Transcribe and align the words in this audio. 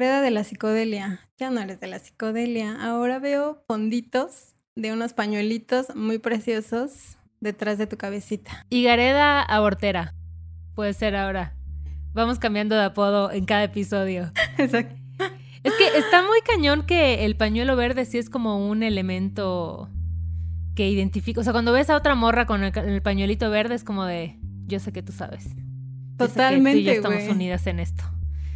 Gareda 0.00 0.22
de 0.22 0.30
la 0.30 0.44
psicodelia. 0.44 1.20
Ya 1.36 1.50
no 1.50 1.60
eres 1.60 1.78
de 1.78 1.86
la 1.86 1.98
psicodelia. 1.98 2.74
Ahora 2.82 3.18
veo 3.18 3.62
fonditos 3.68 4.54
de 4.74 4.94
unos 4.94 5.12
pañuelitos 5.12 5.94
muy 5.94 6.16
preciosos 6.16 7.18
detrás 7.40 7.76
de 7.76 7.86
tu 7.86 7.98
cabecita. 7.98 8.64
Y 8.70 8.82
Gareda 8.82 9.42
abortera. 9.42 10.14
Puede 10.74 10.94
ser 10.94 11.16
ahora. 11.16 11.54
Vamos 12.14 12.38
cambiando 12.38 12.76
de 12.76 12.84
apodo 12.84 13.30
en 13.30 13.44
cada 13.44 13.64
episodio. 13.64 14.32
Exacto. 14.56 14.94
Es 15.64 15.74
que 15.74 15.98
está 15.98 16.22
muy 16.22 16.40
cañón 16.46 16.86
que 16.86 17.26
el 17.26 17.36
pañuelo 17.36 17.76
verde 17.76 18.06
sí 18.06 18.16
es 18.16 18.30
como 18.30 18.70
un 18.70 18.82
elemento 18.82 19.90
que 20.74 20.88
identifica. 20.88 21.42
O 21.42 21.44
sea, 21.44 21.52
cuando 21.52 21.74
ves 21.74 21.90
a 21.90 21.96
otra 21.96 22.14
morra 22.14 22.46
con 22.46 22.64
el, 22.64 23.02
pañuelito 23.02 23.50
verde 23.50 23.74
es 23.74 23.84
como 23.84 24.06
de, 24.06 24.38
yo 24.66 24.80
sé 24.80 24.92
que 24.92 25.02
tú 25.02 25.12
sabes. 25.12 25.44
Totalmente. 26.16 26.84
Yo 26.84 26.92
estamos 26.92 27.28
unidas 27.28 27.66
en 27.66 27.80
esto. 27.80 28.02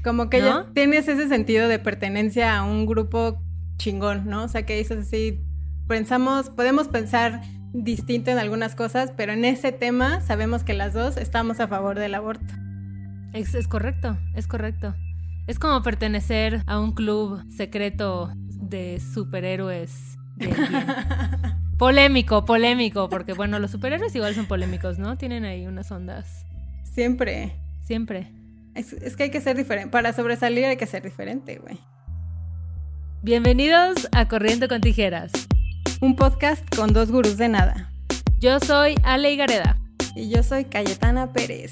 Como 0.05 0.29
que 0.29 0.41
ya 0.41 0.67
tienes 0.75 1.09
ese 1.09 1.29
sentido 1.29 1.67
de 1.67 1.79
pertenencia 1.79 2.59
a 2.59 2.63
un 2.63 2.85
grupo 2.85 3.41
chingón, 3.79 4.29
¿no? 4.29 4.45
O 4.45 4.49
sea, 4.49 4.67
que 4.67 4.77
dices 4.77 5.07
así, 5.07 5.41
pensamos, 5.89 6.51
podemos 6.51 6.89
pensar 6.89 7.41
distinto 7.73 8.31
en 8.31 8.39
algunas 8.39 8.75
cosas, 8.75 9.13
pero 9.17 9.33
en 9.33 9.47
ese 9.47 9.73
tema 9.73 10.21
sabemos 10.21 10.63
que 10.63 10.75
las 10.75 10.93
dos 10.93 11.17
estamos 11.17 11.59
a 11.59 11.69
favor 11.69 11.99
del 11.99 12.15
aborto. 12.15 12.55
Es, 13.33 13.55
es 13.55 13.67
correcto, 13.67 14.19
es 14.35 14.47
correcto. 14.47 14.95
Es 15.47 15.59
como 15.59 15.83
pertenecer 15.83 16.63
a 16.67 16.79
un 16.79 16.93
club 16.93 17.43
secreto 17.51 18.31
de 18.37 19.01
superhéroes. 19.01 20.19
polémico, 21.79 22.45
polémico, 22.45 23.09
porque 23.09 23.33
bueno, 23.33 23.59
los 23.59 23.71
superhéroes 23.71 24.15
igual 24.15 24.35
son 24.35 24.45
polémicos, 24.47 24.99
¿no? 24.99 25.17
Tienen 25.17 25.45
ahí 25.45 25.67
unas 25.67 25.91
ondas. 25.91 26.45
Siempre. 26.83 27.57
Siempre. 27.83 28.44
Es, 28.75 29.15
que 29.15 29.25
hay 29.25 29.31
que 29.31 29.41
ser 29.41 29.57
diferente. 29.57 29.91
Para 29.91 30.13
sobresalir 30.13 30.65
hay 30.65 30.77
que 30.77 30.87
ser 30.87 31.05
diferente, 31.05 31.59
güey. 31.59 31.79
Bienvenidos 33.23 34.09
a 34.11 34.27
Corriendo 34.27 34.67
con 34.67 34.81
Tijeras. 34.81 35.31
Un 36.01 36.17
podcast 36.17 36.63
con 36.75 36.93
dos 36.93 37.13
gurús 37.13 37.37
de 37.37 37.49
nada. 37.49 37.93
Yo 38.41 38.59
soy 38.59 38.97
Ale 39.05 39.37
Gareda. 39.37 39.79
Y 40.17 40.29
yo 40.29 40.43
soy 40.43 40.65
Cayetana 40.65 41.33
Pérez. 41.33 41.71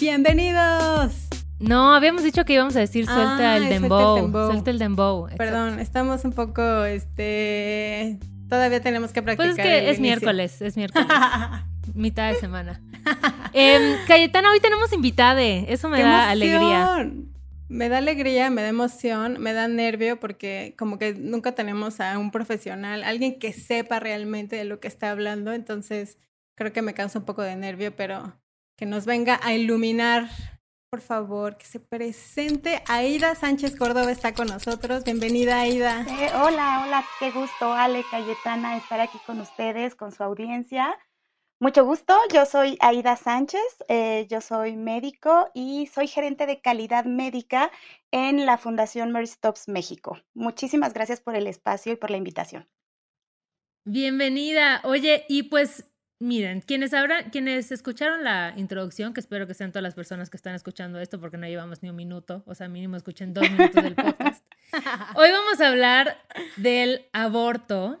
¡Bienvenidos! 0.00 1.28
No, 1.60 1.94
habíamos 1.94 2.22
dicho 2.22 2.46
que 2.46 2.54
íbamos 2.54 2.74
a 2.74 2.80
decir 2.80 3.04
suelta 3.04 3.58
el 3.58 3.68
dembow. 3.68 4.30
Suelta 4.46 4.70
el 4.70 4.78
dembow. 4.78 5.28
Perdón, 5.36 5.78
estamos 5.78 6.24
un 6.24 6.32
poco, 6.32 6.86
este... 6.86 8.18
Todavía 8.48 8.80
tenemos 8.80 9.12
que 9.12 9.22
practicar. 9.22 9.54
Pues 9.54 9.58
es 9.58 9.64
que 9.64 9.90
es 9.90 10.00
miércoles, 10.00 10.62
es 10.62 10.74
miércoles. 10.74 11.06
mitad 11.94 12.32
de 12.32 12.40
semana. 12.40 12.80
eh, 13.52 13.98
Cayetana, 14.06 14.50
hoy 14.50 14.60
tenemos 14.60 14.92
invitade. 14.92 15.66
Eso 15.72 15.88
me 15.88 16.02
da 16.02 16.30
alegría. 16.30 17.10
Me 17.68 17.88
da 17.88 17.98
alegría, 17.98 18.50
me 18.50 18.60
da 18.60 18.68
emoción, 18.68 19.40
me 19.40 19.54
da 19.54 19.66
nervio 19.66 20.20
porque 20.20 20.74
como 20.76 20.98
que 20.98 21.14
nunca 21.14 21.52
tenemos 21.52 22.00
a 22.00 22.18
un 22.18 22.30
profesional, 22.30 23.02
alguien 23.02 23.38
que 23.38 23.54
sepa 23.54 23.98
realmente 23.98 24.56
de 24.56 24.64
lo 24.64 24.78
que 24.78 24.88
está 24.88 25.10
hablando. 25.10 25.52
Entonces 25.52 26.18
creo 26.54 26.72
que 26.72 26.82
me 26.82 26.92
causa 26.92 27.20
un 27.20 27.24
poco 27.24 27.40
de 27.40 27.56
nervio, 27.56 27.96
pero 27.96 28.38
que 28.76 28.84
nos 28.84 29.06
venga 29.06 29.40
a 29.42 29.54
iluminar 29.54 30.28
por 30.92 31.00
favor, 31.00 31.56
que 31.56 31.64
se 31.64 31.80
presente. 31.80 32.82
Aida 32.86 33.34
Sánchez 33.34 33.76
Córdoba 33.76 34.12
está 34.12 34.34
con 34.34 34.48
nosotros. 34.48 35.04
Bienvenida, 35.04 35.60
Aida. 35.60 36.02
Eh, 36.02 36.30
hola, 36.34 36.82
hola, 36.84 37.02
qué 37.18 37.30
gusto, 37.30 37.72
Ale 37.72 38.04
Cayetana, 38.10 38.76
estar 38.76 39.00
aquí 39.00 39.18
con 39.24 39.40
ustedes, 39.40 39.94
con 39.94 40.12
su 40.12 40.22
audiencia. 40.22 40.94
Mucho 41.62 41.84
gusto, 41.84 42.12
yo 42.34 42.44
soy 42.44 42.76
Aida 42.80 43.14
Sánchez, 43.14 43.62
eh, 43.88 44.26
yo 44.28 44.40
soy 44.40 44.74
médico 44.74 45.48
y 45.54 45.86
soy 45.86 46.08
gerente 46.08 46.44
de 46.44 46.60
calidad 46.60 47.04
médica 47.04 47.70
en 48.10 48.46
la 48.46 48.58
Fundación 48.58 49.12
Mary 49.12 49.28
Stops 49.28 49.68
México. 49.68 50.18
Muchísimas 50.34 50.92
gracias 50.92 51.20
por 51.20 51.36
el 51.36 51.46
espacio 51.46 51.92
y 51.92 51.96
por 51.96 52.10
la 52.10 52.16
invitación. 52.16 52.68
Bienvenida. 53.84 54.80
Oye, 54.82 55.24
y 55.28 55.44
pues 55.44 55.88
miren, 56.18 56.62
quienes 56.62 56.92
habrán, 56.94 57.30
quienes 57.30 57.70
escucharon 57.70 58.24
la 58.24 58.54
introducción, 58.56 59.14
que 59.14 59.20
espero 59.20 59.46
que 59.46 59.54
sean 59.54 59.70
todas 59.70 59.84
las 59.84 59.94
personas 59.94 60.30
que 60.30 60.38
están 60.38 60.56
escuchando 60.56 60.98
esto, 60.98 61.20
porque 61.20 61.36
no 61.36 61.46
llevamos 61.46 61.80
ni 61.80 61.90
un 61.90 61.96
minuto, 61.96 62.42
o 62.44 62.56
sea, 62.56 62.66
mínimo 62.66 62.96
escuchen 62.96 63.34
dos 63.34 63.48
minutos 63.48 63.84
del 63.84 63.94
podcast. 63.94 64.44
Hoy 65.14 65.30
vamos 65.30 65.60
a 65.60 65.68
hablar 65.68 66.18
del 66.56 67.06
aborto 67.12 68.00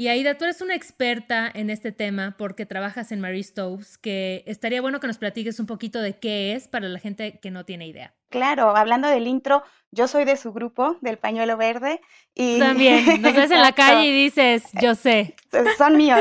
y 0.00 0.08
Aida, 0.08 0.38
tú 0.38 0.44
eres 0.44 0.62
una 0.62 0.74
experta 0.74 1.50
en 1.52 1.68
este 1.68 1.92
tema 1.92 2.34
porque 2.38 2.64
trabajas 2.64 3.12
en 3.12 3.20
Marie 3.20 3.42
Stopes, 3.44 3.98
que 3.98 4.42
estaría 4.46 4.80
bueno 4.80 4.98
que 4.98 5.06
nos 5.06 5.18
platiques 5.18 5.60
un 5.60 5.66
poquito 5.66 6.00
de 6.00 6.18
qué 6.18 6.54
es 6.54 6.68
para 6.68 6.88
la 6.88 6.98
gente 6.98 7.38
que 7.38 7.50
no 7.50 7.66
tiene 7.66 7.86
idea. 7.86 8.14
Claro, 8.30 8.74
hablando 8.74 9.08
del 9.08 9.26
intro, 9.26 9.62
yo 9.90 10.08
soy 10.08 10.24
de 10.24 10.38
su 10.38 10.54
grupo, 10.54 10.96
del 11.02 11.18
pañuelo 11.18 11.58
verde. 11.58 12.00
Y... 12.34 12.58
También, 12.58 13.20
nos 13.20 13.34
ves 13.34 13.50
en 13.50 13.60
la 13.60 13.72
calle 13.74 14.06
y 14.06 14.24
dices, 14.24 14.62
yo 14.80 14.94
sé. 14.94 15.36
Son 15.76 15.98
míos. 15.98 16.18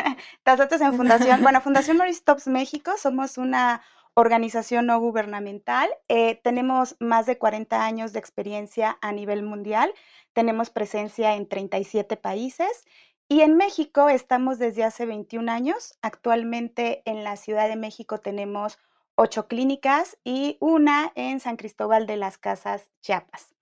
Nosotros 0.44 0.78
en 0.82 0.94
Fundación, 0.94 1.40
bueno, 1.40 1.62
Fundación 1.62 1.96
Marie 1.96 2.12
Stopes 2.12 2.48
México 2.48 2.92
somos 2.98 3.38
una 3.38 3.80
organización 4.12 4.84
no 4.84 5.00
gubernamental. 5.00 5.88
Eh, 6.08 6.38
tenemos 6.44 6.96
más 7.00 7.24
de 7.24 7.38
40 7.38 7.82
años 7.82 8.12
de 8.12 8.18
experiencia 8.18 8.98
a 9.00 9.10
nivel 9.10 9.42
mundial. 9.42 9.90
Tenemos 10.34 10.68
presencia 10.68 11.34
en 11.34 11.48
37 11.48 12.18
países 12.18 12.84
y 13.32 13.40
en 13.40 13.56
México 13.56 14.10
estamos 14.10 14.58
desde 14.58 14.84
hace 14.84 15.06
21 15.06 15.50
años. 15.50 15.94
Actualmente 16.02 17.00
en 17.06 17.24
la 17.24 17.36
Ciudad 17.36 17.66
de 17.66 17.76
México 17.76 18.18
tenemos 18.18 18.78
ocho 19.14 19.48
clínicas 19.48 20.18
y 20.22 20.58
una 20.60 21.12
en 21.14 21.40
San 21.40 21.56
Cristóbal 21.56 22.06
de 22.06 22.18
las 22.18 22.36
Casas, 22.36 22.90
Chiapas. 23.00 23.54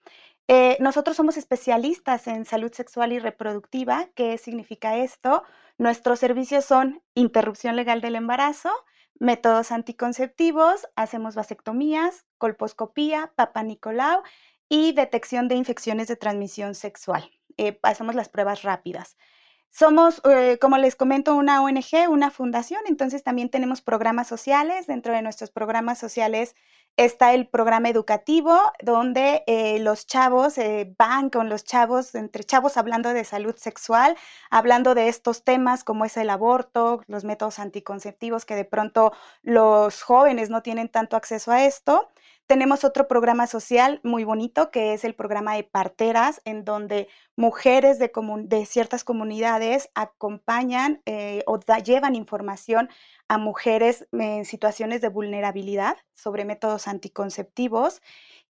Eh, 0.48 0.76
nosotros 0.80 1.16
somos 1.16 1.36
especialistas 1.36 2.26
en 2.26 2.46
salud 2.46 2.72
sexual 2.72 3.12
y 3.12 3.20
reproductiva. 3.20 4.08
¿Qué 4.16 4.38
significa 4.38 4.96
esto? 4.96 5.44
Nuestros 5.78 6.18
servicios 6.18 6.64
son 6.64 7.00
interrupción 7.14 7.76
legal 7.76 8.00
del 8.00 8.16
embarazo, 8.16 8.72
métodos 9.20 9.70
anticonceptivos, 9.70 10.88
hacemos 10.96 11.36
vasectomías, 11.36 12.26
colposcopía, 12.38 13.32
papa 13.36 13.62
Nicolau 13.62 14.24
y 14.68 14.94
detección 14.94 15.46
de 15.46 15.54
infecciones 15.54 16.08
de 16.08 16.16
transmisión 16.16 16.74
sexual. 16.74 17.30
Eh, 17.56 17.78
hacemos 17.84 18.16
las 18.16 18.28
pruebas 18.28 18.62
rápidas. 18.62 19.16
Somos, 19.72 20.20
eh, 20.24 20.58
como 20.60 20.78
les 20.78 20.96
comento, 20.96 21.34
una 21.36 21.62
ONG, 21.62 22.08
una 22.10 22.30
fundación, 22.30 22.80
entonces 22.86 23.22
también 23.22 23.50
tenemos 23.50 23.80
programas 23.80 24.26
sociales. 24.26 24.86
Dentro 24.86 25.12
de 25.12 25.22
nuestros 25.22 25.50
programas 25.50 25.98
sociales 25.98 26.56
está 26.96 27.32
el 27.34 27.48
programa 27.48 27.88
educativo, 27.88 28.58
donde 28.82 29.44
eh, 29.46 29.78
los 29.78 30.06
chavos 30.06 30.58
eh, 30.58 30.92
van 30.98 31.30
con 31.30 31.48
los 31.48 31.64
chavos, 31.64 32.14
entre 32.16 32.42
chavos 32.44 32.76
hablando 32.76 33.14
de 33.14 33.24
salud 33.24 33.54
sexual, 33.56 34.16
hablando 34.50 34.94
de 34.94 35.08
estos 35.08 35.44
temas 35.44 35.84
como 35.84 36.04
es 36.04 36.16
el 36.16 36.30
aborto, 36.30 37.02
los 37.06 37.24
métodos 37.24 37.58
anticonceptivos, 37.60 38.44
que 38.44 38.56
de 38.56 38.64
pronto 38.64 39.12
los 39.42 40.02
jóvenes 40.02 40.50
no 40.50 40.62
tienen 40.62 40.88
tanto 40.88 41.16
acceso 41.16 41.52
a 41.52 41.64
esto. 41.64 42.10
Tenemos 42.50 42.82
otro 42.82 43.06
programa 43.06 43.46
social 43.46 44.00
muy 44.02 44.24
bonito 44.24 44.72
que 44.72 44.92
es 44.92 45.04
el 45.04 45.14
programa 45.14 45.54
de 45.54 45.62
parteras, 45.62 46.42
en 46.44 46.64
donde 46.64 47.06
mujeres 47.36 48.00
de, 48.00 48.66
ciertas 48.66 49.04
comunidades 49.04 49.88
acompañan 49.94 51.00
eh, 51.06 51.44
o 51.46 51.60
llevan 51.60 52.16
información 52.16 52.88
a 53.28 53.38
mujeres 53.38 54.08
en 54.10 54.44
situaciones 54.44 55.00
de 55.00 55.10
vulnerabilidad 55.10 55.96
sobre 56.16 56.44
métodos 56.44 56.88
anticonceptivos. 56.88 58.02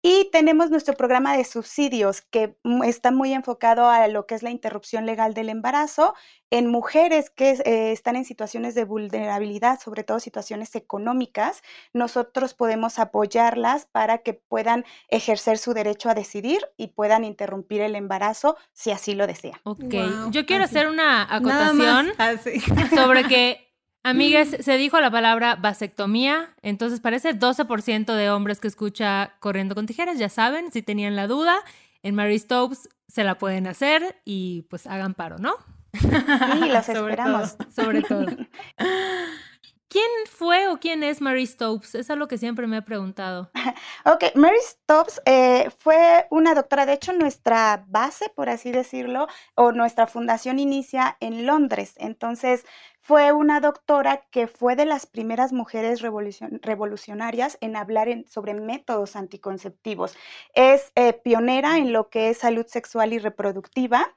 Y 0.09 0.29
tenemos 0.31 0.69
nuestro 0.69 0.94
programa 0.94 1.35
de 1.35 1.44
subsidios 1.44 2.22
que 2.22 2.56
está 2.85 3.12
muy 3.12 3.34
enfocado 3.34 3.90
a 3.90 4.07
lo 4.07 4.25
que 4.25 4.35
es 4.35 4.41
la 4.41 4.51
interrupción 4.51 5.06
legal 5.06 5.34
del 5.34 5.50
embarazo 5.50 6.16
en 6.50 6.68
mujeres 6.68 7.29
que 7.29 7.50
eh, 7.66 7.91
están 7.91 8.16
en 8.16 8.23
situaciones 8.23 8.73
de 8.73 8.85
vulnerabilidad, 8.85 9.81
sobre 9.81 10.06
todo 10.06 10.21
situaciones 10.21 10.74
económicas. 10.75 11.62
Nosotros 11.92 12.54
podemos 12.54 13.00
apoyarlas 13.00 13.86
para 13.88 14.19
que 14.19 14.33
puedan 14.33 14.86
ejercer 15.09 15.57
su 15.57 15.74
derecho 15.74 16.09
a 16.09 16.13
decidir 16.13 16.62
y 16.77 16.88
puedan 16.88 17.25
interrumpir 17.25 17.81
el 17.81 17.94
embarazo 17.94 18.56
si 18.71 18.92
así 18.92 19.13
lo 19.13 19.27
desean. 19.27 19.59
Ok, 19.63 19.94
yo 20.30 20.45
quiero 20.45 20.63
hacer 20.63 20.88
una 20.88 21.24
acotación 21.36 22.13
sobre 22.95 23.25
que 23.25 23.67
Amigas, 24.09 24.56
se 24.62 24.77
dijo 24.77 25.01
la 25.01 25.12
palabra 25.12 25.56
vasectomía, 25.56 26.56
entonces 26.62 27.01
parece 27.01 27.38
12% 27.38 28.15
de 28.15 28.30
hombres 28.30 28.62
que 28.62 28.69
escucha 28.69 29.33
corriendo 29.39 29.75
con 29.75 29.86
tijeras, 29.86 30.18
ya 30.18 30.30
saben, 30.30 30.71
si 30.71 30.81
tenían 30.81 31.18
la 31.18 31.27
duda, 31.27 31.57
en 32.04 32.15
Mary 32.15 32.39
Stopes 32.39 32.88
se 33.09 33.25
la 33.25 33.38
pueden 33.38 33.68
hacer 33.68 34.21
y 34.24 34.62
pues 34.69 34.88
hagan 34.88 35.13
paro, 35.13 35.39
¿no? 35.39 35.56
Sí, 35.92 36.07
los 36.69 36.88
esperamos. 36.89 37.57
sobre 37.75 38.01
todo. 38.01 38.27
¿Quién 39.89 40.09
fue 40.30 40.68
o 40.68 40.80
quién 40.80 41.01
es 41.01 41.21
Mary 41.21 41.45
Stopes? 41.45 41.95
Es 41.95 42.09
algo 42.09 42.27
que 42.27 42.38
siempre 42.38 42.68
me 42.68 42.77
he 42.77 42.81
preguntado. 42.81 43.50
Ok, 44.06 44.36
Mary 44.36 44.57
Stopes 44.62 45.21
eh, 45.25 45.69
fue 45.80 46.27
una 46.30 46.54
doctora, 46.54 46.86
de 46.86 46.94
hecho 46.94 47.13
nuestra 47.13 47.83
base, 47.88 48.30
por 48.36 48.48
así 48.50 48.71
decirlo, 48.71 49.27
o 49.56 49.71
nuestra 49.71 50.07
fundación 50.07 50.59
inicia 50.59 51.18
en 51.19 51.45
Londres. 51.45 51.94
Entonces, 51.98 52.65
fue 53.07 53.31
una 53.31 53.62
doctora 53.62 54.25
que 54.31 54.48
fue 54.48 54.75
de 54.75 54.86
las 54.86 55.06
primeras 55.06 55.54
mujeres 55.54 56.01
revolucionarias 56.01 57.57
en 57.62 57.77
hablar 57.77 58.09
sobre 58.27 58.54
métodos 58.54 59.15
anticonceptivos. 59.15 60.18
Es 60.54 60.92
eh, 60.95 61.13
pionera 61.13 61.77
en 61.77 61.94
lo 61.94 62.09
que 62.09 62.30
es 62.30 62.39
salud 62.39 62.65
sexual 62.68 63.13
y 63.13 63.19
reproductiva. 63.19 64.13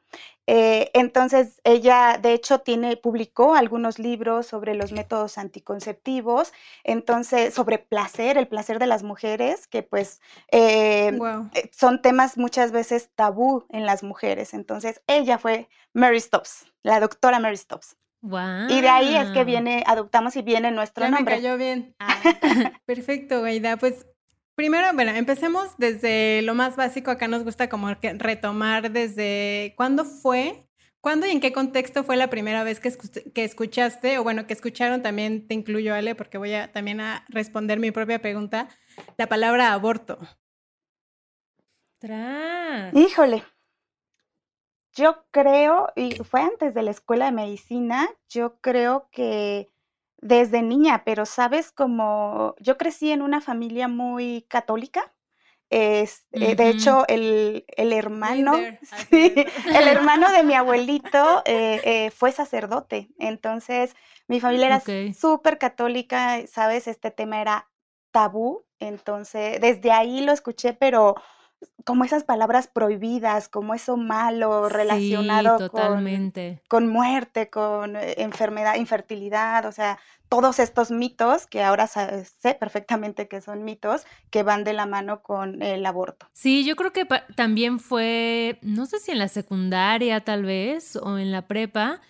Eh, 0.49 0.91
entonces, 0.95 1.61
ella 1.63 2.19
de 2.21 2.33
hecho 2.33 2.63
tiene, 2.63 2.97
publicó 2.97 3.55
algunos 3.55 4.01
libros 4.01 4.49
sobre 4.49 4.75
los 4.75 4.91
métodos 4.91 5.39
anticonceptivos, 5.39 6.53
entonces, 6.83 7.55
sobre 7.55 7.79
placer, 7.79 8.39
el 8.39 8.49
placer 8.49 8.81
de 8.81 8.89
las 8.89 9.05
mujeres, 9.05 9.69
que 9.69 9.85
pues 9.85 10.21
eh, 10.51 11.17
son 11.71 12.03
temas 12.03 12.37
muchas 12.37 12.73
veces 12.73 13.09
tabú 13.15 13.67
en 13.69 13.87
las 13.87 14.03
mujeres. 14.03 14.53
Entonces, 14.53 15.01
ella 15.07 15.39
fue 15.39 15.69
Mary 15.93 16.19
Stops, 16.19 16.67
la 16.83 16.99
doctora 16.99 17.39
Mary 17.39 17.57
Stops. 17.57 18.00
Y 18.23 18.81
de 18.81 18.89
ahí 18.89 19.17
es 19.17 19.31
que 19.31 19.45
viene, 19.45 19.83
adoptamos 19.87 20.37
y 20.37 20.43
viene 20.43 20.71
nuestro 20.71 21.05
ya 21.05 21.11
nombre. 21.11 21.37
Me 21.37 21.43
cayó 21.43 21.57
bien. 21.57 21.95
Ah, 21.99 22.17
perfecto, 22.87 23.43
Gaida. 23.43 23.77
Pues 23.79 24.07
primero, 24.55 24.89
bueno, 24.93 25.13
empecemos 25.13 25.71
desde 25.79 26.43
lo 26.43 26.55
más 26.55 26.77
básico. 26.77 27.11
Acá 27.11 27.29
nos 27.29 27.45
gusta 27.45 27.69
como 27.69 27.89
retomar 27.95 28.93
desde 28.93 29.73
cuándo 29.77 30.05
fue, 30.05 30.69
cuándo 31.01 31.27
y 31.27 31.31
en 31.31 31.41
qué 31.41 31.53
contexto 31.53 32.05
fue 32.05 32.17
la 32.17 32.29
primera 32.29 32.63
vez 32.63 32.79
que, 32.79 32.93
que 33.35 33.45
escuchaste, 33.45 34.19
o 34.19 34.23
bueno, 34.23 34.47
que 34.47 34.53
escucharon 34.53 35.03
también, 35.03 35.49
te 35.49 35.55
incluyo, 35.55 35.95
Ale, 35.95 36.15
porque 36.15 36.37
voy 36.37 36.53
a 36.53 36.71
también 36.73 37.01
a 37.01 37.25
responder 37.29 37.79
mi 37.79 37.91
propia 37.91 38.21
pregunta, 38.21 38.69
la 39.17 39.29
palabra 39.29 39.73
aborto. 39.73 40.19
Tras. 41.99 42.95
Híjole, 42.95 43.45
yo 45.01 45.25
creo, 45.31 45.89
y 45.97 46.17
fue 46.23 46.43
antes 46.43 46.75
de 46.75 46.83
la 46.83 46.91
escuela 46.91 47.25
de 47.27 47.33
medicina, 47.33 48.09
yo 48.29 48.61
creo 48.61 49.09
que 49.11 49.69
desde 50.19 50.63
niña, 50.63 51.03
pero 51.05 51.25
sabes, 51.25 51.73
como 51.73 52.55
yo 52.61 52.77
crecí 52.77 53.11
en 53.11 53.23
una 53.23 53.41
familia 53.41 53.89
muy 53.89 54.45
católica, 54.49 55.13
es, 55.71 56.27
eh, 56.33 56.57
de 56.57 56.69
hecho, 56.69 57.05
el, 57.07 57.65
el 57.69 57.93
hermano, 57.93 58.55
el 59.11 59.89
hermano 59.89 60.31
de 60.33 60.43
mi 60.43 60.55
abuelito 60.55 61.43
eh, 61.45 61.81
eh, 61.85 62.11
fue 62.11 62.33
sacerdote. 62.33 63.09
Entonces, 63.21 63.95
mi 64.27 64.41
familia 64.41 64.67
era 64.67 65.15
súper 65.15 65.59
católica, 65.59 66.45
¿sabes? 66.49 66.89
Este 66.89 67.13
tema 67.13 67.41
era 67.41 67.71
tabú. 68.11 68.65
Entonces, 68.81 69.61
desde 69.61 69.93
ahí 69.93 70.23
lo 70.23 70.33
escuché, 70.33 70.73
pero 70.73 71.15
como 71.85 72.05
esas 72.05 72.25
palabras 72.25 72.69
prohibidas, 72.69 73.49
como 73.49 73.75
eso 73.75 73.97
malo 73.97 74.69
relacionado 74.69 75.71
Con, 75.71 76.33
con, 76.69 76.89
muerte, 76.89 77.51
con 77.51 77.97
eh, 77.97 78.15
enfermedad, 78.19 78.77
infertilidad, 78.77 79.65
o 79.67 79.73
sea, 79.73 79.99
todos 80.29 80.61
estos 80.61 80.91
mitos 80.91 81.47
que 81.47 81.63
ahora 81.63 81.89
sé 81.89 82.55
perfectamente 82.55 83.27
que 83.27 83.41
son 83.41 83.65
mitos 83.65 84.07
que 84.31 84.45
van 84.45 84.63
de 84.63 84.73
la 84.73 84.87
mano 84.87 85.23
con 85.23 85.61
el 85.61 85.85
aborto. 85.85 86.29
Sí, 86.33 86.65
yo 86.65 86.77
creo 86.77 86.93
que 86.93 87.07
también 87.35 87.81
fue, 87.81 88.59
no 88.63 88.87
sé 88.87 89.01
si 89.01 89.11
en 89.11 89.19
la 89.19 89.29
secundaria 89.29 90.21
tal 90.21 90.45
vez 90.45 90.95
o 90.97 91.19
en 91.19 91.33
la 91.33 91.49
prepa, 91.49 92.01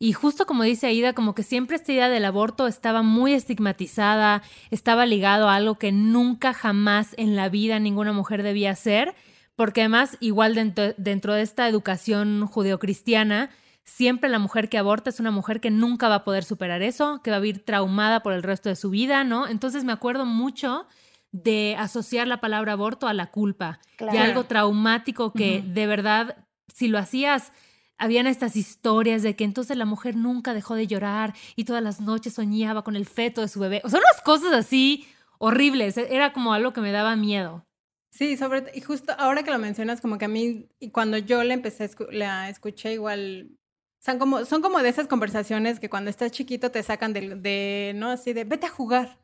y 0.00 0.12
justo 0.12 0.46
como 0.46 0.62
dice 0.62 0.86
Aida, 0.86 1.12
como 1.12 1.34
que 1.34 1.42
siempre 1.42 1.76
esta 1.76 1.92
idea 1.92 2.08
del 2.08 2.24
aborto 2.24 2.68
estaba 2.68 3.02
muy 3.02 3.32
estigmatizada, 3.32 4.42
estaba 4.70 5.06
ligado 5.06 5.48
a 5.48 5.56
algo 5.56 5.76
que 5.76 5.90
nunca 5.90 6.54
jamás 6.54 7.14
en 7.16 7.34
la 7.34 7.48
vida 7.48 7.80
ninguna 7.80 8.12
mujer 8.12 8.44
debía 8.44 8.70
hacer, 8.70 9.16
porque 9.56 9.80
además 9.80 10.16
igual 10.20 10.54
dentro, 10.54 11.34
de 11.34 11.42
esta 11.42 11.66
educación 11.66 12.46
judeocristiana, 12.46 13.50
siempre 13.82 14.30
la 14.30 14.38
mujer 14.38 14.68
que 14.68 14.78
aborta 14.78 15.10
es 15.10 15.18
una 15.18 15.32
mujer 15.32 15.60
que 15.60 15.72
nunca 15.72 16.08
va 16.08 16.16
a 16.16 16.24
poder 16.24 16.44
superar 16.44 16.80
eso, 16.82 17.20
que 17.24 17.32
va 17.32 17.38
a 17.38 17.40
vivir 17.40 17.64
traumada 17.64 18.22
por 18.22 18.34
el 18.34 18.44
resto 18.44 18.68
de 18.68 18.76
su 18.76 18.90
vida, 18.90 19.24
¿no? 19.24 19.48
Entonces 19.48 19.82
me 19.82 19.92
acuerdo 19.92 20.26
mucho 20.26 20.86
de 21.32 21.74
asociar 21.76 22.28
la 22.28 22.40
palabra 22.40 22.74
aborto 22.74 23.08
a 23.08 23.14
la 23.14 23.32
culpa 23.32 23.80
y 24.12 24.16
algo 24.16 24.44
traumático 24.44 25.32
que 25.32 25.64
de 25.66 25.86
verdad, 25.88 26.46
si 26.72 26.86
lo 26.86 26.98
hacías 26.98 27.52
habían 27.98 28.26
estas 28.26 28.56
historias 28.56 29.22
de 29.22 29.36
que 29.36 29.44
entonces 29.44 29.76
la 29.76 29.84
mujer 29.84 30.16
nunca 30.16 30.54
dejó 30.54 30.74
de 30.74 30.86
llorar 30.86 31.34
y 31.56 31.64
todas 31.64 31.82
las 31.82 32.00
noches 32.00 32.34
soñaba 32.34 32.84
con 32.84 32.96
el 32.96 33.06
feto 33.06 33.40
de 33.40 33.48
su 33.48 33.60
bebé. 33.60 33.82
O 33.84 33.88
sea, 33.90 33.98
unas 33.98 34.22
cosas 34.22 34.52
así 34.52 35.06
horribles. 35.38 35.98
E, 35.98 36.14
era 36.14 36.32
como 36.32 36.52
algo 36.52 36.72
que 36.72 36.80
me 36.80 36.92
daba 36.92 37.16
miedo. 37.16 37.64
Sí, 38.10 38.36
sobre 38.36 38.64
y 38.74 38.80
justo 38.80 39.12
ahora 39.18 39.42
que 39.42 39.50
lo 39.50 39.58
mencionas, 39.58 40.00
como 40.00 40.18
que 40.18 40.24
a 40.24 40.28
mí, 40.28 40.68
y 40.80 40.90
cuando 40.90 41.18
yo 41.18 41.44
la 41.44 41.54
empecé, 41.54 41.90
la 42.10 42.48
escuché 42.48 42.94
igual, 42.94 43.50
son 44.00 44.18
como, 44.18 44.44
son 44.44 44.62
como 44.62 44.80
de 44.80 44.88
esas 44.88 45.06
conversaciones 45.06 45.78
que 45.78 45.90
cuando 45.90 46.10
estás 46.10 46.32
chiquito 46.32 46.70
te 46.70 46.82
sacan 46.82 47.12
de, 47.12 47.36
de 47.36 47.92
¿no? 47.94 48.10
Así 48.10 48.32
de, 48.32 48.44
vete 48.44 48.66
a 48.66 48.70
jugar. 48.70 49.18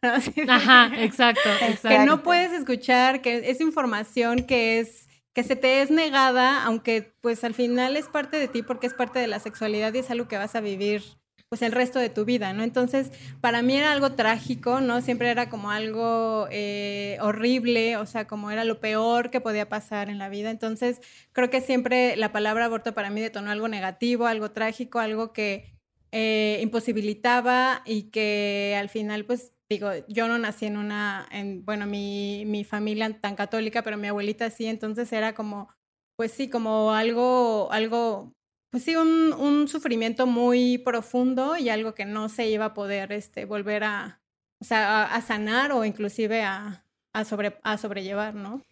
Ajá, 0.49 0.93
exacto, 1.03 1.49
exacto. 1.61 1.88
Que 1.88 2.05
no 2.05 2.23
puedes 2.23 2.53
escuchar, 2.53 3.23
que 3.23 3.50
es 3.50 3.61
información 3.61 4.44
que 4.44 4.81
es 4.81 5.09
que 5.34 5.44
se 5.44 5.56
te 5.56 5.82
es 5.82 5.90
negada, 5.90 6.64
aunque 6.64 7.12
pues 7.20 7.44
al 7.44 7.54
final 7.54 7.96
es 7.96 8.08
parte 8.08 8.38
de 8.38 8.48
ti 8.48 8.62
porque 8.62 8.86
es 8.86 8.94
parte 8.94 9.19
de 9.19 9.26
la 9.26 9.40
sexualidad 9.40 9.92
y 9.94 9.98
es 9.98 10.10
algo 10.10 10.28
que 10.28 10.38
vas 10.38 10.54
a 10.54 10.60
vivir 10.60 11.02
pues 11.48 11.62
el 11.62 11.72
resto 11.72 11.98
de 11.98 12.08
tu 12.08 12.25
vida, 12.25 12.52
¿no? 12.52 12.64
Entonces, 12.64 13.12
para 13.40 13.62
mí 13.62 13.76
era 13.76 13.92
algo 13.92 14.12
trágico, 14.12 14.81
¿no? 14.81 15.00
Siempre 15.02 15.31
era 15.31 15.48
como 15.50 15.70
algo 15.70 16.48
eh, 16.50 17.19
horrible, 17.20 17.96
o 17.96 18.06
sea, 18.06 18.26
como 18.26 18.50
era 18.50 18.64
lo 18.64 18.81
peor 18.81 19.31
que 19.31 19.40
podía 19.40 19.69
pasar 19.69 20.10
en 20.10 20.19
la 20.19 20.28
vida. 20.28 20.50
Entonces, 20.50 21.00
creo 21.32 21.50
que 21.50 21.60
siempre 21.60 22.16
la 22.16 22.32
palabra 22.32 22.64
aborto 22.64 22.94
para 22.94 23.10
mí 23.10 23.20
detonó 23.20 23.50
algo 23.50 23.69
negativo, 23.69 24.26
algo 24.26 24.50
trágico, 24.50 24.98
algo 24.98 25.32
que 25.32 25.75
eh, 26.12 26.58
imposibilitaba 26.62 27.82
y 27.84 28.10
que 28.10 28.76
al 28.78 28.88
final 28.88 29.25
pues 29.25 29.53
digo, 29.75 29.91
yo 30.09 30.29
no 30.29 30.38
nací 30.38 30.67
en 30.67 30.76
una, 30.76 31.26
en, 31.31 31.65
bueno, 31.65 31.87
mi, 31.87 32.44
mi 32.47 32.65
familia 32.65 33.21
tan 33.21 33.37
católica, 33.37 33.82
pero 33.82 33.97
mi 33.97 34.09
abuelita 34.09 34.50
sí, 34.50 34.67
entonces 34.67 35.12
era 35.12 35.35
como, 35.35 35.69
pues 36.17 36.32
sí, 36.32 36.49
como 36.49 36.93
algo, 36.93 37.71
algo, 37.73 38.32
pues 38.71 38.85
sí, 38.85 38.97
un, 38.97 39.32
un 39.32 39.69
sufrimiento 39.69 40.26
muy 40.26 40.79
profundo 40.79 41.56
y 41.56 41.69
algo 41.69 41.94
que 41.94 42.05
no 42.05 42.29
se 42.29 42.49
iba 42.49 42.67
a 42.67 42.75
poder 42.75 43.12
este, 43.12 43.44
volver 43.44 43.85
a, 43.85 44.21
o 44.61 44.65
sea, 44.65 45.05
a, 45.05 45.21
sanar 45.21 45.73
o 45.73 45.85
inclusive 45.85 46.43
a, 46.43 46.85
a, 47.12 47.25
sobre, 47.25 47.59
a 47.62 47.76
sobrellevar, 47.76 48.35
¿no? 48.35 48.62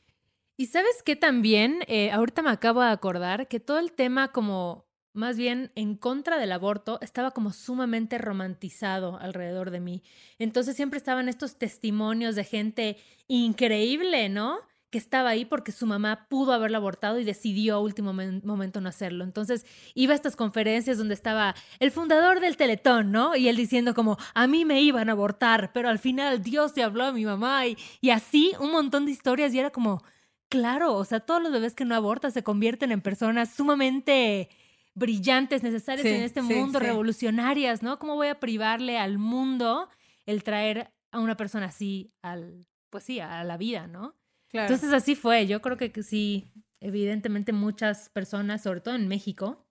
Y 0.57 0.67
sabes 0.67 1.03
que 1.03 1.17
también, 1.17 1.81
eh, 1.89 2.13
ahorita 2.13 2.43
me 2.43 2.51
acabo 2.51 2.83
de 2.83 2.91
acordar 2.91 3.49
que 3.49 3.59
todo 3.59 3.79
el 3.79 3.93
tema 3.93 4.33
como 4.33 4.87
más 5.13 5.37
bien 5.37 5.73
en 5.75 5.97
contra 5.97 6.39
del 6.39 6.53
aborto, 6.53 6.99
estaba 7.03 7.33
como 7.33 7.53
sumamente 7.53 8.19
romantizado 8.19 9.19
alrededor 9.19 9.71
de 9.71 9.81
mí. 9.81 10.03
Entonces 10.39 10.77
siempre 10.77 10.99
estaban 10.99 11.29
estos 11.29 11.59
testimonios 11.59 12.35
de 12.35 12.45
gente 12.45 12.97
increíble, 13.29 14.29
¿no? 14.29 14.59
que 14.93 14.99
estaba 14.99 15.31
ahí 15.31 15.47
porque 15.47 15.73
su 15.73 15.87
mamá 15.87 16.27
pudo 16.29 16.53
haberlo 16.53 16.77
abortado 16.77 17.19
y 17.19 17.25
decidió 17.25 17.77
a 17.77 17.81
último 17.81 18.13
momento 18.13 18.81
no 18.83 18.91
hacerlo. 18.91 19.25
Entonces 19.25 19.65
iba 19.95 20.13
a 20.13 20.15
estas 20.15 20.37
conferencias 20.37 20.99
donde 20.99 21.15
estaba 21.15 21.55
el 21.81 21.91
fundador 21.91 22.41
del 22.41 22.59
Teletón, 22.59 23.11
¿no? 23.11 23.35
Y 23.35 23.49
él 23.49 23.57
diciendo 23.57 23.95
como, 23.95 24.19
a 24.35 24.47
mí 24.47 24.67
me 24.67 24.83
iban 24.83 25.09
a 25.09 25.13
abortar, 25.13 25.73
pero 25.73 25.89
al 25.89 25.99
final 25.99 26.43
Dios 26.43 26.75
te 26.75 26.83
habló 26.83 27.05
a 27.05 27.13
mi 27.13 27.25
mamá 27.25 27.67
y, 27.67 27.79
y 28.03 28.11
así 28.11 28.53
un 28.61 28.71
montón 28.71 29.07
de 29.07 29.13
historias 29.13 29.55
y 29.55 29.59
era 29.59 29.71
como, 29.71 30.05
claro, 30.51 30.95
o 30.95 31.05
sea, 31.07 31.21
todos 31.21 31.43
los 31.43 31.53
bebés 31.53 31.75
que 31.75 31.87
no 31.87 31.95
abortan 31.95 32.31
se 32.31 32.43
convierten 32.43 32.93
en 32.93 33.01
personas 33.01 33.49
sumamente 33.55 34.51
brillantes, 34.95 35.63
necesarias 35.63 36.07
en 36.07 36.23
este 36.23 36.43
mundo, 36.43 36.79
revolucionarias, 36.79 37.83
¿no? 37.83 37.99
¿Cómo 37.99 38.17
voy 38.17 38.29
a 38.29 38.41
privarle 38.41 38.99
al 38.99 39.19
mundo 39.19 39.89
el 40.27 40.43
traer 40.43 40.93
a 41.11 41.21
una 41.21 41.37
persona 41.37 41.67
así 41.67 42.13
al, 42.23 42.67
pues 42.91 43.05
sí, 43.05 43.21
a 43.21 43.43
la 43.45 43.57
vida, 43.57 43.87
¿no? 43.87 44.17
Entonces 44.53 44.93
así 44.93 45.15
fue. 45.15 45.47
Yo 45.47 45.63
creo 45.63 45.77
que, 45.77 45.91
sí, 46.03 46.53
evidentemente 46.81 47.53
muchas 47.53 48.11
personas, 48.11 48.63
sobre 48.63 48.81
todo 48.81 48.95
en 48.95 49.09
México, 49.09 49.67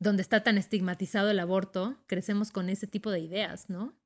donde 0.00 0.22
está 0.22 0.42
tan 0.42 0.58
estigmatizado 0.58 1.30
el 1.30 1.40
aborto, 1.40 1.96
crecemos 2.06 2.50
con 2.50 2.68
ese 2.68 2.86
tipo 2.86 3.10
de 3.10 3.20
ideas, 3.20 3.70
¿no? 3.70 3.96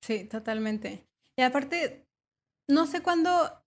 Sí, 0.00 0.24
totalmente. 0.24 1.06
Y 1.36 1.42
aparte, 1.42 2.06
no 2.68 2.86
sé 2.86 3.02
cuándo, 3.02 3.64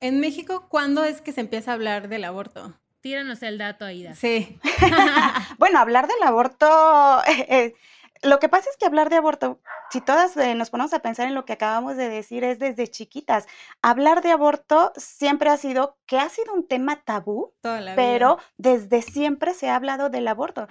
en 0.00 0.20
México, 0.20 0.68
¿cuándo 0.68 1.04
es 1.04 1.20
que 1.20 1.32
se 1.32 1.40
empieza 1.42 1.70
a 1.70 1.74
hablar 1.74 2.08
del 2.08 2.24
aborto? 2.24 2.78
Tíranos 3.06 3.40
el 3.44 3.56
dato, 3.56 3.84
Aida. 3.84 4.16
Sí. 4.16 4.58
bueno, 5.58 5.78
hablar 5.78 6.08
del 6.08 6.20
aborto, 6.24 7.22
eh, 7.24 7.46
eh, 7.48 7.74
lo 8.22 8.40
que 8.40 8.48
pasa 8.48 8.68
es 8.68 8.76
que 8.76 8.84
hablar 8.84 9.10
de 9.10 9.16
aborto, 9.16 9.60
si 9.92 10.00
todas 10.00 10.36
eh, 10.36 10.56
nos 10.56 10.70
ponemos 10.70 10.92
a 10.92 10.98
pensar 10.98 11.28
en 11.28 11.36
lo 11.36 11.44
que 11.44 11.52
acabamos 11.52 11.96
de 11.96 12.08
decir, 12.08 12.42
es 12.42 12.58
desde 12.58 12.88
chiquitas. 12.88 13.46
Hablar 13.80 14.22
de 14.22 14.32
aborto 14.32 14.92
siempre 14.96 15.50
ha 15.50 15.56
sido, 15.56 15.96
que 16.06 16.18
ha 16.18 16.28
sido 16.28 16.52
un 16.52 16.66
tema 16.66 16.96
tabú, 16.96 17.52
pero 17.94 18.38
desde 18.56 19.02
siempre 19.02 19.54
se 19.54 19.70
ha 19.70 19.76
hablado 19.76 20.10
del 20.10 20.26
aborto 20.26 20.66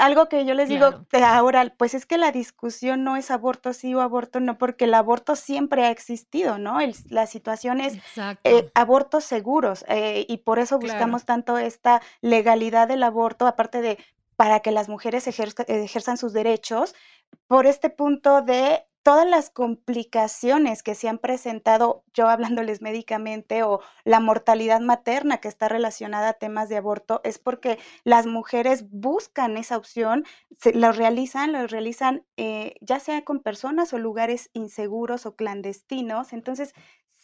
algo 0.00 0.28
que 0.28 0.44
yo 0.44 0.54
les 0.54 0.68
digo 0.68 1.04
de 1.10 1.22
ahora, 1.22 1.72
pues 1.76 1.94
es 1.94 2.06
que 2.06 2.18
la 2.18 2.32
discusión 2.32 3.04
no 3.04 3.16
es 3.16 3.30
aborto 3.30 3.72
sí 3.72 3.94
o 3.94 4.00
aborto 4.00 4.40
no, 4.40 4.58
porque 4.58 4.84
el 4.84 4.94
aborto 4.94 5.36
siempre 5.36 5.84
ha 5.84 5.90
existido, 5.90 6.58
¿no? 6.58 6.78
la 7.08 7.26
situación 7.26 7.80
es 7.80 7.98
eh, 8.44 8.70
abortos 8.74 9.24
seguros 9.24 9.84
eh, 9.88 10.26
y 10.28 10.38
por 10.38 10.58
eso 10.58 10.78
buscamos 10.78 11.24
tanto 11.24 11.58
esta 11.58 12.02
legalidad 12.20 12.88
del 12.88 13.02
aborto, 13.02 13.46
aparte 13.46 13.80
de 13.82 13.98
para 14.36 14.60
que 14.60 14.72
las 14.72 14.88
mujeres 14.88 15.28
ejerzan 15.28 16.16
sus 16.16 16.32
derechos 16.32 16.94
por 17.46 17.66
este 17.66 17.90
punto 17.90 18.40
de 18.40 18.84
todas 19.02 19.26
las 19.28 19.50
complicaciones 19.50 20.82
que 20.82 20.94
se 20.94 21.08
han 21.08 21.18
presentado, 21.18 22.04
yo 22.12 22.28
hablándoles 22.28 22.82
médicamente, 22.82 23.62
o 23.62 23.80
la 24.04 24.20
mortalidad 24.20 24.80
materna 24.80 25.38
que 25.38 25.48
está 25.48 25.68
relacionada 25.68 26.30
a 26.30 26.32
temas 26.34 26.68
de 26.68 26.76
aborto, 26.76 27.20
es 27.24 27.38
porque 27.38 27.78
las 28.04 28.26
mujeres 28.26 28.90
buscan 28.90 29.56
esa 29.56 29.76
opción, 29.76 30.24
se, 30.58 30.74
lo 30.74 30.92
realizan, 30.92 31.52
lo 31.52 31.66
realizan 31.66 32.24
eh, 32.36 32.74
ya 32.80 33.00
sea 33.00 33.24
con 33.24 33.40
personas 33.40 33.92
o 33.92 33.98
lugares 33.98 34.50
inseguros 34.52 35.26
o 35.26 35.34
clandestinos. 35.34 36.32
Entonces, 36.32 36.74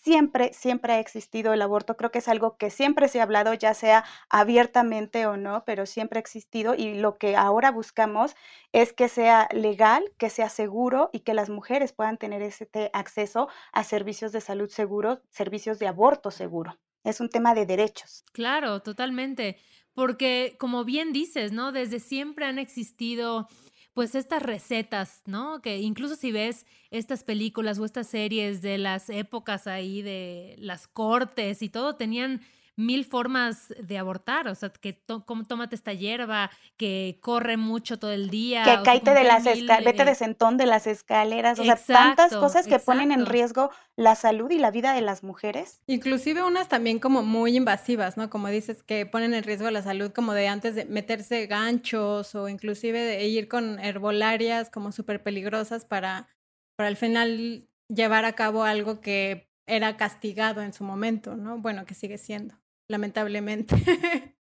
siempre, 0.06 0.52
siempre 0.52 0.92
ha 0.92 1.00
existido 1.00 1.52
el 1.52 1.60
aborto. 1.60 1.96
Creo 1.96 2.12
que 2.12 2.20
es 2.20 2.28
algo 2.28 2.56
que 2.56 2.70
siempre 2.70 3.08
se 3.08 3.18
ha 3.18 3.24
hablado, 3.24 3.52
ya 3.54 3.74
sea 3.74 4.04
abiertamente 4.30 5.26
o 5.26 5.36
no, 5.36 5.64
pero 5.66 5.84
siempre 5.84 6.18
ha 6.18 6.20
existido 6.20 6.76
y 6.76 6.94
lo 6.94 7.18
que 7.18 7.34
ahora 7.34 7.72
buscamos 7.72 8.36
es 8.70 8.92
que 8.92 9.08
sea 9.08 9.48
legal, 9.52 10.04
que 10.16 10.30
sea 10.30 10.48
seguro 10.48 11.10
y 11.12 11.20
que 11.20 11.34
las 11.34 11.50
mujeres 11.50 11.92
puedan 11.92 12.18
tener 12.18 12.40
este 12.40 12.88
acceso 12.92 13.48
a 13.72 13.82
servicios 13.82 14.30
de 14.30 14.40
salud 14.40 14.70
seguros, 14.70 15.18
servicios 15.30 15.80
de 15.80 15.88
aborto 15.88 16.30
seguro. 16.30 16.78
Es 17.02 17.18
un 17.18 17.28
tema 17.28 17.54
de 17.54 17.66
derechos. 17.66 18.24
Claro, 18.32 18.82
totalmente. 18.82 19.56
Porque 19.92 20.54
como 20.60 20.84
bien 20.84 21.12
dices, 21.12 21.50
¿no? 21.50 21.72
Desde 21.72 21.98
siempre 21.98 22.46
han 22.46 22.60
existido 22.60 23.48
pues 23.96 24.14
estas 24.14 24.42
recetas, 24.42 25.22
¿no? 25.24 25.62
Que 25.62 25.78
incluso 25.78 26.16
si 26.16 26.30
ves 26.30 26.66
estas 26.90 27.24
películas 27.24 27.78
o 27.78 27.86
estas 27.86 28.06
series 28.06 28.60
de 28.60 28.76
las 28.76 29.08
épocas 29.08 29.66
ahí 29.66 30.02
de 30.02 30.54
las 30.58 30.86
cortes 30.86 31.62
y 31.62 31.70
todo, 31.70 31.96
tenían 31.96 32.42
mil 32.76 33.06
formas 33.06 33.74
de 33.80 33.96
abortar, 33.96 34.48
o 34.48 34.54
sea, 34.54 34.68
que 34.68 34.92
tómate 34.92 35.74
esta 35.74 35.94
hierba, 35.94 36.50
que 36.76 37.18
corre 37.22 37.56
mucho 37.56 37.98
todo 37.98 38.12
el 38.12 38.28
día. 38.28 38.64
Que 38.64 38.82
caíte 38.84 39.14
de 39.14 39.24
las 39.24 39.46
escaleras, 39.46 39.84
vete 39.84 40.04
de 40.04 40.14
sentón 40.14 40.58
de 40.58 40.66
las 40.66 40.86
escaleras, 40.86 41.58
o 41.58 41.64
sea, 41.64 41.76
tantas 41.76 42.36
cosas 42.36 42.66
que 42.66 42.78
ponen 42.78 43.12
en 43.12 43.24
riesgo 43.24 43.70
la 43.96 44.14
salud 44.14 44.50
y 44.50 44.58
la 44.58 44.70
vida 44.70 44.92
de 44.92 45.00
las 45.00 45.24
mujeres. 45.24 45.80
Inclusive 45.86 46.42
unas 46.42 46.68
también 46.68 46.98
como 46.98 47.22
muy 47.22 47.56
invasivas, 47.56 48.18
¿no? 48.18 48.28
Como 48.28 48.48
dices, 48.48 48.82
que 48.82 49.06
ponen 49.06 49.32
en 49.32 49.42
riesgo 49.42 49.70
la 49.70 49.82
salud 49.82 50.12
como 50.12 50.34
de 50.34 50.48
antes 50.48 50.74
de 50.74 50.84
meterse 50.84 51.46
ganchos 51.46 52.34
o 52.34 52.48
inclusive 52.48 53.00
de 53.00 53.26
ir 53.26 53.48
con 53.48 53.78
herbolarias 53.78 54.68
como 54.68 54.92
súper 54.92 55.22
peligrosas 55.22 55.86
para, 55.86 56.28
para 56.76 56.88
al 56.88 56.96
final 56.96 57.68
llevar 57.88 58.26
a 58.26 58.34
cabo 58.34 58.64
algo 58.64 59.00
que 59.00 59.48
era 59.66 59.96
castigado 59.96 60.60
en 60.60 60.74
su 60.74 60.84
momento, 60.84 61.36
¿no? 61.36 61.58
Bueno, 61.58 61.86
que 61.86 61.94
sigue 61.94 62.18
siendo 62.18 62.54
lamentablemente. 62.88 63.76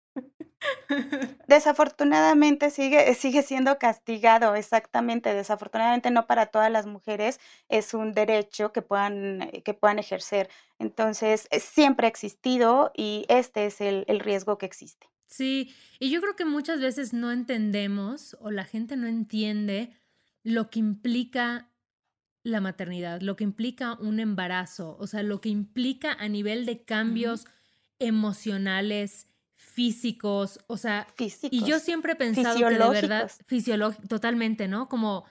Desafortunadamente 1.47 2.71
sigue, 2.71 3.15
sigue 3.15 3.43
siendo 3.43 3.79
castigado, 3.79 4.55
exactamente. 4.55 5.35
Desafortunadamente 5.35 6.11
no 6.11 6.27
para 6.27 6.47
todas 6.47 6.71
las 6.71 6.87
mujeres 6.87 7.41
es 7.69 7.95
un 7.95 8.13
derecho 8.13 8.73
que 8.73 8.83
puedan, 8.83 9.43
eh, 9.43 9.63
que 9.65 9.75
puedan 9.75 9.99
ejercer. 9.99 10.49
Entonces, 10.79 11.49
eh, 11.51 11.61
siempre 11.61 12.07
ha 12.07 12.11
existido 12.11 12.93
y 12.95 13.25
este 13.29 13.67
es 13.67 13.81
el, 13.81 14.05
el 14.07 14.21
riesgo 14.21 14.59
que 14.59 14.67
existe. 14.67 15.09
Sí, 15.27 15.75
y 15.99 16.11
yo 16.11 16.21
creo 16.21 16.35
que 16.35 16.45
muchas 16.45 16.81
veces 16.81 17.13
no 17.13 17.31
entendemos 17.31 18.37
o 18.41 18.51
la 18.51 18.65
gente 18.65 18.97
no 18.97 19.07
entiende 19.07 19.97
lo 20.43 20.71
que 20.71 20.81
implica 20.81 21.71
la 22.43 22.61
maternidad, 22.61 23.21
lo 23.21 23.37
que 23.37 23.45
implica 23.45 23.95
un 23.95 24.19
embarazo, 24.19 24.97
o 24.99 25.07
sea, 25.07 25.23
lo 25.23 25.41
que 25.41 25.51
implica 25.51 26.13
a 26.15 26.29
nivel 26.29 26.67
de 26.67 26.83
cambios 26.85 27.47
emocionales, 28.01 29.29
físicos, 29.55 30.59
o 30.67 30.77
sea, 30.77 31.07
y 31.51 31.65
yo 31.65 31.79
siempre 31.79 32.13
he 32.13 32.17
pensado 32.17 32.59
que 32.59 32.65
de 32.65 32.89
verdad, 32.89 33.31
fisiológico, 33.47 34.09
totalmente, 34.09 34.67
¿no? 34.67 34.89
Como 34.89 35.25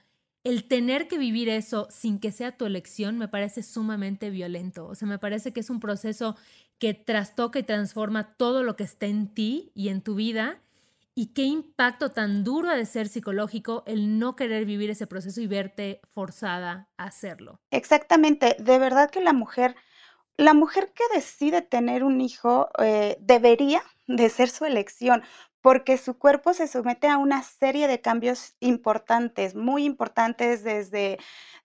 el 0.43 0.67
tener 0.67 1.07
que 1.07 1.17
vivir 1.17 1.49
eso 1.49 1.88
sin 1.89 2.19
que 2.19 2.31
sea 2.31 2.55
tu 2.55 2.65
elección 2.65 3.17
me 3.17 3.27
parece 3.27 3.63
sumamente 3.63 4.29
violento, 4.29 4.88
o 4.88 4.95
sea, 4.95 5.07
me 5.07 5.19
parece 5.19 5.51
que 5.51 5.59
es 5.59 5.69
un 5.69 5.79
proceso 5.79 6.38
que 6.77 6.93
trastoca 6.93 7.59
y 7.59 7.63
transforma 7.63 8.35
todo 8.35 8.63
lo 8.63 8.75
que 8.75 8.85
está 8.85 9.07
en 9.07 9.27
ti 9.33 9.71
y 9.75 9.89
en 9.89 10.01
tu 10.01 10.15
vida. 10.15 10.61
Y 11.13 11.33
qué 11.33 11.43
impacto 11.43 12.11
tan 12.11 12.45
duro 12.45 12.69
ha 12.69 12.75
de 12.77 12.85
ser 12.85 13.09
psicológico 13.09 13.83
el 13.85 14.19
no 14.19 14.38
querer 14.38 14.63
vivir 14.63 14.89
ese 14.89 15.05
proceso 15.05 15.41
y 15.41 15.47
verte 15.47 15.99
forzada 16.07 16.88
a 16.95 17.05
hacerlo. 17.05 17.59
Exactamente, 17.71 18.55
de 18.57 18.79
verdad 18.79 19.09
que 19.09 19.19
la 19.19 19.33
mujer 19.33 19.75
la 20.39 20.53
mujer 20.53 20.93
que 20.93 21.03
decide 21.13 21.62
tener 21.62 22.01
un 22.05 22.22
hijo 22.22 22.69
eh, 22.79 23.17
debería 23.19 23.84
de 24.08 24.29
ser 24.29 24.50
su 24.50 24.63
elección, 24.63 25.22
porque 25.61 25.97
su 25.97 26.17
cuerpo 26.17 26.53
se 26.53 26.67
somete 26.67 27.07
a 27.07 27.17
una 27.17 27.43
serie 27.43 27.87
de 27.87 28.01
cambios 28.01 28.55
importantes, 28.59 29.55
muy 29.55 29.83
importantes 29.85 30.63
desde 30.63 31.17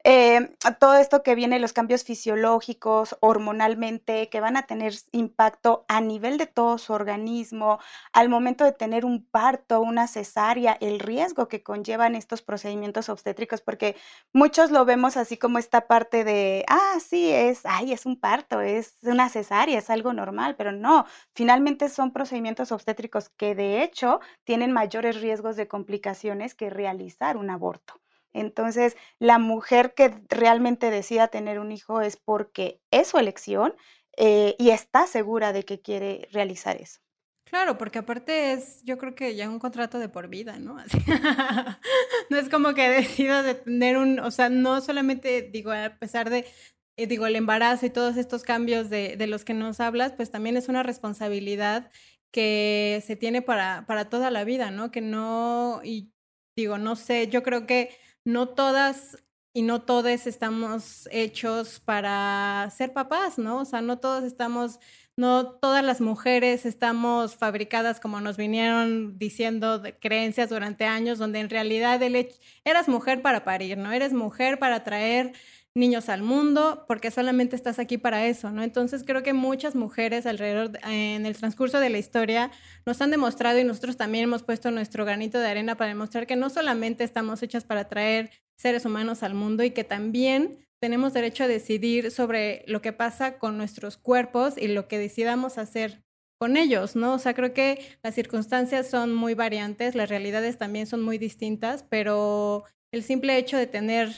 eh, 0.07 0.55
todo 0.81 0.97
esto 0.97 1.23
que 1.23 1.35
viene, 1.35 1.59
los 1.59 1.73
cambios 1.73 2.05
fisiológicos, 2.05 3.17
hormonalmente, 3.21 4.29
que 4.29 4.41
van 4.41 4.59
a 4.59 4.67
tener 4.67 4.93
impacto 5.13 5.87
a 5.89 6.03
nivel 6.03 6.37
de 6.37 6.47
todo 6.47 6.77
su 6.77 6.93
organismo, 6.93 7.79
al 8.13 8.29
momento 8.29 8.65
de 8.65 8.73
tener 8.73 9.07
un 9.07 9.25
parto, 9.25 9.81
una 9.81 10.07
cesárea, 10.07 10.77
el 10.81 11.01
riesgo 11.01 11.49
que 11.49 11.63
conllevan 11.63 12.17
estos 12.17 12.43
procedimientos 12.43 13.09
obstétricos, 13.09 13.63
porque 13.63 13.97
muchos 14.35 14.71
lo 14.71 14.85
vemos 14.85 15.17
así 15.17 15.39
como 15.39 15.59
esta 15.59 15.87
parte 15.87 16.23
de, 16.23 16.67
ah, 16.69 16.99
sí, 17.01 17.31
es, 17.31 17.61
ay, 17.65 17.95
es 17.95 18.05
un 18.05 18.21
parto, 18.21 18.61
es 18.61 18.99
una 19.03 19.31
cesárea, 19.31 19.79
es 19.79 19.89
algo 19.89 20.13
normal, 20.13 20.55
pero 20.57 20.73
no, 20.73 21.07
finalmente 21.35 21.89
son 21.89 22.13
procedimientos 22.13 22.73
obstétricos 22.73 23.31
que 23.31 23.55
de 23.55 23.84
hecho 23.85 24.21
tienen 24.45 24.73
mayores 24.73 25.21
riesgos 25.21 25.57
de 25.57 25.69
complicaciones 25.69 26.55
que 26.55 26.71
realizar 26.71 27.37
un 27.37 27.51
aborto. 27.51 28.01
Entonces, 28.33 28.97
la 29.21 29.39
mujer 29.39 29.95
que 29.95 30.13
realmente 30.29 30.91
decida 30.91 31.29
tener 31.29 31.61
un 31.61 31.71
hijo 31.71 32.01
es 32.01 32.17
porque 32.17 32.81
es 32.91 33.09
su 33.09 33.19
elección 33.19 33.75
eh, 34.17 34.57
y 34.59 34.71
está 34.71 35.07
segura 35.07 35.53
de 35.53 35.65
que 35.65 35.81
quiere 35.81 36.29
realizar 36.33 36.77
eso. 36.81 37.01
Claro, 37.45 37.79
porque 37.79 38.01
aparte 38.01 38.53
es, 38.53 38.83
yo 38.83 38.99
creo 38.99 39.15
que 39.15 39.37
ya 39.37 39.49
un 39.49 39.61
contrato 39.61 39.99
de 39.99 40.09
por 40.09 40.29
vida, 40.29 40.59
¿no? 40.59 40.77
no 42.31 42.37
es 42.37 42.49
como 42.49 42.75
que 42.75 42.89
decida 42.89 43.43
de 43.43 43.55
tener 43.55 43.97
un, 43.97 44.19
o 44.19 44.31
sea, 44.31 44.49
no 44.49 44.81
solamente, 44.81 45.43
digo, 45.43 45.71
a 45.71 45.91
pesar 45.91 46.31
de, 46.31 46.47
eh, 46.97 47.07
digo, 47.07 47.27
el 47.27 47.37
embarazo 47.37 47.87
y 47.87 47.91
todos 47.91 48.17
estos 48.17 48.43
cambios 48.43 48.91
de, 48.91 49.17
de, 49.17 49.27
los 49.29 49.45
que 49.45 49.55
nos 49.55 49.79
hablas, 49.79 50.13
pues 50.13 50.31
también 50.31 50.57
es 50.57 50.69
una 50.69 50.83
responsabilidad 50.83 51.91
que 52.35 53.01
se 53.07 53.15
tiene 53.15 53.43
para, 53.43 53.85
para 53.87 54.09
toda 54.11 54.33
la 54.33 54.43
vida, 54.43 54.73
¿no? 54.73 54.91
Que 54.91 55.01
no, 55.01 55.81
y 55.85 56.13
digo, 56.57 56.79
no 56.79 56.97
sé, 56.97 57.29
yo 57.29 57.45
creo 57.45 57.65
que 57.65 57.97
no 58.25 58.49
todas 58.49 59.19
y 59.53 59.63
no 59.63 59.83
todos 59.83 60.27
estamos 60.27 61.09
hechos 61.13 61.79
para 61.79 62.69
ser 62.77 62.93
papás, 62.93 63.39
¿no? 63.39 63.61
O 63.61 63.65
sea, 63.65 63.83
no 63.83 64.01
todos 64.01 64.25
estamos, 64.25 64.81
no 65.17 65.53
todas 65.53 65.85
las 65.85 66.01
mujeres 66.01 66.67
estamos 66.67 67.37
fabricadas 67.37 68.01
como 68.01 68.21
nos 68.21 68.37
vinieron 68.37 69.17
diciendo 69.17 69.79
de 69.79 69.97
creencias 69.97 70.51
durante 70.51 70.87
años, 70.87 71.19
donde 71.21 71.39
en 71.39 71.51
realidad 71.51 72.03
el 72.03 72.31
eras 72.65 72.89
mujer 72.89 73.23
para 73.23 73.45
parir, 73.45 73.79
¿no? 73.79 73.93
Eres 73.93 74.13
mujer 74.13 74.59
para 74.59 74.83
traer 74.83 75.35
niños 75.77 76.09
al 76.09 76.23
mundo, 76.23 76.85
porque 76.87 77.11
solamente 77.11 77.57
estás 77.57 77.79
aquí 77.79 77.99
para 77.99 78.27
eso, 78.27 78.51
¿no? 78.51 78.63
Entonces 78.63 79.03
creo 79.05 79.23
que 79.25 79.33
muchas 79.33 79.75
mujeres 79.75 80.25
alrededor, 80.25 80.79
en 80.85 81.27
el 81.27 81.37
transcurso 81.37 81.81
de 81.81 81.91
la 81.91 81.99
historia, 81.99 82.53
nos 82.87 83.01
han 83.01 83.11
demostrado 83.11 83.59
y 83.59 83.65
nosotros 83.65 83.97
también 83.97 84.25
hemos 84.25 84.45
puesto 84.45 84.71
nuestro 84.71 85.05
granito 85.05 85.39
de 85.41 85.49
arena 85.49 85.77
para 85.77 85.89
demostrar 85.89 86.27
que 86.27 86.37
no 86.37 86.49
solamente 86.49 87.03
estamos 87.03 87.43
hechas 87.43 87.65
para 87.65 87.89
traer 87.89 88.31
seres 88.57 88.85
humanos 88.85 89.25
al 89.25 89.35
mundo 89.35 89.65
y 89.65 89.71
que 89.71 89.83
también 89.83 90.65
tenemos 90.81 91.13
derecho 91.13 91.45
a 91.45 91.49
decidir 91.49 92.11
sobre 92.11 92.65
lo 92.69 92.81
que 92.81 92.93
pasa 92.93 93.39
con 93.39 93.57
nuestros 93.57 93.97
cuerpos 93.97 94.55
y 94.57 94.69
lo 94.69 94.87
que 94.87 94.99
decidamos 94.99 95.59
hacer 95.59 96.05
con 96.39 96.57
ellos, 96.57 96.95
¿no? 96.95 97.15
O 97.15 97.19
sea, 97.19 97.35
creo 97.35 97.53
que 97.53 97.81
las 98.03 98.15
circunstancias 98.15 98.89
son 98.91 99.15
muy 99.15 99.35
variantes, 99.35 99.95
las 99.95 100.09
realidades 100.09 100.59
también 100.59 100.87
son 100.87 101.03
muy 101.03 101.19
distintas, 101.19 101.85
pero 101.89 102.65
el 102.93 103.03
simple 103.03 103.39
hecho 103.39 103.57
de 103.57 103.67
tener 103.67 104.15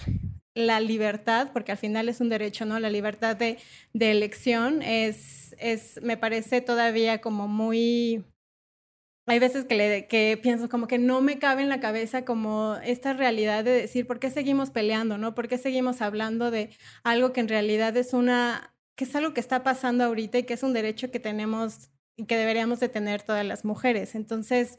la 0.56 0.80
libertad, 0.80 1.50
porque 1.52 1.72
al 1.72 1.78
final 1.78 2.08
es 2.08 2.20
un 2.20 2.30
derecho, 2.30 2.64
¿no? 2.64 2.80
La 2.80 2.88
libertad 2.88 3.36
de, 3.36 3.58
elección 3.92 4.80
es, 4.82 5.54
es, 5.58 6.00
me 6.02 6.16
parece 6.16 6.62
todavía 6.62 7.20
como 7.20 7.46
muy... 7.46 8.24
Hay 9.28 9.38
veces 9.38 9.66
que, 9.66 9.74
le, 9.74 10.06
que 10.06 10.38
pienso 10.42 10.68
como 10.68 10.86
que 10.86 10.98
no 10.98 11.20
me 11.20 11.38
cabe 11.38 11.62
en 11.62 11.68
la 11.68 11.80
cabeza 11.80 12.24
como 12.24 12.76
esta 12.84 13.12
realidad 13.12 13.64
de 13.64 13.72
decir, 13.72 14.06
¿por 14.06 14.18
qué 14.18 14.30
seguimos 14.30 14.70
peleando, 14.70 15.18
no? 15.18 15.34
¿Por 15.34 15.48
qué 15.48 15.58
seguimos 15.58 16.00
hablando 16.00 16.50
de 16.50 16.70
algo 17.04 17.32
que 17.32 17.40
en 17.40 17.48
realidad 17.48 17.96
es 17.96 18.14
una, 18.14 18.74
que 18.94 19.04
es 19.04 19.14
algo 19.14 19.34
que 19.34 19.40
está 19.40 19.62
pasando 19.62 20.04
ahorita 20.04 20.38
y 20.38 20.44
que 20.44 20.54
es 20.54 20.62
un 20.62 20.72
derecho 20.72 21.10
que 21.10 21.20
tenemos 21.20 21.90
y 22.16 22.24
que 22.24 22.38
deberíamos 22.38 22.80
de 22.80 22.88
tener 22.88 23.22
todas 23.22 23.44
las 23.44 23.64
mujeres? 23.64 24.14
Entonces, 24.14 24.78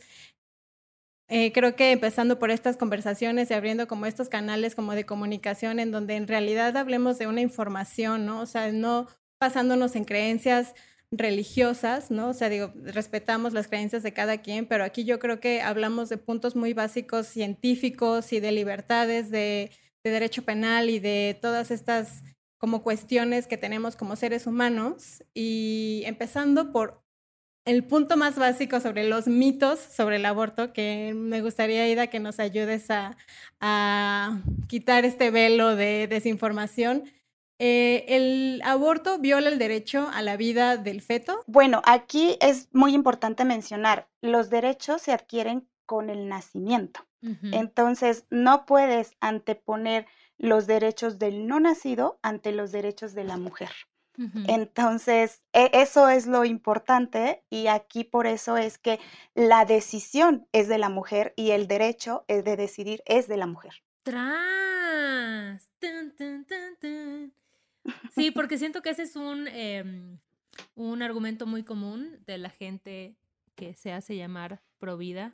eh, 1.30 1.52
creo 1.52 1.76
que 1.76 1.92
empezando 1.92 2.40
por 2.40 2.52
estas 2.52 2.78
conversaciones 2.78 3.52
y 3.52 3.54
abriendo 3.54 3.88
como 3.88 4.06
estos 4.06 4.30
canales 4.30 4.76
como 4.76 4.94
de 4.94 5.06
comunicación 5.06 5.80
en 5.80 5.92
donde 5.92 6.16
en 6.16 6.28
realidad 6.28 6.78
hablemos 6.78 7.18
de 7.18 7.28
una 7.28 7.42
información, 7.42 8.26
¿no? 8.26 8.42
O 8.42 8.46
sea, 8.46 8.72
no 8.72 9.08
basándonos 9.40 9.96
en 9.96 10.06
creencias 10.06 10.74
religiosas, 11.12 12.12
¿no? 12.12 12.30
O 12.30 12.34
sea, 12.34 12.50
digo, 12.50 12.74
respetamos 12.84 13.54
las 13.54 13.68
creencias 13.68 14.04
de 14.04 14.14
cada 14.14 14.40
quien, 14.42 14.68
pero 14.68 14.84
aquí 14.84 15.04
yo 15.06 15.20
creo 15.20 15.40
que 15.40 15.62
hablamos 15.62 16.10
de 16.10 16.18
puntos 16.18 16.56
muy 16.56 16.74
básicos 16.74 17.28
científicos 17.28 18.32
y 18.34 18.40
de 18.40 18.52
libertades, 18.52 19.30
de, 19.30 19.72
de 20.04 20.12
derecho 20.12 20.44
penal 20.44 20.90
y 20.90 21.00
de 21.00 21.38
todas 21.42 21.72
estas 21.72 22.24
como 22.58 22.84
cuestiones 22.84 23.48
que 23.48 23.58
tenemos 23.58 23.96
como 23.96 24.16
seres 24.16 24.48
humanos 24.48 25.24
y 25.34 26.04
empezando 26.06 26.72
por 26.72 27.04
el 27.68 27.84
punto 27.84 28.16
más 28.16 28.38
básico 28.40 28.80
sobre 28.80 29.04
los 29.04 29.28
mitos 29.28 29.80
sobre 29.80 30.16
el 30.16 30.26
aborto, 30.26 30.72
que 30.72 31.14
me 31.14 31.42
gustaría, 31.42 31.88
Ida, 31.90 32.08
que 32.08 32.20
nos 32.20 32.40
ayudes 32.40 32.88
a, 32.90 33.18
quitar 34.68 35.04
este 35.04 35.32
velo 35.32 35.76
de 35.76 36.08
desinformación. 36.08 37.12
Eh, 37.60 38.06
¿El 38.08 38.62
aborto 38.64 39.20
viola 39.20 39.50
el 39.50 39.60
derecho 39.60 40.10
a 40.14 40.22
la 40.22 40.38
vida 40.38 40.78
del 40.78 41.02
feto? 41.02 41.44
Bueno, 41.46 41.82
aquí 41.86 42.38
es 42.40 42.70
muy 42.72 42.94
importante 42.94 43.44
mencionar, 43.44 44.08
los 44.22 44.50
derechos 44.50 45.02
se 45.02 45.12
adquieren 45.12 45.68
con 45.86 46.10
el 46.10 46.28
nacimiento. 46.28 47.02
Entonces, 47.52 48.26
no 48.30 48.66
puedes 48.66 49.12
anteponer 49.20 50.06
los 50.38 50.68
derechos 50.68 51.20
del 51.20 51.48
no 51.48 51.60
nacido 51.60 52.20
ante 52.22 52.54
los 52.54 52.72
derechos 52.72 53.14
de 53.14 53.26
la 53.26 53.36
mujer. 53.38 53.70
Entonces, 54.48 55.44
e, 55.54 55.70
eso 55.74 56.10
es 56.10 56.26
lo 56.26 56.44
importante 56.44 57.44
y 57.50 57.68
aquí 57.68 58.04
por 58.04 58.26
eso 58.26 58.58
es 58.58 58.78
que 58.78 59.00
la 59.36 59.66
decisión 59.66 60.48
es 60.52 60.68
de 60.68 60.80
la 60.80 60.90
mujer 60.90 61.34
y 61.36 61.52
el 61.52 61.68
derecho 61.68 62.26
de 62.28 62.56
decidir 62.56 63.04
es 63.06 63.28
de 63.28 63.38
la 63.38 63.46
mujer. 63.46 63.84
¡Tras! 64.04 65.70
Sí, 68.16 68.32
porque 68.32 68.58
siento 68.58 68.82
que 68.82 68.90
ese 68.90 69.04
es 69.04 69.16
un, 69.16 69.48
em, 69.48 70.18
un 70.76 71.02
argumento 71.04 71.46
muy 71.46 71.64
común 71.64 72.20
de 72.26 72.38
la 72.38 72.50
gente 72.50 73.16
que 73.56 73.76
se 73.76 73.94
hace 73.94 74.16
llamar 74.16 74.62
provida 74.80 75.34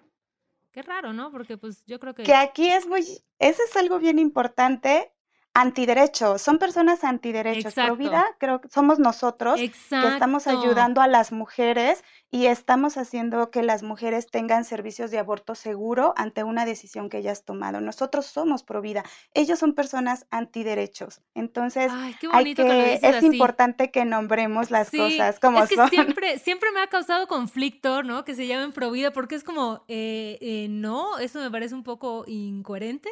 Qué 0.74 0.82
raro, 0.82 1.14
¿no? 1.14 1.32
Porque 1.32 1.56
pues 1.56 1.86
yo 1.86 2.00
creo 2.00 2.16
que... 2.16 2.24
Que 2.24 2.34
aquí 2.34 2.68
es 2.68 2.88
muy... 2.88 3.02
Eso 3.38 3.62
es 3.70 3.78
algo 3.78 4.00
bien 4.00 4.18
importante 4.18 5.13
antiderechos, 5.54 6.42
son 6.42 6.58
personas 6.58 7.04
antiderechos. 7.04 7.74
Pro 7.76 7.96
vida, 7.96 8.26
creo 8.40 8.60
que 8.62 8.70
somos 8.70 8.98
nosotros 8.98 9.60
que 9.60 9.68
estamos 9.68 10.48
ayudando 10.48 11.02
a 11.02 11.08
las 11.08 11.32
mujeres 11.32 12.04
y 12.32 12.48
estamos 12.48 12.98
haciendo 12.98 13.52
que 13.52 13.62
las 13.62 13.84
mujeres 13.84 14.26
tengan 14.26 14.66
servicios 14.66 15.12
de 15.12 15.20
aborto 15.20 15.54
seguro 15.54 16.16
ante 16.18 16.44
una 16.44 16.66
decisión 16.66 17.08
que 17.08 17.20
ellas 17.20 17.46
tomado. 17.46 17.82
Nosotros 17.82 18.26
somos 18.26 18.64
pro 18.64 18.82
vida, 18.82 19.04
ellos 19.36 19.60
son 19.60 19.74
personas 19.74 20.26
antiderechos. 20.32 21.22
Entonces, 21.36 21.92
hay 22.32 22.56
que, 22.56 23.00
es 23.04 23.24
importante 23.24 23.92
que 23.92 24.06
nombremos 24.06 24.72
las 24.72 24.90
cosas 24.90 25.40
como 25.40 25.64
es 25.64 25.70
que 25.70 25.76
Siempre, 25.90 26.40
siempre 26.40 26.72
me 26.72 26.80
ha 26.82 26.88
causado 26.88 27.28
conflicto, 27.28 28.02
¿no? 28.02 28.24
Que 28.24 28.34
se 28.34 28.48
llamen 28.48 28.72
pro 28.72 28.90
vida, 28.90 29.12
porque 29.12 29.36
es 29.36 29.44
como, 29.44 29.84
eh, 29.88 30.40
eh, 30.42 30.68
no, 30.70 31.20
eso 31.20 31.40
me 31.40 31.52
parece 31.52 31.76
un 31.76 31.84
poco 31.84 32.24
incoherente. 32.26 33.10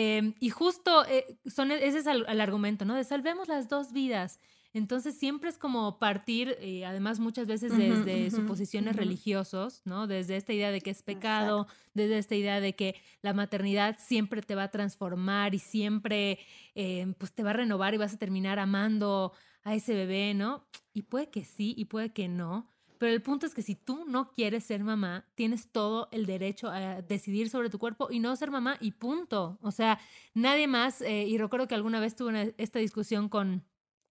Em, 0.00 0.34
y 0.38 0.50
justo 0.50 1.04
eh, 1.06 1.40
son, 1.44 1.72
e, 1.72 1.84
ese 1.84 1.98
es 1.98 2.06
el, 2.06 2.40
argumento, 2.40 2.84
¿no? 2.84 2.94
De 2.94 3.02
salvemos 3.02 3.48
las 3.48 3.68
dos 3.68 3.92
vidas. 3.92 4.38
Entonces 4.72 5.18
siempre 5.18 5.50
es 5.50 5.58
como 5.58 5.98
partir, 5.98 6.56
eh, 6.60 6.86
además 6.86 7.18
muchas 7.18 7.48
veces 7.48 7.76
desde 7.76 8.30
suposiciones 8.30 8.94
religiosos, 8.94 9.82
¿no? 9.86 10.06
Desde 10.06 10.36
esta 10.36 10.52
idea 10.52 10.70
de 10.70 10.80
que 10.82 10.90
es 10.90 11.02
pecado, 11.02 11.66
desde 11.94 12.18
esta 12.18 12.36
idea 12.36 12.60
de 12.60 12.76
que 12.76 12.94
la 13.22 13.32
maternidad 13.32 13.96
siempre 13.98 14.40
te 14.40 14.54
va 14.54 14.64
a 14.64 14.70
transformar 14.70 15.56
y 15.56 15.58
siempre 15.58 16.38
em, 16.76 17.14
pues 17.14 17.32
te 17.32 17.42
va 17.42 17.50
a 17.50 17.54
renovar 17.54 17.92
y 17.92 17.96
vas 17.96 18.14
a 18.14 18.18
terminar 18.18 18.60
amando 18.60 19.32
a 19.64 19.74
ese 19.74 19.94
bebé, 19.94 20.32
¿no? 20.32 20.64
Y 20.92 21.02
puede 21.02 21.28
que 21.28 21.44
sí 21.44 21.74
y 21.76 21.86
puede 21.86 22.12
que 22.12 22.28
no, 22.28 22.70
pero 22.98 23.12
el 23.12 23.22
punto 23.22 23.46
es 23.46 23.54
que 23.54 23.62
si 23.62 23.74
tú 23.74 24.04
no 24.06 24.32
quieres 24.32 24.64
ser 24.64 24.82
mamá, 24.84 25.24
tienes 25.34 25.70
todo 25.70 26.08
el 26.10 26.26
derecho 26.26 26.68
a 26.68 27.02
decidir 27.02 27.48
sobre 27.48 27.70
tu 27.70 27.78
cuerpo 27.78 28.08
y 28.10 28.18
no 28.18 28.34
ser 28.36 28.50
mamá 28.50 28.76
y 28.80 28.92
punto. 28.92 29.58
O 29.62 29.70
sea, 29.70 29.98
nadie 30.34 30.66
más, 30.66 31.00
eh, 31.02 31.24
y 31.26 31.38
recuerdo 31.38 31.68
que 31.68 31.74
alguna 31.74 32.00
vez 32.00 32.16
tuve 32.16 32.54
esta 32.58 32.78
discusión 32.78 33.28
con, 33.28 33.64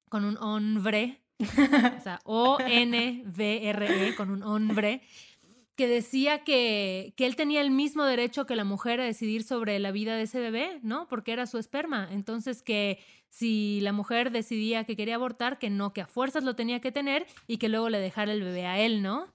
con 0.10 0.26
un 0.26 0.38
hombre, 0.38 1.22
o 1.40 2.02
sea, 2.02 2.20
O-N-V-R-E, 2.26 4.16
con 4.16 4.32
un 4.32 4.44
hombre, 4.44 5.02
que 5.78 5.88
decía 5.88 6.44
que, 6.44 7.14
que, 7.16 7.28
él 7.28 7.36
tenía 7.36 7.62
el 7.62 7.70
mismo 7.70 8.04
derecho 8.04 8.48
que 8.48 8.56
la 8.56 8.64
mujer 8.64 9.00
a 9.00 9.06
decidir 9.06 9.44
sobre 9.44 9.78
la 9.78 9.92
vida 9.92 10.16
de 10.16 10.24
ese 10.24 10.40
bebé, 10.40 10.80
¿no? 10.82 11.08
Porque 11.08 11.32
era 11.32 11.46
su 11.46 11.60
esperma. 11.60 12.10
Entonces 12.12 12.64
que 12.64 13.00
si 13.30 13.80
la 13.82 13.94
mujer 13.94 14.32
decidía 14.32 14.86
que 14.86 14.96
quería 14.96 15.16
abortar, 15.16 15.60
que 15.60 15.70
no, 15.70 15.94
que 15.94 16.02
a 16.02 16.08
fuerzas 16.08 16.44
lo 16.44 16.56
tenía 16.56 16.82
que 16.82 16.92
tener 16.92 17.28
y 17.46 17.58
que 17.58 17.70
luego 17.70 17.90
le 17.90 18.00
dejara 18.00 18.34
el 18.34 18.44
bebé 18.44 18.66
a 18.66 18.80
él, 18.80 19.04
¿no? 19.04 19.28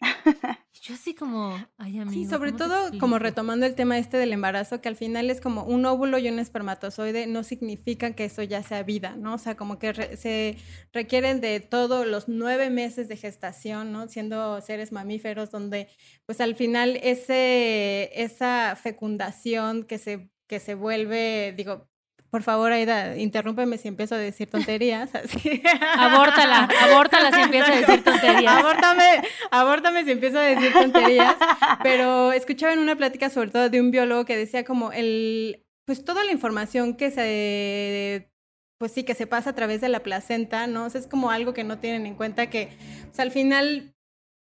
Yo 0.82 0.94
así 0.94 1.14
como, 1.14 1.56
ay 1.78 1.98
amigo, 1.98 2.12
Sí, 2.12 2.26
sobre 2.26 2.52
todo 2.52 2.96
como 3.00 3.18
retomando 3.18 3.66
el 3.66 3.74
tema 3.74 3.98
este 3.98 4.18
del 4.18 4.32
embarazo, 4.32 4.80
que 4.80 4.88
al 4.88 4.96
final 4.96 5.30
es 5.30 5.40
como 5.40 5.64
un 5.64 5.84
óvulo 5.84 6.18
y 6.18 6.28
un 6.28 6.38
espermatozoide, 6.38 7.26
no 7.26 7.42
significa 7.42 8.14
que 8.14 8.26
eso 8.26 8.42
ya 8.42 8.62
sea 8.62 8.82
vida, 8.82 9.16
¿no? 9.16 9.34
O 9.34 9.38
sea, 9.38 9.56
como 9.56 9.78
que 9.78 10.16
se 10.16 10.58
requieren 10.92 11.40
de 11.40 11.60
todos 11.60 12.06
los 12.06 12.28
nueve 12.28 12.70
meses 12.70 13.08
de 13.08 13.16
gestación, 13.16 13.92
¿no? 13.92 14.08
Siendo 14.08 14.60
seres 14.60 14.92
mamíferos, 14.92 15.50
donde 15.50 15.88
pues 16.26 16.40
al 16.40 16.54
final 16.54 17.00
ese, 17.02 18.10
esa 18.14 18.76
fecundación 18.80 19.84
que 19.84 19.98
se, 19.98 20.30
que 20.46 20.60
se 20.60 20.74
vuelve, 20.74 21.52
digo, 21.56 21.88
por 22.30 22.42
favor, 22.42 22.72
Aida, 22.72 23.16
interrúmpeme 23.16 23.78
si 23.78 23.88
empiezo 23.88 24.14
a 24.14 24.18
decir 24.18 24.50
tonterías. 24.50 25.14
Así. 25.14 25.62
Abórtala, 25.98 26.68
abórtala 26.82 27.32
si 27.32 27.40
empiezo 27.40 27.72
a 27.72 27.76
decir 27.76 28.02
tonterías. 28.02 28.52
Abórtame, 28.52 29.22
abórtame 29.50 30.04
si 30.04 30.10
empiezo 30.12 30.38
a 30.38 30.42
decir 30.42 30.72
tonterías. 30.72 31.36
Pero 31.82 32.32
escuchaba 32.32 32.72
en 32.72 32.80
una 32.80 32.96
plática 32.96 33.30
sobre 33.30 33.50
todo 33.50 33.70
de 33.70 33.80
un 33.80 33.90
biólogo 33.90 34.24
que 34.24 34.36
decía 34.36 34.64
como 34.64 34.92
el, 34.92 35.64
pues 35.86 36.04
toda 36.04 36.24
la 36.24 36.32
información 36.32 36.96
que 36.96 37.10
se 37.10 38.30
pues 38.78 38.92
sí, 38.92 39.04
que 39.04 39.14
se 39.14 39.26
pasa 39.26 39.50
a 39.50 39.54
través 39.54 39.80
de 39.80 39.88
la 39.88 40.02
placenta, 40.02 40.66
¿no? 40.66 40.86
es 40.86 41.06
como 41.06 41.30
algo 41.30 41.54
que 41.54 41.64
no 41.64 41.78
tienen 41.78 42.04
en 42.04 42.14
cuenta 42.14 42.50
que, 42.50 42.68
pues 43.06 43.20
al 43.20 43.30
final 43.30 43.95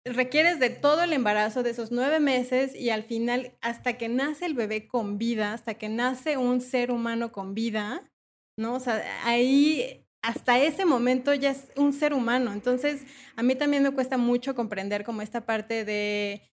requieres 0.05 0.59
de 0.59 0.69
todo 0.69 1.03
el 1.03 1.13
embarazo, 1.13 1.63
de 1.63 1.71
esos 1.71 1.91
nueve 1.91 2.19
meses 2.19 2.75
y 2.75 2.91
al 2.91 3.03
final, 3.03 3.57
hasta 3.61 3.97
que 3.97 4.07
nace 4.09 4.45
el 4.45 4.53
bebé 4.53 4.87
con 4.87 5.17
vida, 5.17 5.53
hasta 5.53 5.75
que 5.75 5.89
nace 5.89 6.37
un 6.37 6.61
ser 6.61 6.91
humano 6.91 7.31
con 7.31 7.55
vida, 7.55 8.11
¿no? 8.57 8.75
O 8.75 8.79
sea, 8.79 9.03
ahí, 9.23 10.05
hasta 10.21 10.59
ese 10.59 10.85
momento 10.85 11.33
ya 11.33 11.51
es 11.51 11.71
un 11.75 11.93
ser 11.93 12.13
humano. 12.13 12.53
Entonces, 12.53 13.03
a 13.35 13.43
mí 13.43 13.55
también 13.55 13.83
me 13.83 13.91
cuesta 13.91 14.17
mucho 14.17 14.55
comprender 14.55 15.03
como 15.03 15.21
esta 15.21 15.45
parte 15.45 15.85
de 15.85 16.43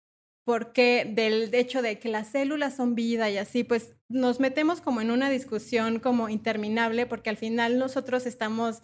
por 0.44 0.72
qué, 0.72 1.04
del 1.08 1.54
hecho 1.54 1.82
de 1.82 1.98
que 1.98 2.08
las 2.08 2.28
células 2.28 2.74
son 2.76 2.94
vida 2.94 3.30
y 3.30 3.38
así, 3.38 3.64
pues 3.64 3.94
nos 4.08 4.40
metemos 4.40 4.80
como 4.80 5.00
en 5.00 5.10
una 5.10 5.30
discusión 5.30 6.00
como 6.00 6.28
interminable 6.28 7.06
porque 7.06 7.30
al 7.30 7.36
final 7.36 7.78
nosotros 7.78 8.26
estamos 8.26 8.82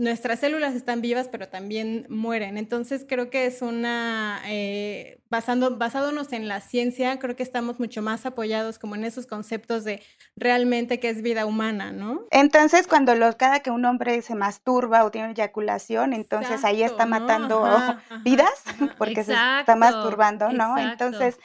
nuestras 0.00 0.40
células 0.40 0.74
están 0.74 1.02
vivas, 1.02 1.28
pero 1.28 1.48
también 1.48 2.06
mueren. 2.08 2.56
Entonces 2.56 3.04
creo 3.06 3.28
que 3.28 3.44
es 3.44 3.60
una, 3.60 4.40
eh, 4.46 5.20
basando, 5.28 5.76
basándonos 5.76 6.32
en 6.32 6.48
la 6.48 6.62
ciencia, 6.62 7.18
creo 7.18 7.36
que 7.36 7.42
estamos 7.42 7.78
mucho 7.78 8.00
más 8.00 8.24
apoyados 8.24 8.78
como 8.78 8.94
en 8.94 9.04
esos 9.04 9.26
conceptos 9.26 9.84
de 9.84 10.02
realmente 10.36 11.00
qué 11.00 11.10
es 11.10 11.20
vida 11.20 11.44
humana, 11.44 11.92
¿no? 11.92 12.22
Entonces 12.30 12.86
cuando 12.86 13.14
los, 13.14 13.36
cada 13.36 13.60
que 13.60 13.70
un 13.70 13.84
hombre 13.84 14.22
se 14.22 14.34
masturba 14.34 15.04
o 15.04 15.10
tiene 15.10 15.32
eyaculación, 15.32 16.14
entonces 16.14 16.64
ahí 16.64 16.82
está 16.82 17.04
matando 17.04 17.62
vidas 18.24 18.64
porque 18.96 19.22
se 19.22 19.34
está 19.34 19.76
masturbando, 19.76 20.50
¿no? 20.50 20.78
Entonces, 20.78 21.38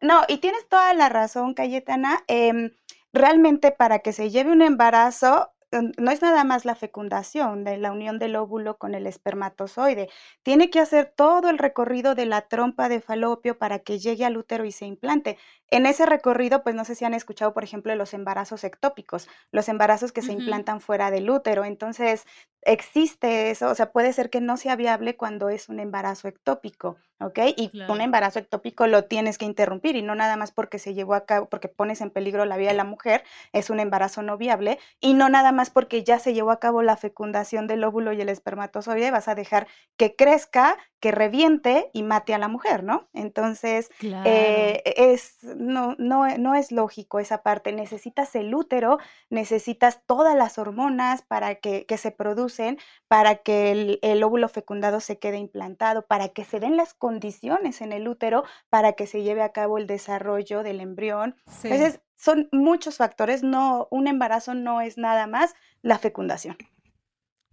no, 0.00 0.22
y 0.26 0.38
tienes 0.38 0.68
toda 0.68 0.92
la 0.94 1.08
razón, 1.08 1.54
Cayetana. 1.54 2.24
Em, 2.26 2.72
realmente 3.14 3.70
para 3.70 4.00
que 4.00 4.12
se 4.12 4.30
lleve 4.30 4.50
un 4.50 4.60
embarazo 4.60 5.53
no 5.82 6.10
es 6.10 6.22
nada 6.22 6.44
más 6.44 6.64
la 6.64 6.74
fecundación 6.74 7.64
de 7.64 7.76
la 7.76 7.92
unión 7.92 8.18
del 8.18 8.36
óvulo 8.36 8.78
con 8.78 8.94
el 8.94 9.06
espermatozoide. 9.06 10.08
Tiene 10.42 10.70
que 10.70 10.80
hacer 10.80 11.12
todo 11.16 11.50
el 11.50 11.58
recorrido 11.58 12.14
de 12.14 12.26
la 12.26 12.42
trompa 12.42 12.88
de 12.88 13.00
falopio 13.00 13.58
para 13.58 13.78
que 13.80 13.98
llegue 13.98 14.24
al 14.24 14.36
útero 14.36 14.64
y 14.64 14.72
se 14.72 14.86
implante. 14.86 15.38
En 15.70 15.86
ese 15.86 16.06
recorrido, 16.06 16.62
pues 16.62 16.74
no 16.74 16.84
sé 16.84 16.94
si 16.94 17.04
han 17.04 17.14
escuchado, 17.14 17.52
por 17.54 17.64
ejemplo, 17.64 17.94
los 17.94 18.14
embarazos 18.14 18.64
ectópicos, 18.64 19.28
los 19.50 19.68
embarazos 19.68 20.12
que 20.12 20.22
se 20.22 20.32
implantan 20.32 20.80
fuera 20.80 21.10
del 21.10 21.28
útero. 21.30 21.64
Entonces, 21.64 22.24
existe 22.64 23.50
eso, 23.50 23.68
o 23.68 23.74
sea, 23.74 23.92
puede 23.92 24.12
ser 24.12 24.30
que 24.30 24.40
no 24.40 24.56
sea 24.56 24.76
viable 24.76 25.16
cuando 25.16 25.48
es 25.48 25.68
un 25.68 25.80
embarazo 25.80 26.28
ectópico, 26.28 26.96
¿ok? 27.20 27.38
Y 27.56 27.82
un 27.88 28.00
embarazo 28.00 28.38
ectópico 28.38 28.86
lo 28.86 29.04
tienes 29.04 29.36
que 29.36 29.44
interrumpir 29.44 29.96
y 29.96 30.02
no 30.02 30.14
nada 30.14 30.36
más 30.36 30.52
porque 30.52 30.78
se 30.78 30.94
llevó 30.94 31.14
a 31.14 31.26
cabo, 31.26 31.48
porque 31.48 31.68
pones 31.68 32.00
en 32.00 32.10
peligro 32.10 32.44
la 32.44 32.56
vida 32.56 32.70
de 32.70 32.76
la 32.76 32.84
mujer, 32.84 33.24
es 33.52 33.70
un 33.70 33.80
embarazo 33.80 34.22
no 34.22 34.38
viable, 34.38 34.78
y 35.00 35.14
no 35.14 35.28
nada 35.28 35.52
más 35.52 35.70
porque 35.70 36.04
ya 36.04 36.18
se 36.18 36.32
llevó 36.32 36.50
a 36.52 36.60
cabo 36.60 36.82
la 36.82 36.96
fecundación 36.96 37.66
del 37.66 37.84
óvulo 37.84 38.12
y 38.12 38.20
el 38.20 38.28
espermatozoide, 38.28 39.10
vas 39.10 39.28
a 39.28 39.34
dejar 39.34 39.66
que 39.96 40.16
crezca, 40.16 40.76
que 41.00 41.10
reviente 41.12 41.90
y 41.92 42.02
mate 42.02 42.32
a 42.32 42.38
la 42.38 42.48
mujer, 42.48 42.82
¿no? 42.82 43.08
Entonces, 43.12 43.90
eh, 44.00 44.82
es, 44.96 45.36
no, 45.42 45.96
no, 45.98 46.26
no 46.38 46.54
es 46.54 46.72
lógico 46.72 47.18
esa 47.18 47.42
parte, 47.42 47.72
necesitas 47.72 48.34
el 48.34 48.54
útero, 48.54 48.98
necesitas 49.28 50.00
todas 50.06 50.34
las 50.34 50.58
hormonas 50.58 51.20
para 51.20 51.56
que, 51.56 51.84
que 51.84 51.98
se 51.98 52.10
produzca 52.10 52.53
producen 52.54 52.78
para 53.08 53.36
que 53.36 53.98
el, 54.02 54.24
óvulo 54.24 54.48
fecundado 54.48 55.00
se 55.00 55.18
quede 55.18 55.38
implantado, 55.38 56.06
para 56.06 56.28
que 56.28 56.44
se 56.44 56.60
den 56.60 56.76
las 56.76 56.94
condiciones 56.94 57.80
en 57.80 57.92
el 57.92 58.08
útero 58.08 58.44
para 58.70 58.94
que 58.94 59.06
se 59.06 59.22
lleve 59.22 59.42
a 59.42 59.52
cabo 59.52 59.78
el 59.78 59.86
desarrollo 59.86 60.62
del 60.62 60.80
embrión. 60.80 61.36
Entonces, 61.62 62.00
son 62.16 62.48
muchos 62.52 62.96
factores, 62.96 63.42
no, 63.42 63.88
un 63.90 64.06
embarazo 64.06 64.54
no 64.54 64.80
es 64.80 64.96
nada 64.98 65.26
más 65.26 65.54
la 65.82 65.98
fecundación. 65.98 66.56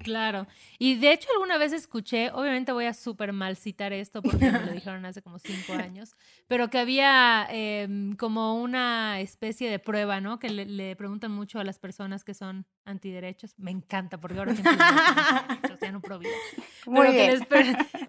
Claro. 0.03 0.47
Y 0.79 0.95
de 0.95 1.13
hecho 1.13 1.29
alguna 1.33 1.57
vez 1.57 1.73
escuché, 1.73 2.31
obviamente 2.31 2.71
voy 2.71 2.85
a 2.85 2.93
súper 2.93 3.33
mal 3.33 3.55
citar 3.55 3.93
esto 3.93 4.21
porque 4.21 4.51
me 4.51 4.59
lo 4.59 4.71
dijeron 4.71 5.05
hace 5.05 5.21
como 5.21 5.39
cinco 5.39 5.73
años, 5.73 6.15
pero 6.47 6.69
que 6.69 6.79
había 6.79 7.47
em, 7.49 8.15
como 8.15 8.61
una 8.61 9.19
especie 9.19 9.69
de 9.69 9.79
prueba, 9.79 10.21
¿no? 10.21 10.39
Que 10.39 10.49
le, 10.49 10.95
preguntan 10.95 11.31
mucho 11.31 11.59
a 11.59 11.63
las 11.63 11.79
personas 11.79 12.23
que 12.23 12.33
son 12.33 12.65
antiderechos. 12.85 13.53
Me 13.57 13.71
encanta 13.71 14.19
porque 14.19 14.39
ahora 14.39 14.53
siempre 14.53 14.77
ya 15.81 15.91
no 15.91 16.01
Muy 16.85 17.11
bien. 17.11 17.31
les, 17.31 17.41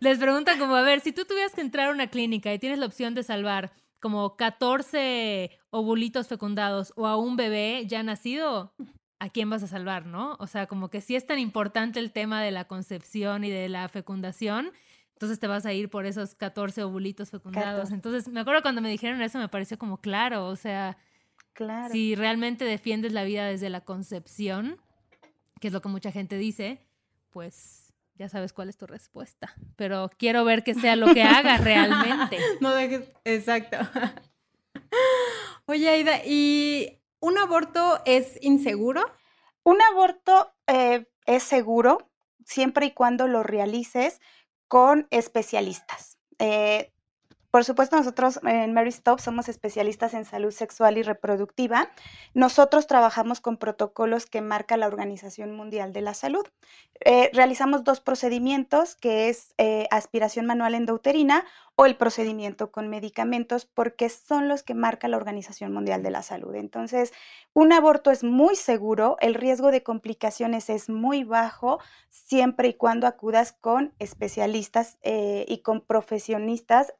les 0.00 0.18
preguntan 0.18 0.59
como, 0.59 0.76
a 0.76 0.83
ver, 0.83 1.00
si 1.00 1.12
tú 1.12 1.24
tuvieras 1.24 1.55
que 1.55 1.61
entrar 1.61 1.88
a 1.88 1.92
una 1.92 2.09
clínica 2.09 2.52
y 2.52 2.59
tienes 2.59 2.78
la 2.78 2.87
opción 2.87 3.14
de 3.14 3.22
salvar 3.22 3.72
como 4.02 4.37
14 4.37 5.50
ovulitos 5.70 6.26
fecundados 6.26 6.92
o 6.96 7.07
a 7.07 7.16
un 7.16 7.37
bebé 7.37 7.87
ya 7.87 8.02
nacido, 8.02 8.74
a 9.22 9.28
quién 9.28 9.48
vas 9.48 9.62
a 9.62 9.68
salvar, 9.68 10.04
¿no? 10.04 10.37
O 10.40 10.48
sea, 10.48 10.66
como 10.66 10.90
que 10.90 11.00
si 11.00 11.14
es 11.14 11.24
tan 11.24 11.38
importante 11.38 12.00
el 12.00 12.11
tema 12.11 12.42
de 12.42 12.50
la 12.50 12.64
concepción 12.64 13.44
y 13.44 13.50
de 13.50 13.68
la 13.68 13.88
fecundación, 13.88 14.72
entonces 15.12 15.38
te 15.38 15.46
vas 15.46 15.64
a 15.64 15.72
ir 15.72 15.90
por 15.90 16.06
esos 16.06 16.35
14 16.35 16.82
ovulitos 16.82 17.30
fecundados. 17.30 17.92
Entonces, 17.92 18.26
me 18.26 18.40
acuerdo 18.40 18.62
cuando 18.62 18.80
me 18.80 18.90
dijeron 18.90 19.22
eso, 19.22 19.38
me 19.38 19.48
pareció 19.48 19.78
como 19.78 19.98
claro, 19.98 20.46
o 20.46 20.56
sea, 20.56 20.96
claro. 21.52 21.92
si 21.92 22.16
realmente 22.16 22.64
defiendes 22.64 23.12
la 23.12 23.22
vida 23.22 23.46
desde 23.46 23.70
la 23.70 23.82
concepción, 23.82 24.80
que 25.61 25.68
es 25.68 25.72
lo 25.72 25.80
que 25.80 25.88
mucha 25.88 26.11
gente 26.11 26.37
dice, 26.37 26.85
pues 27.30 27.94
ya 28.16 28.28
sabes 28.28 28.52
cuál 28.52 28.70
es 28.70 28.76
tu 28.76 28.88
respuesta. 28.88 29.54
Pero 29.76 30.11
quiero 30.18 30.44
ver 30.44 30.64
que 30.64 30.74
sea 30.74 30.96
lo 30.96 31.14
que 31.14 31.22
hagas 31.22 31.62
realmente. 31.62 32.38
No 32.61 32.74
dejes, 32.74 33.08
exacto. 33.24 33.76
Oye, 35.66 35.88
Aida, 35.88 36.24
¿y 36.26 37.01
¿Un 37.22 37.38
aborto 37.38 38.00
es 38.04 38.37
inseguro? 38.40 39.04
Un 39.62 39.80
aborto 39.80 40.52
eh, 40.66 41.06
es 41.24 41.44
seguro 41.44 42.11
siempre 42.44 42.87
y 42.87 42.90
cuando 42.90 43.28
lo 43.28 43.44
realices 43.44 44.20
con 44.66 45.06
especialistas. 45.11 46.18
Eh, 46.40 46.92
por 47.52 47.64
supuesto, 47.64 47.94
nosotros 47.94 48.40
en 48.42 48.74
Mary 48.74 48.88
Stop 48.88 49.20
somos 49.20 49.48
especialistas 49.48 50.14
en 50.14 50.24
salud 50.24 50.50
sexual 50.50 50.98
y 50.98 51.04
reproductiva. 51.04 51.92
Nosotros 52.35 52.88
trabajamos 52.88 53.40
con 53.40 53.56
protocolos 53.56 54.26
que 54.26 54.40
marca 54.40 54.76
la 54.76 54.88
Organización 54.88 55.54
Mundial 55.54 55.92
de 55.92 56.00
la 56.00 56.14
Salud. 56.14 56.44
Eh, 57.04 57.30
realizamos 57.32 57.85
dos 57.85 58.00
procedimientos, 58.00 58.96
que 58.96 59.28
es 59.28 59.54
aspiración 59.92 60.46
manual 60.46 60.74
endouterina 60.74 61.44
o 61.76 61.87
el 61.87 61.96
procedimiento 61.96 62.70
con 62.70 62.88
medicamentos, 62.88 63.64
porque 63.64 64.08
son 64.08 64.48
los 64.48 64.62
que 64.62 64.74
marca 64.74 65.08
la 65.08 65.16
Organización 65.16 65.72
Mundial 65.72 66.02
de 66.02 66.11
la 66.11 66.22
Salud. 66.22 66.54
Entonces, 66.54 67.12
un 67.54 67.72
aborto 67.72 68.11
es 68.11 68.24
muy 68.24 68.56
seguro, 68.56 69.16
el 69.20 69.35
riesgo 69.35 69.70
de 69.70 69.82
complicaciones 69.82 70.68
es 70.70 70.88
muy 70.88 71.24
bajo, 71.24 71.78
siempre 72.11 72.68
y 72.68 72.74
cuando 72.74 73.06
acudas 73.06 73.52
con 73.52 73.94
especialistas 73.98 74.98
eh, 75.02 75.44
y 75.48 75.58
con 75.58 75.80
profesionistas 75.80 76.92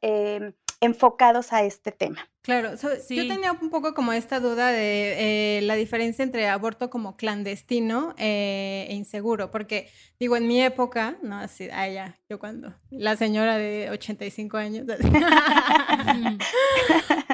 enfocados 0.83 1.53
a 1.53 1.63
este 1.63 1.91
tema. 1.91 2.29
Claro, 2.41 2.71
yo 2.75 3.27
tenía 3.27 3.53
un 3.53 3.69
poco 3.69 3.93
como 3.93 4.11
esta 4.11 4.41
duda 4.41 4.67
de 4.67 5.59
eh, 5.59 5.61
la 5.61 5.75
diferencia 5.75 6.23
entre 6.23 6.49
aborto 6.49 6.89
como 6.89 7.15
clandestino 7.15 8.13
eh, 8.17 8.85
e 8.89 8.95
inseguro, 8.95 9.49
porque 9.49 9.89
digo, 10.19 10.35
en 10.35 10.45
mi 10.45 10.61
época, 10.61 11.15
no 11.21 11.37
así, 11.37 11.69
ah, 11.71 11.87
ya, 11.87 12.19
yo 12.29 12.39
cuando, 12.39 12.73
la 12.91 13.15
señora 13.15 13.57
de 13.57 13.89
85 13.91 14.57
años, 14.57 14.85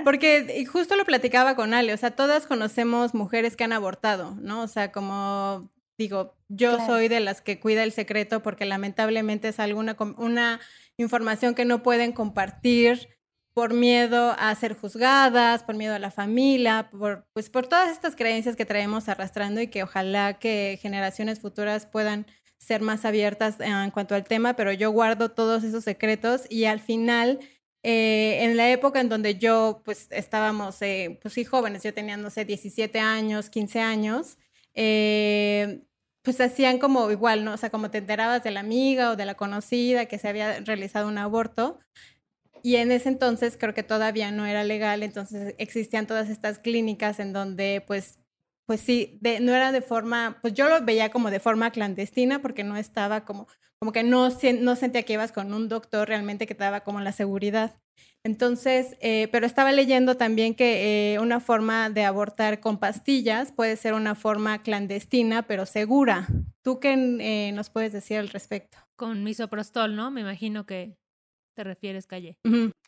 porque 0.06 0.64
justo 0.72 0.96
lo 0.96 1.06
platicaba 1.06 1.56
con 1.56 1.74
Ale, 1.74 1.92
o 1.92 1.98
sea, 1.98 2.12
todas 2.12 2.46
conocemos 2.46 3.16
mujeres 3.16 3.56
que 3.56 3.64
han 3.64 3.74
abortado, 3.74 4.36
¿no? 4.40 4.62
O 4.62 4.68
sea, 4.68 4.92
como 4.92 5.72
digo, 5.98 6.36
yo 6.50 6.78
soy 6.86 7.08
de 7.08 7.20
las 7.20 7.42
que 7.42 7.60
cuida 7.60 7.84
el 7.84 7.94
secreto 7.94 8.44
porque 8.44 8.66
lamentablemente 8.66 9.48
es 9.48 9.60
alguna 9.60 9.98
una 10.18 10.60
información 10.98 11.56
que 11.56 11.66
no 11.66 11.82
pueden 11.82 12.12
compartir 12.12 13.19
por 13.54 13.74
miedo 13.74 14.36
a 14.38 14.54
ser 14.56 14.76
juzgadas, 14.76 15.64
por 15.64 15.76
miedo 15.76 15.96
a 15.96 16.00
la 16.00 16.12
familia, 16.12 16.90
por, 16.92 17.28
pues 17.34 17.50
por 17.50 17.68
todas 17.68 17.92
estas 17.92 18.16
creencias 18.16 18.56
que 18.56 18.66
traemos 18.66 19.10
arrastrando 19.10 19.62
y 19.62 19.68
que 19.68 19.84
ojalá 19.84 20.40
que 20.40 20.80
generaciones 20.82 21.40
futuras 21.40 21.86
puedan 21.86 22.26
ser 22.60 22.82
más 22.82 23.06
abiertas 23.06 23.56
en 23.60 23.92
cuanto 23.92 24.16
al 24.16 24.26
tema, 24.26 24.56
pero 24.56 24.72
yo 24.74 24.92
guardo 24.92 25.30
todos 25.32 25.64
esos 25.64 25.84
secretos 25.84 26.44
y 26.50 26.66
al 26.66 26.80
final, 26.82 27.40
eh, 27.84 28.40
en 28.42 28.58
la 28.58 28.70
época 28.70 29.00
en 29.00 29.10
donde 29.10 29.38
yo, 29.38 29.82
pues 29.86 30.08
estábamos, 30.12 30.82
eh, 30.82 31.18
pues 31.22 31.34
sí, 31.34 31.46
jóvenes, 31.46 31.84
yo 31.84 31.94
tenía, 31.94 32.18
no 32.18 32.30
sé, 32.30 32.46
17 32.46 33.00
años, 33.00 33.50
15 33.50 33.80
años, 33.80 34.38
eh, 34.74 35.82
pues 36.22 36.40
hacían 36.42 36.80
como 36.80 37.10
igual, 37.12 37.46
¿no? 37.46 37.54
O 37.54 37.58
sea, 37.58 37.70
como 37.70 37.90
te 37.90 38.00
enterabas 38.00 38.44
de 38.44 38.52
la 38.52 38.60
amiga 38.60 39.12
o 39.12 39.16
de 39.16 39.26
la 39.26 39.36
conocida 39.36 40.06
que 40.06 40.20
se 40.20 40.28
había 40.28 40.60
realizado 40.60 41.08
un 41.08 41.18
aborto, 41.18 41.80
y 42.64 42.76
en 42.78 42.92
ese 42.92 43.10
entonces 43.10 43.58
creo 43.60 43.74
que 43.74 43.84
todavía 43.84 44.32
no 44.32 44.46
era 44.46 44.64
legal, 44.64 45.04
entonces 45.04 45.56
existían 45.58 46.08
todas 46.08 46.30
estas 46.30 46.60
clínicas 46.60 47.20
en 47.20 47.34
donde 47.34 47.84
pues 47.86 48.20
pues 48.70 48.82
sí, 48.82 49.20
no 49.42 49.56
era 49.56 49.72
de 49.72 49.82
forma, 49.82 50.38
pues 50.44 50.54
yo 50.54 50.70
lo 50.70 50.86
veía 50.86 51.10
como 51.10 51.32
de 51.32 51.40
forma 51.40 51.72
clandestina 51.72 52.40
porque 52.40 52.64
no 52.64 52.78
estaba 52.78 53.26
como, 53.26 53.48
como 53.80 53.92
que 53.92 54.04
no, 54.04 54.30
no 54.60 54.76
sentía 54.76 55.02
que 55.02 55.14
ibas 55.14 55.32
con 55.32 55.52
un 55.56 55.68
doctor 55.70 56.08
realmente 56.08 56.46
que 56.46 56.54
te 56.54 56.66
daba 56.66 56.82
como 56.82 57.02
la 57.02 57.12
seguridad. 57.12 57.80
Entonces, 58.24 58.96
eh, 59.02 59.28
pero 59.32 59.48
estaba 59.48 59.72
leyendo 59.72 60.18
también 60.18 60.54
que 60.54 61.14
eh, 61.16 61.20
una 61.20 61.40
forma 61.40 61.90
de 61.90 62.04
abortar 62.04 62.60
con 62.60 62.78
pastillas 62.78 63.52
puede 63.52 63.76
ser 63.76 63.96
una 63.96 64.14
forma 64.14 64.62
clandestina, 64.62 65.48
pero 65.48 65.66
segura. 65.66 66.28
¿Tú 66.62 66.80
qué 66.80 66.94
eh, 66.94 67.52
nos 67.54 67.72
puedes 67.72 67.92
decir 67.92 68.20
al 68.20 68.30
respecto? 68.30 68.78
Con 68.96 69.24
misoprostol, 69.24 69.96
¿no? 69.96 70.12
Me 70.12 70.22
imagino 70.22 70.68
que 70.68 70.99
te 71.60 71.66
refieres, 71.66 72.08
Calle? 72.08 72.38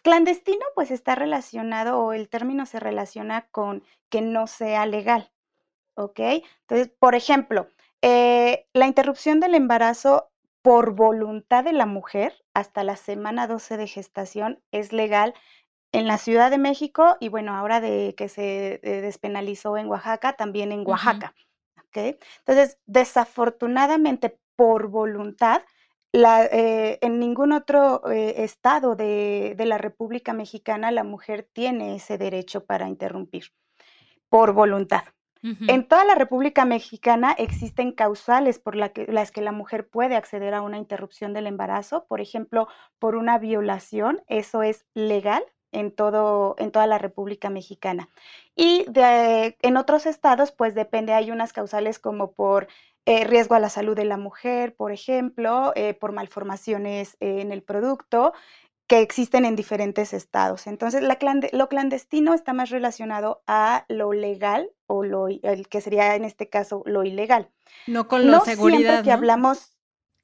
Clandestino, 0.02 0.64
pues 0.76 0.92
está 0.92 1.14
relacionado 1.14 2.00
o 2.00 2.14
el 2.14 2.30
término 2.30 2.66
se 2.66 2.80
relaciona 2.80 3.42
con 3.52 3.84
que 4.08 4.22
no 4.22 4.48
sea 4.48 4.86
legal, 4.86 5.30
¿ok? 5.96 6.22
Entonces, 6.62 6.90
por 6.98 7.14
ejemplo, 7.14 7.68
eh, 8.02 8.70
la 8.72 8.88
interrupción 8.88 9.42
del 9.42 9.56
embarazo 9.56 10.32
por 10.62 10.96
voluntad 10.96 11.66
de 11.66 11.74
la 11.74 11.86
mujer 11.86 12.46
hasta 12.54 12.86
la 12.86 12.96
semana 12.96 13.46
12 13.46 13.76
de 13.76 13.88
gestación 13.88 14.64
es 14.72 14.94
legal 14.94 15.34
en 15.92 16.08
la 16.08 16.18
Ciudad 16.18 16.50
de 16.50 16.58
México 16.58 17.18
y 17.20 17.28
bueno, 17.28 17.54
ahora 17.54 17.82
de 17.82 18.16
que 18.16 18.30
se 18.30 18.80
eh, 18.84 19.02
despenalizó 19.02 19.76
en 19.76 19.88
Oaxaca, 19.88 20.38
también 20.38 20.72
en 20.72 20.88
Oaxaca. 20.88 21.36
¿ok? 21.78 22.18
Entonces, 22.40 22.80
desafortunadamente, 22.86 24.40
por 24.56 24.88
voluntad, 24.88 25.62
eh, 26.14 27.00
en 27.02 27.20
ningún 27.20 27.54
otro 27.54 28.10
eh, 28.12 28.44
estado 28.44 28.96
de, 28.96 29.56
la 29.58 29.78
República 29.78 30.34
Mexicana 30.34 30.92
la 30.92 31.04
mujer 31.04 31.48
tiene 31.54 31.96
ese 31.96 32.18
derecho 32.18 32.66
para 32.66 32.90
interrumpir 32.90 33.46
por 34.30 34.54
voluntad. 34.54 35.04
En 35.44 35.88
toda 35.88 36.06
la 36.06 36.14
República 36.14 36.66
Mexicana 36.66 37.34
existen 37.36 37.94
causales 37.94 38.60
por 38.60 38.76
las 38.76 39.32
que 39.32 39.42
la 39.42 39.52
mujer 39.52 39.90
puede 39.90 40.16
acceder 40.16 40.54
a 40.54 40.62
una 40.62 40.78
interrupción 40.78 41.34
del 41.34 41.48
embarazo, 41.48 42.06
por 42.06 42.22
ejemplo, 42.22 42.68
por 43.00 43.16
una 43.16 43.40
violación, 43.40 44.22
eso 44.28 44.62
es 44.62 44.86
legal 44.94 45.44
en, 45.72 45.92
todo, 45.92 46.56
en 46.60 46.72
toda 46.72 46.88
la 46.88 46.98
República 46.98 47.50
Mexicana. 47.50 48.10
Y 48.56 48.86
en 48.96 49.78
otros 49.78 50.06
estados, 50.06 50.52
pues 50.52 50.76
depende, 50.76 51.14
hay 51.14 51.32
unas 51.32 51.54
causales 51.54 51.98
como 51.98 52.34
por 52.34 52.68
eh, 53.06 53.24
riesgo 53.24 53.56
a 53.56 53.60
la 53.60 53.70
salud 53.70 53.96
de 53.96 54.06
la 54.06 54.18
mujer, 54.18 54.76
por 54.76 54.92
ejemplo, 54.92 55.74
eh, 55.76 55.96
por 55.96 56.12
malformaciones 56.12 57.18
en 57.20 57.52
el 57.52 57.64
producto 57.64 58.32
que 58.86 59.00
existen 59.00 59.44
en 59.46 59.56
diferentes 59.56 60.14
estados. 60.14 60.68
Entonces, 60.68 61.02
lo 61.02 61.70
clandestino 61.70 62.36
está 62.36 62.54
más 62.54 62.70
relacionado 62.70 63.42
a 63.48 63.86
lo 63.88 64.14
legal 64.14 64.70
o 64.86 65.04
lo 65.04 65.30
el 65.30 65.68
que 65.68 65.82
sería 65.82 66.16
en 66.16 66.26
este 66.26 66.50
caso 66.50 66.84
lo 66.86 67.04
ilegal. 67.04 67.50
No 67.88 68.08
con 68.08 68.30
lo 68.30 68.42
seguridad. 68.42 68.80
Siempre 68.80 69.04
que 69.04 69.12
hablamos, 69.12 69.78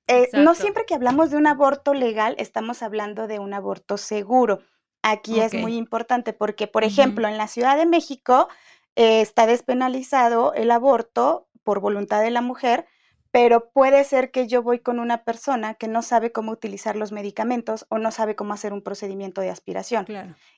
eh, 0.08 0.30
no 0.34 0.54
siempre 0.54 0.86
que 0.86 0.94
hablamos 0.94 1.32
de 1.32 1.38
un 1.38 1.48
aborto 1.48 1.96
legal 1.96 2.36
estamos 2.38 2.84
hablando 2.84 3.26
de 3.26 3.40
un 3.40 3.54
aborto 3.56 3.98
seguro. 3.98 4.60
Aquí 5.02 5.40
es 5.40 5.54
muy 5.54 5.76
importante 5.76 6.34
porque, 6.34 6.68
por 6.68 6.84
ejemplo, 6.84 7.28
en 7.28 7.38
la 7.38 7.48
Ciudad 7.48 7.78
de 7.78 7.86
México 7.86 8.50
está 8.96 9.46
despenalizado 9.46 10.54
el 10.54 10.72
aborto 10.72 11.47
por 11.68 11.82
voluntad 11.82 12.22
de 12.22 12.32
la 12.32 12.40
mujer, 12.40 12.86
pero 13.30 13.72
puede 13.72 14.06
ser 14.06 14.32
que 14.32 14.48
yo 14.48 14.64
voy 14.64 14.80
con 14.80 15.02
una 15.02 15.26
persona 15.26 15.74
que 15.74 15.90
no 15.90 16.02
sabe 16.02 16.32
cómo 16.32 16.54
utilizar 16.54 16.96
los 16.96 17.12
medicamentos 17.12 17.86
o 17.90 17.98
no 17.98 18.10
sabe 18.12 18.38
cómo 18.38 18.54
hacer 18.54 18.72
un 18.72 18.82
procedimiento 18.82 19.42
de 19.42 19.50
aspiración. 19.50 20.06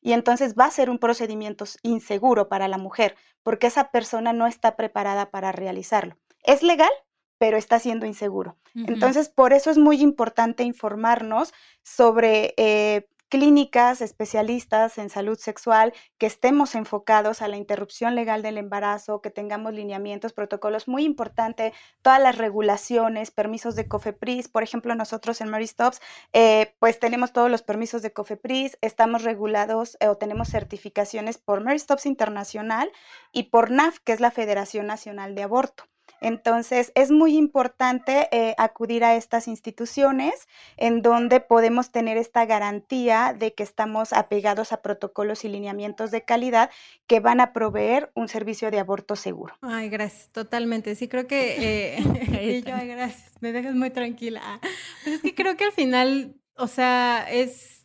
Y 0.04 0.12
entonces 0.12 0.54
va 0.54 0.66
a 0.66 0.72
ser 0.72 0.92
un 0.92 1.00
procedimiento 1.00 1.66
inseguro 1.82 2.48
para 2.48 2.68
la 2.68 2.78
mujer, 2.78 3.16
porque 3.42 3.66
esa 3.66 3.90
persona 3.90 4.34
no 4.34 4.46
está 4.46 4.76
preparada 4.76 5.32
para 5.32 5.52
realizarlo. 5.52 6.16
¿Es 6.44 6.62
legal? 6.62 6.92
pero 7.40 7.58
está 7.58 7.80
siendo 7.80 8.06
inseguro. 8.06 8.58
Entonces, 8.76 9.30
por 9.30 9.54
eso 9.54 9.72
es 9.72 9.78
muy 9.78 10.02
importante 10.02 10.64
informarnos 10.64 11.54
sobre 11.84 12.54
eh, 12.58 13.08
clínicas, 13.30 14.02
especialistas 14.02 14.98
en 14.98 15.10
salud 15.10 15.38
sexual, 15.38 15.94
que 16.18 16.26
estemos 16.26 16.76
enfocados 16.76 17.42
a 17.42 17.48
la 17.48 17.58
interrupción 17.58 18.16
legal 18.16 18.42
del 18.42 18.58
embarazo, 18.58 19.22
que 19.22 19.30
tengamos 19.30 19.74
lineamientos, 19.74 20.34
protocolos, 20.34 20.88
muy 20.88 21.06
importante, 21.06 21.74
todas 22.02 22.22
las 22.22 22.38
regulaciones, 22.38 23.32
permisos 23.32 23.76
de 23.76 23.88
COFEPRIS, 23.88 24.50
por 24.50 24.64
ejemplo, 24.64 24.96
nosotros 24.96 25.42
en 25.42 25.50
Mary 25.50 25.68
Stops, 25.68 26.02
eh, 26.34 26.74
pues 26.80 27.00
tenemos 27.00 27.32
todos 27.32 27.50
los 27.50 27.62
permisos 27.62 28.02
de 28.02 28.12
COFEPRIS, 28.12 28.78
estamos 28.82 29.24
regulados 29.24 29.96
eh, 30.00 30.08
o 30.08 30.18
tenemos 30.18 30.50
certificaciones 30.50 31.38
por 31.38 31.64
Mary 31.64 31.80
Stops 31.80 32.06
Internacional 32.06 32.92
y 33.32 33.44
por 33.44 33.72
NAF, 33.72 34.00
que 34.00 34.14
es 34.14 34.20
la 34.20 34.32
Federación 34.32 34.88
Nacional 34.88 35.36
de 35.36 35.44
Aborto. 35.44 35.89
Entonces, 36.22 36.92
es 36.96 37.12
muy 37.12 37.38
importante 37.38 38.28
eh, 38.32 38.56
acudir 38.58 39.04
a 39.04 39.16
estas 39.16 39.48
instituciones 39.48 40.48
en 40.78 41.02
donde 41.02 41.40
podemos 41.40 41.92
tener 41.92 42.18
esta 42.18 42.46
garantía 42.46 43.36
de 43.38 43.54
que 43.54 43.64
estamos 43.64 44.14
apegados 44.14 44.72
a 44.72 44.82
protocolos 44.82 45.46
y 45.46 45.50
lineamientos 45.50 46.12
de 46.12 46.24
calidad 46.24 46.70
que 47.08 47.20
van 47.20 47.40
a 47.40 47.54
proveer 47.54 48.12
un 48.16 48.28
servicio 48.28 48.72
de 48.72 48.80
aborto 48.80 49.16
seguro. 49.16 49.56
Ay, 49.62 49.90
gracias, 49.90 50.30
totalmente. 50.30 50.96
Sí, 50.96 51.08
creo 51.08 51.28
que... 51.28 51.98
Eh, 51.98 52.64
ay, 52.74 52.88
gracias, 52.88 53.34
me 53.40 53.52
dejas 53.52 53.76
muy 53.76 53.90
tranquila. 53.90 54.60
Pues 55.04 55.16
es 55.16 55.22
que 55.22 55.36
creo 55.36 55.58
que 55.58 55.66
al 55.66 55.72
final, 55.72 56.36
o 56.56 56.68
sea, 56.68 57.26
es 57.30 57.79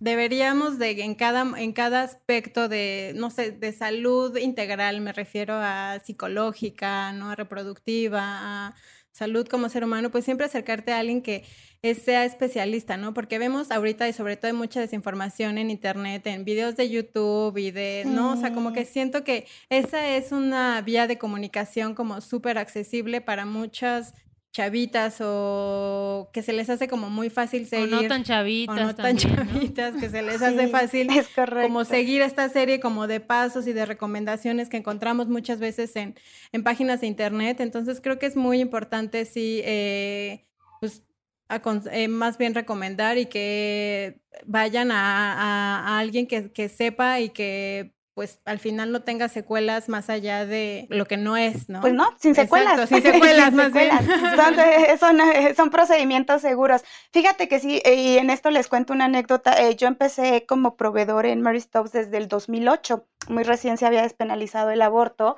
deberíamos 0.00 0.78
de 0.78 1.02
en 1.02 1.14
cada, 1.14 1.46
en 1.58 1.72
cada 1.72 2.02
aspecto 2.02 2.68
de, 2.68 3.12
no 3.16 3.30
sé, 3.30 3.50
de 3.50 3.72
salud 3.72 4.36
integral, 4.36 5.00
me 5.00 5.12
refiero 5.12 5.54
a 5.54 6.00
psicológica, 6.04 7.12
¿no? 7.12 7.30
A 7.30 7.34
reproductiva, 7.34 8.20
a 8.22 8.74
salud 9.10 9.46
como 9.48 9.68
ser 9.68 9.82
humano, 9.82 10.10
pues 10.10 10.24
siempre 10.24 10.46
acercarte 10.46 10.92
a 10.92 10.98
alguien 10.98 11.22
que 11.22 11.44
sea 11.94 12.24
especialista, 12.24 12.96
¿no? 12.96 13.14
Porque 13.14 13.38
vemos 13.38 13.70
ahorita 13.70 14.08
y 14.08 14.12
sobre 14.12 14.36
todo 14.36 14.48
hay 14.48 14.56
mucha 14.56 14.80
desinformación 14.80 15.58
en 15.58 15.70
internet, 15.70 16.26
en 16.26 16.44
videos 16.44 16.76
de 16.76 16.88
YouTube 16.88 17.56
y 17.58 17.70
de, 17.70 18.04
¿no? 18.06 18.32
O 18.32 18.36
sea, 18.36 18.52
como 18.52 18.72
que 18.72 18.84
siento 18.84 19.24
que 19.24 19.46
esa 19.70 20.16
es 20.16 20.30
una 20.30 20.80
vía 20.82 21.06
de 21.06 21.18
comunicación 21.18 21.94
como 21.94 22.20
súper 22.20 22.58
accesible 22.58 23.20
para 23.20 23.44
muchas 23.44 24.14
chavitas 24.58 25.18
o 25.20 26.30
que 26.32 26.42
se 26.42 26.52
les 26.52 26.68
hace 26.68 26.88
como 26.88 27.10
muy 27.10 27.30
fácil 27.30 27.64
seguir. 27.68 27.94
O 27.94 28.02
no 28.02 28.08
tan 28.08 28.24
chavitas. 28.24 28.76
O 28.76 28.84
no 28.86 28.94
tan 28.94 29.16
chavitas, 29.16 29.94
que 29.94 30.10
se 30.10 30.20
les 30.20 30.42
hace 30.48 30.66
fácil 30.66 31.08
como 31.62 31.84
seguir 31.84 32.22
esta 32.22 32.48
serie 32.48 32.80
como 32.80 33.06
de 33.06 33.20
pasos 33.20 33.68
y 33.68 33.72
de 33.72 33.86
recomendaciones 33.86 34.68
que 34.68 34.76
encontramos 34.76 35.28
muchas 35.28 35.60
veces 35.60 35.94
en, 35.94 36.16
en 36.50 36.64
páginas 36.64 37.02
de 37.02 37.06
internet. 37.06 37.60
Entonces 37.60 38.00
creo 38.00 38.18
que 38.18 38.26
es 38.26 38.34
muy 38.34 38.58
importante 38.60 39.26
sí, 39.26 39.60
eh, 39.64 40.44
pues 40.80 41.04
eh, 41.92 42.08
más 42.08 42.36
bien 42.36 42.52
recomendar 42.52 43.16
y 43.16 43.26
que 43.26 44.20
vayan 44.44 44.90
a, 44.90 45.86
a 45.86 45.98
alguien 46.00 46.26
que, 46.26 46.50
que 46.50 46.68
sepa 46.68 47.20
y 47.20 47.28
que 47.30 47.94
pues 48.18 48.40
al 48.46 48.58
final 48.58 48.90
no 48.90 49.02
tenga 49.02 49.28
secuelas 49.28 49.88
más 49.88 50.10
allá 50.10 50.44
de 50.44 50.88
lo 50.90 51.06
que 51.06 51.16
no 51.16 51.36
es, 51.36 51.68
¿no? 51.68 51.80
Pues 51.80 51.94
no, 51.94 52.12
sin 52.18 52.34
secuelas. 52.34 52.88
sin 52.88 53.00
secuelas, 53.00 53.52
más 53.54 53.72
bien. 53.72 53.92
Son, 55.54 55.70
procedimientos 55.70 56.42
seguros. 56.42 56.82
Fíjate 57.12 57.46
que 57.46 57.60
sí, 57.60 57.80
y 57.86 58.18
en 58.18 58.30
esto 58.30 58.50
les 58.50 58.66
cuento 58.66 58.92
una 58.92 59.04
anécdota. 59.04 59.52
Eh, 59.62 59.76
yo 59.76 59.86
empecé 59.86 60.46
como 60.46 60.76
proveedor 60.76 61.26
en 61.26 61.42
Mary 61.42 61.60
Stops 61.60 61.92
desde 61.92 62.16
el 62.16 62.26
2008. 62.26 63.06
Muy 63.28 63.44
recién 63.44 63.78
se 63.78 63.86
había 63.86 64.02
despenalizado 64.02 64.72
el 64.72 64.82
aborto. 64.82 65.36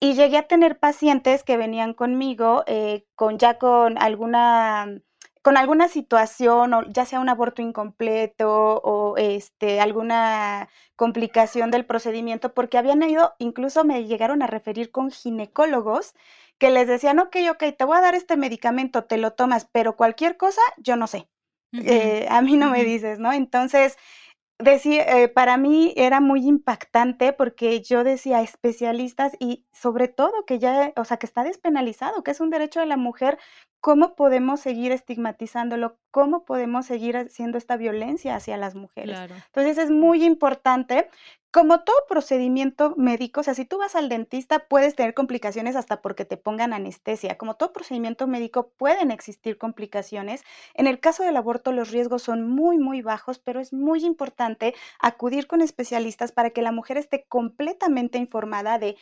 Y 0.00 0.14
llegué 0.14 0.38
a 0.38 0.48
tener 0.48 0.78
pacientes 0.78 1.44
que 1.44 1.58
venían 1.58 1.92
conmigo 1.92 2.64
eh, 2.66 3.04
con 3.14 3.36
ya 3.36 3.58
con 3.58 3.98
alguna 3.98 5.02
con 5.42 5.56
alguna 5.56 5.88
situación, 5.88 6.72
o 6.74 6.82
ya 6.88 7.04
sea 7.04 7.20
un 7.20 7.28
aborto 7.28 7.62
incompleto 7.62 8.80
o 8.84 9.16
este, 9.16 9.80
alguna 9.80 10.68
complicación 10.96 11.70
del 11.70 11.84
procedimiento, 11.86 12.54
porque 12.54 12.78
habían 12.78 13.02
ido, 13.02 13.34
incluso 13.38 13.84
me 13.84 14.04
llegaron 14.06 14.42
a 14.42 14.46
referir 14.46 14.90
con 14.92 15.10
ginecólogos 15.10 16.14
que 16.58 16.70
les 16.70 16.86
decían, 16.88 17.18
ok, 17.18 17.36
ok, 17.50 17.64
te 17.76 17.84
voy 17.84 17.98
a 17.98 18.00
dar 18.02 18.14
este 18.14 18.36
medicamento, 18.36 19.04
te 19.04 19.18
lo 19.18 19.32
tomas, 19.32 19.66
pero 19.72 19.96
cualquier 19.96 20.36
cosa, 20.36 20.60
yo 20.78 20.96
no 20.96 21.06
sé. 21.08 21.28
Eh, 21.72 22.26
a 22.30 22.42
mí 22.42 22.56
no 22.56 22.70
me 22.70 22.84
dices, 22.84 23.18
¿no? 23.18 23.32
Entonces, 23.32 23.96
decía, 24.62 25.04
eh, 25.04 25.28
para 25.28 25.56
mí 25.56 25.92
era 25.96 26.20
muy 26.20 26.46
impactante 26.46 27.32
porque 27.32 27.80
yo 27.82 28.04
decía 28.04 28.42
especialistas 28.42 29.32
y 29.38 29.64
sobre 29.72 30.08
todo 30.08 30.44
que 30.46 30.58
ya, 30.58 30.92
o 30.96 31.04
sea, 31.04 31.16
que 31.16 31.26
está 31.26 31.44
despenalizado, 31.44 32.22
que 32.22 32.30
es 32.30 32.40
un 32.40 32.50
derecho 32.50 32.80
de 32.80 32.86
la 32.86 32.96
mujer, 32.96 33.38
¿cómo 33.80 34.14
podemos 34.14 34.60
seguir 34.60 34.92
estigmatizándolo? 34.92 35.98
¿Cómo 36.10 36.44
podemos 36.44 36.86
seguir 36.86 37.16
haciendo 37.16 37.58
esta 37.58 37.76
violencia 37.76 38.36
hacia 38.36 38.56
las 38.56 38.74
mujeres? 38.74 39.18
Entonces 39.46 39.78
es 39.78 39.90
muy 39.90 40.24
importante 40.24 41.08
como 41.52 41.80
todo 41.80 41.96
procedimiento 42.08 42.94
médico, 42.96 43.40
o 43.40 43.42
sea, 43.42 43.54
si 43.54 43.66
tú 43.66 43.76
vas 43.76 43.94
al 43.94 44.08
dentista 44.08 44.66
puedes 44.68 44.96
tener 44.96 45.12
complicaciones 45.12 45.76
hasta 45.76 46.00
porque 46.00 46.24
te 46.24 46.38
pongan 46.38 46.72
anestesia. 46.72 47.36
Como 47.36 47.56
todo 47.56 47.74
procedimiento 47.74 48.26
médico 48.26 48.72
pueden 48.78 49.10
existir 49.10 49.58
complicaciones. 49.58 50.42
En 50.72 50.86
el 50.86 50.98
caso 50.98 51.22
del 51.22 51.36
aborto 51.36 51.70
los 51.70 51.90
riesgos 51.90 52.22
son 52.22 52.48
muy, 52.48 52.78
muy 52.78 53.02
bajos, 53.02 53.38
pero 53.38 53.60
es 53.60 53.74
muy 53.74 54.02
importante 54.02 54.74
acudir 54.98 55.46
con 55.46 55.60
especialistas 55.60 56.32
para 56.32 56.50
que 56.50 56.62
la 56.62 56.72
mujer 56.72 56.96
esté 56.96 57.26
completamente 57.28 58.16
informada 58.16 58.78
de 58.78 58.96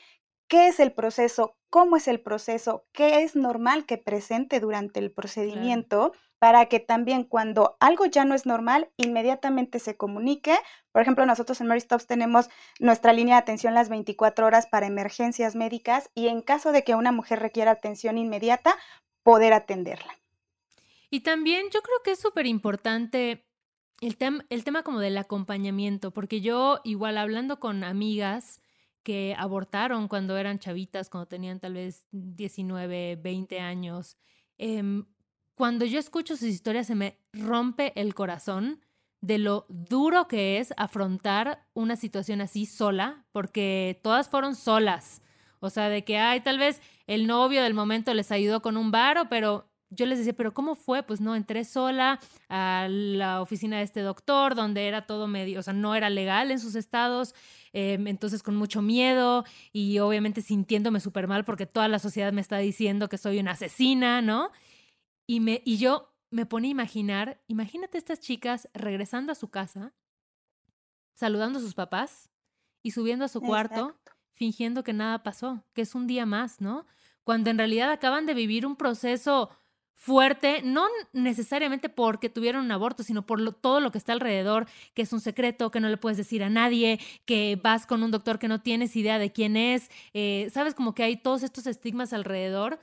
qué 0.48 0.66
es 0.66 0.80
el 0.80 0.90
proceso, 0.90 1.56
cómo 1.70 1.96
es 1.96 2.08
el 2.08 2.20
proceso, 2.20 2.84
qué 2.92 3.22
es 3.22 3.36
normal 3.36 3.86
que 3.86 3.96
presente 3.96 4.58
durante 4.58 4.98
el 4.98 5.12
procedimiento, 5.12 6.12
para 6.40 6.66
que 6.66 6.80
también 6.80 7.24
cuando 7.24 7.76
algo 7.80 8.06
ya 8.06 8.24
no 8.24 8.34
es 8.34 8.46
normal, 8.46 8.90
inmediatamente 8.96 9.78
se 9.78 9.98
comunique. 9.98 10.56
Por 10.90 11.02
ejemplo, 11.02 11.26
nosotros 11.26 11.60
en 11.60 11.66
Mary 11.66 11.82
Stops 11.82 12.06
tenemos 12.06 12.48
nuestra 12.78 13.12
línea 13.12 13.36
de 13.36 13.42
atención 13.42 13.74
las 13.74 13.90
24 13.90 14.46
horas 14.46 14.66
para 14.66 14.86
emergencias 14.86 15.54
médicas 15.54 16.10
y 16.14 16.28
en 16.28 16.40
caso 16.40 16.72
de 16.72 16.82
que 16.82 16.94
una 16.94 17.12
mujer 17.12 17.40
requiera 17.40 17.72
atención 17.72 18.16
inmediata, 18.16 18.74
poder 19.22 19.52
atenderla. 19.52 20.18
Y 21.10 21.20
también 21.20 21.66
yo 21.70 21.82
creo 21.82 21.98
que 22.02 22.12
es 22.12 22.18
súper 22.18 22.46
importante 22.46 23.44
el, 24.00 24.16
el 24.48 24.64
tema 24.64 24.82
como 24.82 24.98
del 24.98 25.18
acompañamiento, 25.18 26.10
porque 26.10 26.40
yo 26.40 26.80
igual 26.84 27.18
hablando 27.18 27.60
con 27.60 27.84
amigas, 27.84 28.62
que 29.02 29.34
abortaron 29.38 30.08
cuando 30.08 30.38
eran 30.38 30.58
chavitas, 30.58 31.10
cuando 31.10 31.28
tenían 31.28 31.60
tal 31.60 31.74
vez 31.74 32.06
19, 32.12 33.16
20 33.16 33.60
años. 33.60 34.16
Em, 34.58 35.06
cuando 35.60 35.84
yo 35.84 35.98
escucho 35.98 36.36
sus 36.36 36.48
historias 36.48 36.86
se 36.86 36.94
me 36.94 37.18
rompe 37.34 37.92
el 37.94 38.14
corazón 38.14 38.80
de 39.20 39.36
lo 39.36 39.66
duro 39.68 40.26
que 40.26 40.56
es 40.56 40.72
afrontar 40.78 41.66
una 41.74 41.96
situación 41.96 42.40
así 42.40 42.64
sola, 42.64 43.26
porque 43.30 44.00
todas 44.02 44.30
fueron 44.30 44.54
solas. 44.54 45.20
O 45.58 45.68
sea, 45.68 45.90
de 45.90 46.02
que, 46.02 46.16
ay, 46.16 46.40
tal 46.40 46.58
vez 46.58 46.80
el 47.06 47.26
novio 47.26 47.62
del 47.62 47.74
momento 47.74 48.14
les 48.14 48.32
ayudó 48.32 48.62
con 48.62 48.78
un 48.78 48.90
varo, 48.90 49.28
pero 49.28 49.68
yo 49.90 50.06
les 50.06 50.16
decía, 50.16 50.32
pero 50.32 50.54
¿cómo 50.54 50.76
fue? 50.76 51.02
Pues 51.02 51.20
no, 51.20 51.36
entré 51.36 51.66
sola 51.66 52.20
a 52.48 52.86
la 52.88 53.42
oficina 53.42 53.76
de 53.76 53.82
este 53.82 54.00
doctor, 54.00 54.54
donde 54.54 54.88
era 54.88 55.04
todo 55.04 55.26
medio, 55.26 55.60
o 55.60 55.62
sea, 55.62 55.74
no 55.74 55.94
era 55.94 56.08
legal 56.08 56.50
en 56.50 56.58
sus 56.58 56.74
estados, 56.74 57.34
em, 57.74 58.06
entonces 58.06 58.42
con 58.42 58.56
mucho 58.56 58.80
miedo 58.80 59.44
y 59.74 59.98
obviamente 59.98 60.40
sintiéndome 60.40 61.00
súper 61.00 61.28
mal 61.28 61.44
porque 61.44 61.66
toda 61.66 61.86
la 61.88 61.98
sociedad 61.98 62.32
me 62.32 62.40
está 62.40 62.56
diciendo 62.56 63.10
que 63.10 63.18
soy 63.18 63.40
una 63.40 63.50
asesina, 63.50 64.22
¿no? 64.22 64.50
Y, 65.30 65.38
me, 65.38 65.62
y 65.64 65.76
yo 65.76 66.12
me 66.30 66.44
pone 66.44 66.66
a 66.66 66.70
imaginar, 66.72 67.40
imagínate 67.46 67.98
estas 67.98 68.18
chicas 68.18 68.68
regresando 68.74 69.30
a 69.30 69.36
su 69.36 69.48
casa, 69.48 69.94
saludando 71.14 71.60
a 71.60 71.62
sus 71.62 71.74
papás 71.74 72.30
y 72.82 72.90
subiendo 72.90 73.24
a 73.24 73.28
su 73.28 73.40
cuarto, 73.40 73.96
fingiendo 74.32 74.82
que 74.82 74.92
nada 74.92 75.22
pasó, 75.22 75.62
que 75.72 75.82
es 75.82 75.94
un 75.94 76.08
día 76.08 76.26
más, 76.26 76.60
¿no? 76.60 76.84
Cuando 77.22 77.48
en 77.48 77.58
realidad 77.58 77.92
acaban 77.92 78.26
de 78.26 78.34
vivir 78.34 78.66
un 78.66 78.74
proceso 78.74 79.50
fuerte, 79.94 80.62
no 80.64 80.88
necesariamente 81.12 81.88
porque 81.88 82.28
tuvieron 82.28 82.64
un 82.64 82.72
aborto, 82.72 83.04
sino 83.04 83.24
por 83.24 83.54
todo 83.54 83.78
lo 83.78 83.92
que 83.92 83.98
está 83.98 84.12
alrededor, 84.12 84.66
que 84.94 85.02
es 85.02 85.12
un 85.12 85.20
secreto, 85.20 85.70
que 85.70 85.78
no 85.78 85.88
le 85.88 85.96
puedes 85.96 86.18
decir 86.18 86.42
a 86.42 86.50
nadie, 86.50 86.98
que 87.24 87.56
vas 87.62 87.86
con 87.86 88.02
un 88.02 88.10
doctor 88.10 88.40
que 88.40 88.48
no 88.48 88.62
tienes 88.62 88.96
idea 88.96 89.20
de 89.20 89.30
quién 89.30 89.56
es, 89.56 89.92
eh, 90.12 90.48
sabes, 90.52 90.74
como 90.74 90.92
que 90.92 91.04
hay 91.04 91.16
todos 91.16 91.44
estos 91.44 91.68
estigmas 91.68 92.12
alrededor 92.12 92.80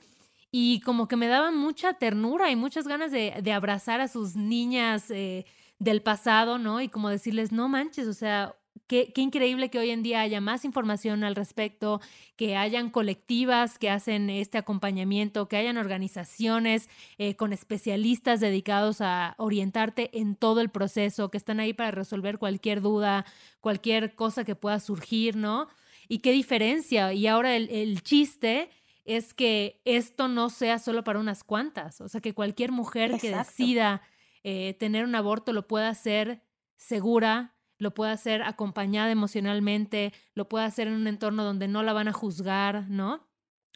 y 0.50 0.80
como 0.80 1.08
que 1.08 1.16
me 1.16 1.28
daban 1.28 1.56
mucha 1.56 1.94
ternura 1.94 2.50
y 2.50 2.56
muchas 2.56 2.88
ganas 2.88 3.12
de, 3.12 3.52
abrazar 3.52 4.00
a 4.00 4.08
sus 4.08 4.36
niñas 4.36 5.10
eh, 5.10 5.46
del 5.78 6.02
pasado, 6.02 6.58
¿no? 6.58 6.80
Y 6.80 6.88
como 6.88 7.08
decirles, 7.10 7.52
no 7.52 7.68
manches, 7.68 8.06
o 8.06 8.14
sea, 8.14 8.54
Qué, 8.88 9.12
increíble 9.16 9.68
que 9.68 9.78
hoy 9.78 9.90
en 9.90 10.02
día 10.02 10.22
haya 10.22 10.40
más 10.40 10.64
información 10.64 11.22
al 11.22 11.34
respecto, 11.34 12.00
que 12.36 12.56
hayan 12.56 12.88
colectivas 12.88 13.78
que 13.78 13.90
hacen 13.90 14.30
este 14.30 14.56
acompañamiento, 14.56 15.46
que 15.46 15.58
hayan 15.58 15.76
organizaciones 15.76 16.88
eh, 17.18 17.34
con 17.36 17.52
especialistas 17.52 18.40
dedicados 18.40 19.02
a 19.02 19.34
orientarte 19.36 20.18
en 20.18 20.36
todo 20.36 20.62
el 20.62 20.70
proceso, 20.70 21.30
que 21.30 21.36
están 21.36 21.60
ahí 21.60 21.74
para 21.74 21.90
resolver 21.90 22.38
cualquier 22.38 22.80
duda, 22.80 23.26
cualquier 23.60 24.14
cosa 24.14 24.44
que 24.44 24.54
pueda 24.54 24.80
surgir, 24.80 25.36
¿no? 25.36 25.68
Y 26.08 26.20
qué 26.20 26.32
diferencia. 26.32 27.12
Y 27.12 27.26
ahora 27.26 27.56
el, 27.56 28.02
chiste 28.02 28.70
es 29.08 29.32
que 29.32 29.80
esto 29.86 30.28
no 30.28 30.50
sea 30.50 30.78
solo 30.78 31.02
para 31.02 31.18
unas 31.18 31.42
cuantas, 31.42 32.02
o 32.02 32.08
sea, 32.08 32.20
que 32.20 32.34
cualquier 32.34 32.72
mujer 32.72 33.18
que 33.18 33.34
decida 33.34 34.02
eh, 34.44 34.74
tener 34.78 35.06
un 35.06 35.14
aborto 35.14 35.54
lo 35.54 35.66
pueda 35.66 35.88
hacer 35.88 36.42
segura, 36.76 37.56
lo 37.78 37.94
pueda 37.94 38.12
hacer 38.12 38.42
acompañada 38.42 39.10
emocionalmente, 39.10 40.12
lo 40.34 40.46
pueda 40.46 40.66
hacer 40.66 40.88
en 40.88 40.94
un 40.94 41.06
entorno 41.06 41.42
donde 41.42 41.68
no 41.68 41.82
la 41.82 41.94
van 41.94 42.08
a 42.08 42.12
juzgar, 42.12 42.90
¿no? 42.90 43.26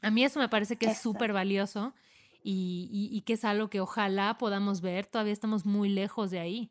A 0.03 0.11
mí 0.11 0.23
eso 0.23 0.39
me 0.39 0.51
parece 0.51 0.77
que 0.77 0.87
es 0.87 0.99
súper 0.99 1.33
valioso 1.33 1.95
y, 2.45 3.09
y 3.11 3.23
que 3.23 3.33
es 3.33 3.45
algo 3.47 3.71
que 3.71 3.81
ojalá 3.81 4.37
podamos 4.37 4.83
ver, 4.83 5.07
todavía 5.07 5.33
estamos 5.33 5.65
muy 5.65 5.89
lejos 5.89 6.31
de 6.31 6.41
ahí. 6.41 6.71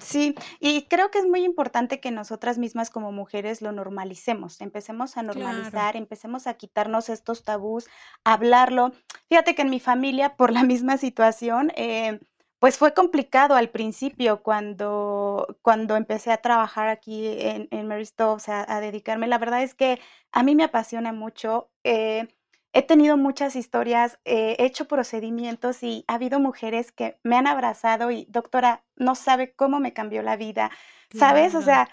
Sí, 0.00 0.34
y 0.58 0.82
creo 0.88 1.10
que 1.10 1.18
es 1.18 1.26
muy 1.26 1.44
importante 1.44 2.00
que 2.00 2.10
nosotras 2.10 2.58
mismas 2.58 2.90
como 2.90 3.12
mujeres 3.12 3.62
lo 3.62 3.70
normalicemos, 3.70 4.60
empecemos 4.60 5.16
a 5.16 5.22
normalizar, 5.22 5.96
empecemos 5.96 6.48
a 6.48 6.54
quitarnos 6.54 7.08
estos 7.08 7.44
tabús, 7.44 7.86
hablarlo. 8.24 8.92
Fíjate 9.28 9.54
que 9.54 9.62
en 9.62 9.70
mi 9.70 9.78
familia, 9.78 10.36
por 10.36 10.52
la 10.52 10.64
misma 10.64 10.96
situación, 10.98 11.72
eh, 11.76 12.18
pues 12.58 12.76
fue 12.76 12.92
complicado 12.92 13.54
al 13.54 13.70
principio 13.70 14.42
cuando, 14.42 15.58
cuando 15.62 15.96
empecé 15.96 16.32
a 16.32 16.38
trabajar 16.38 16.88
aquí 16.88 17.26
en, 17.26 17.68
en 17.70 17.86
Mary 17.86 18.08
o 18.18 18.38
sea, 18.38 18.64
a 18.66 18.80
dedicarme. 18.80 19.28
La 19.28 19.38
verdad 19.38 19.62
es 19.62 19.74
que 19.74 20.00
a 20.32 20.42
mí 20.42 20.56
me 20.56 20.64
apasiona 20.64 21.12
mucho. 21.12 21.70
Eh, 21.84 22.26
he 22.74 22.82
tenido 22.82 23.16
muchas 23.16 23.54
historias, 23.54 24.18
eh, 24.24 24.56
he 24.58 24.66
hecho 24.66 24.86
procedimientos 24.86 25.82
y 25.82 26.04
ha 26.08 26.14
habido 26.14 26.40
mujeres 26.40 26.90
que 26.90 27.18
me 27.22 27.36
han 27.36 27.46
abrazado 27.46 28.10
y, 28.10 28.26
doctora, 28.28 28.82
no 28.96 29.14
sabe 29.14 29.54
cómo 29.54 29.78
me 29.78 29.92
cambió 29.92 30.22
la 30.22 30.36
vida. 30.36 30.70
¿Sabes? 31.16 31.54
O 31.54 31.62
sea, 31.62 31.88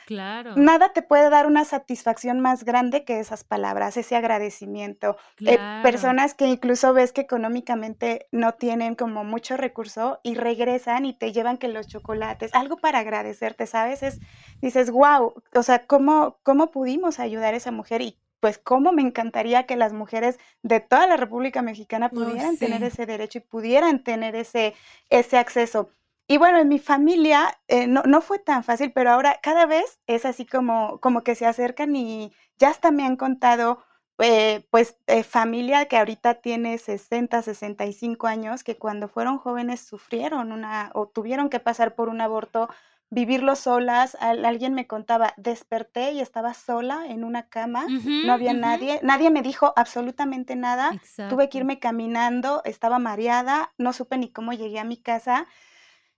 nada 0.56 0.94
te 0.94 1.04
puede 1.04 1.30
dar 1.30 1.46
una 1.46 1.64
satisfacción 1.64 2.40
más 2.40 2.64
grande 2.64 3.06
que 3.06 3.20
esas 3.20 3.44
palabras, 3.44 3.96
ese 3.96 4.16
agradecimiento. 4.16 5.16
Eh, 5.46 5.60
personas 5.84 6.34
que 6.34 6.48
incluso 6.48 6.92
ves 6.94 7.14
que 7.14 7.22
económicamente 7.22 8.28
no 8.32 8.54
tienen 8.54 8.96
como 8.96 9.24
mucho 9.24 9.58
recurso 9.58 10.20
y 10.24 10.34
regresan 10.34 11.06
y 11.06 11.14
te 11.14 11.34
llevan 11.34 11.60
que 11.60 11.68
los 11.68 11.88
chocolates, 11.88 12.50
algo 12.56 12.78
para 12.78 13.00
agradecerte, 13.00 13.68
¿sabes? 13.68 14.02
Es, 14.02 14.20
dices, 14.60 14.90
wow, 14.90 15.36
o 15.54 15.64
sea, 15.64 15.86
¿cómo, 15.86 16.40
¿cómo 16.42 16.72
pudimos 16.72 17.20
ayudar 17.20 17.54
a 17.54 17.58
esa 17.58 17.72
mujer? 17.72 18.02
Y 18.02 18.18
pues 18.42 18.58
cómo 18.58 18.92
me 18.92 19.04
encantaría 19.04 19.66
que 19.66 19.78
las 19.78 19.94
mujeres 19.94 20.40
de 20.64 20.82
toda 20.82 21.08
la 21.08 21.16
República 21.16 21.62
Mexicana 21.62 22.10
pudieran 22.10 22.58
tener 22.58 22.84
ese 22.84 23.06
derecho 23.06 23.38
y 23.38 23.42
pudieran 23.42 24.04
tener 24.04 24.36
ese, 24.36 24.74
ese 25.10 25.38
acceso. 25.38 25.92
Y 26.28 26.38
bueno, 26.38 26.60
en 26.60 26.68
mi 26.68 26.80
familia 26.80 27.60
eh, 27.68 27.88
no, 27.88 28.04
no, 28.04 28.22
fue 28.22 28.40
tan 28.40 28.64
fácil, 28.64 28.92
pero 28.94 29.12
ahora 29.12 29.40
cada 29.44 29.66
vez 29.68 30.00
es 30.08 30.26
así 30.26 30.46
como, 30.46 31.00
como 31.00 31.24
que 31.24 31.36
se 31.36 31.46
acercan 31.46 31.96
y 31.96 32.34
ya 32.58 32.70
hasta 32.70 32.90
me 32.90 33.06
han 33.06 33.16
contado, 33.16 33.84
eh, 34.18 34.66
pues, 34.72 34.96
eh, 35.08 35.24
familia 35.24 35.86
que 35.88 35.98
ahorita 35.98 36.36
tiene 36.36 36.78
60, 36.78 37.42
65 37.42 38.28
años, 38.28 38.64
que 38.64 38.78
cuando 38.78 39.08
fueron 39.08 39.38
jóvenes 39.38 39.82
sufrieron 39.82 40.52
una 40.52 40.92
o 40.96 41.08
tuvieron 41.08 41.50
que 41.50 41.60
pasar 41.60 41.96
por 41.96 42.10
un 42.10 42.22
aborto 42.22 42.70
vivirlo 43.12 43.56
solas. 43.56 44.18
alguien 44.20 44.74
me 44.74 44.88
contaba, 44.88 45.34
desperté 45.38 46.14
y 46.14 46.22
estaba 46.22 46.56
sola 46.56 47.06
en 47.08 47.24
una 47.24 47.48
cama, 47.50 47.86
no 48.26 48.34
había 48.34 48.54
nadie, 48.54 49.00
nadie 49.04 49.30
me 49.30 49.44
dijo 49.44 49.74
absolutamente 49.76 50.56
nada, 50.56 50.92
tuve 51.30 51.50
que 51.50 51.60
irme 51.60 51.78
caminando, 51.78 52.62
estaba 52.66 52.98
mareada, 52.98 53.74
no 53.78 53.94
supe 53.94 54.18
ni 54.18 54.32
cómo 54.32 54.54
llegué 54.54 54.80
a 54.80 54.86
mi 54.86 54.98
casa. 54.98 55.46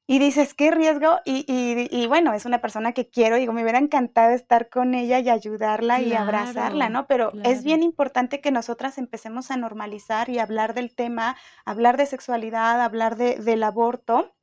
Y 0.06 0.20
dices, 0.20 0.54
qué 0.54 0.70
riesgo. 0.70 1.22
Y, 1.24 1.46
y, 1.48 2.08
bueno, 2.08 2.34
es 2.34 2.46
una 2.46 2.60
persona 2.60 2.92
que 2.92 3.10
quiero, 3.10 3.38
digo, 3.38 3.54
me 3.54 3.62
hubiera 3.62 3.80
encantado 3.80 4.34
estar 4.34 4.68
con 4.70 4.96
ella 4.96 5.20
y 5.20 5.30
ayudarla 5.30 6.02
y 6.02 6.14
abrazarla, 6.14 6.90
¿no? 6.90 7.08
Pero 7.08 7.32
es 7.46 7.64
bien 7.64 7.82
importante 7.84 8.42
que 8.42 8.52
nosotras 8.52 8.98
empecemos 8.98 9.50
a 9.50 9.56
normalizar 9.56 10.28
y 10.28 10.40
hablar 10.40 10.74
del 10.74 10.94
tema, 10.94 11.38
hablar 11.64 11.96
de 11.96 12.06
sexualidad, 12.06 12.82
hablar 12.82 13.16
de, 13.16 13.36
del 13.36 13.64
aborto. 13.64 14.36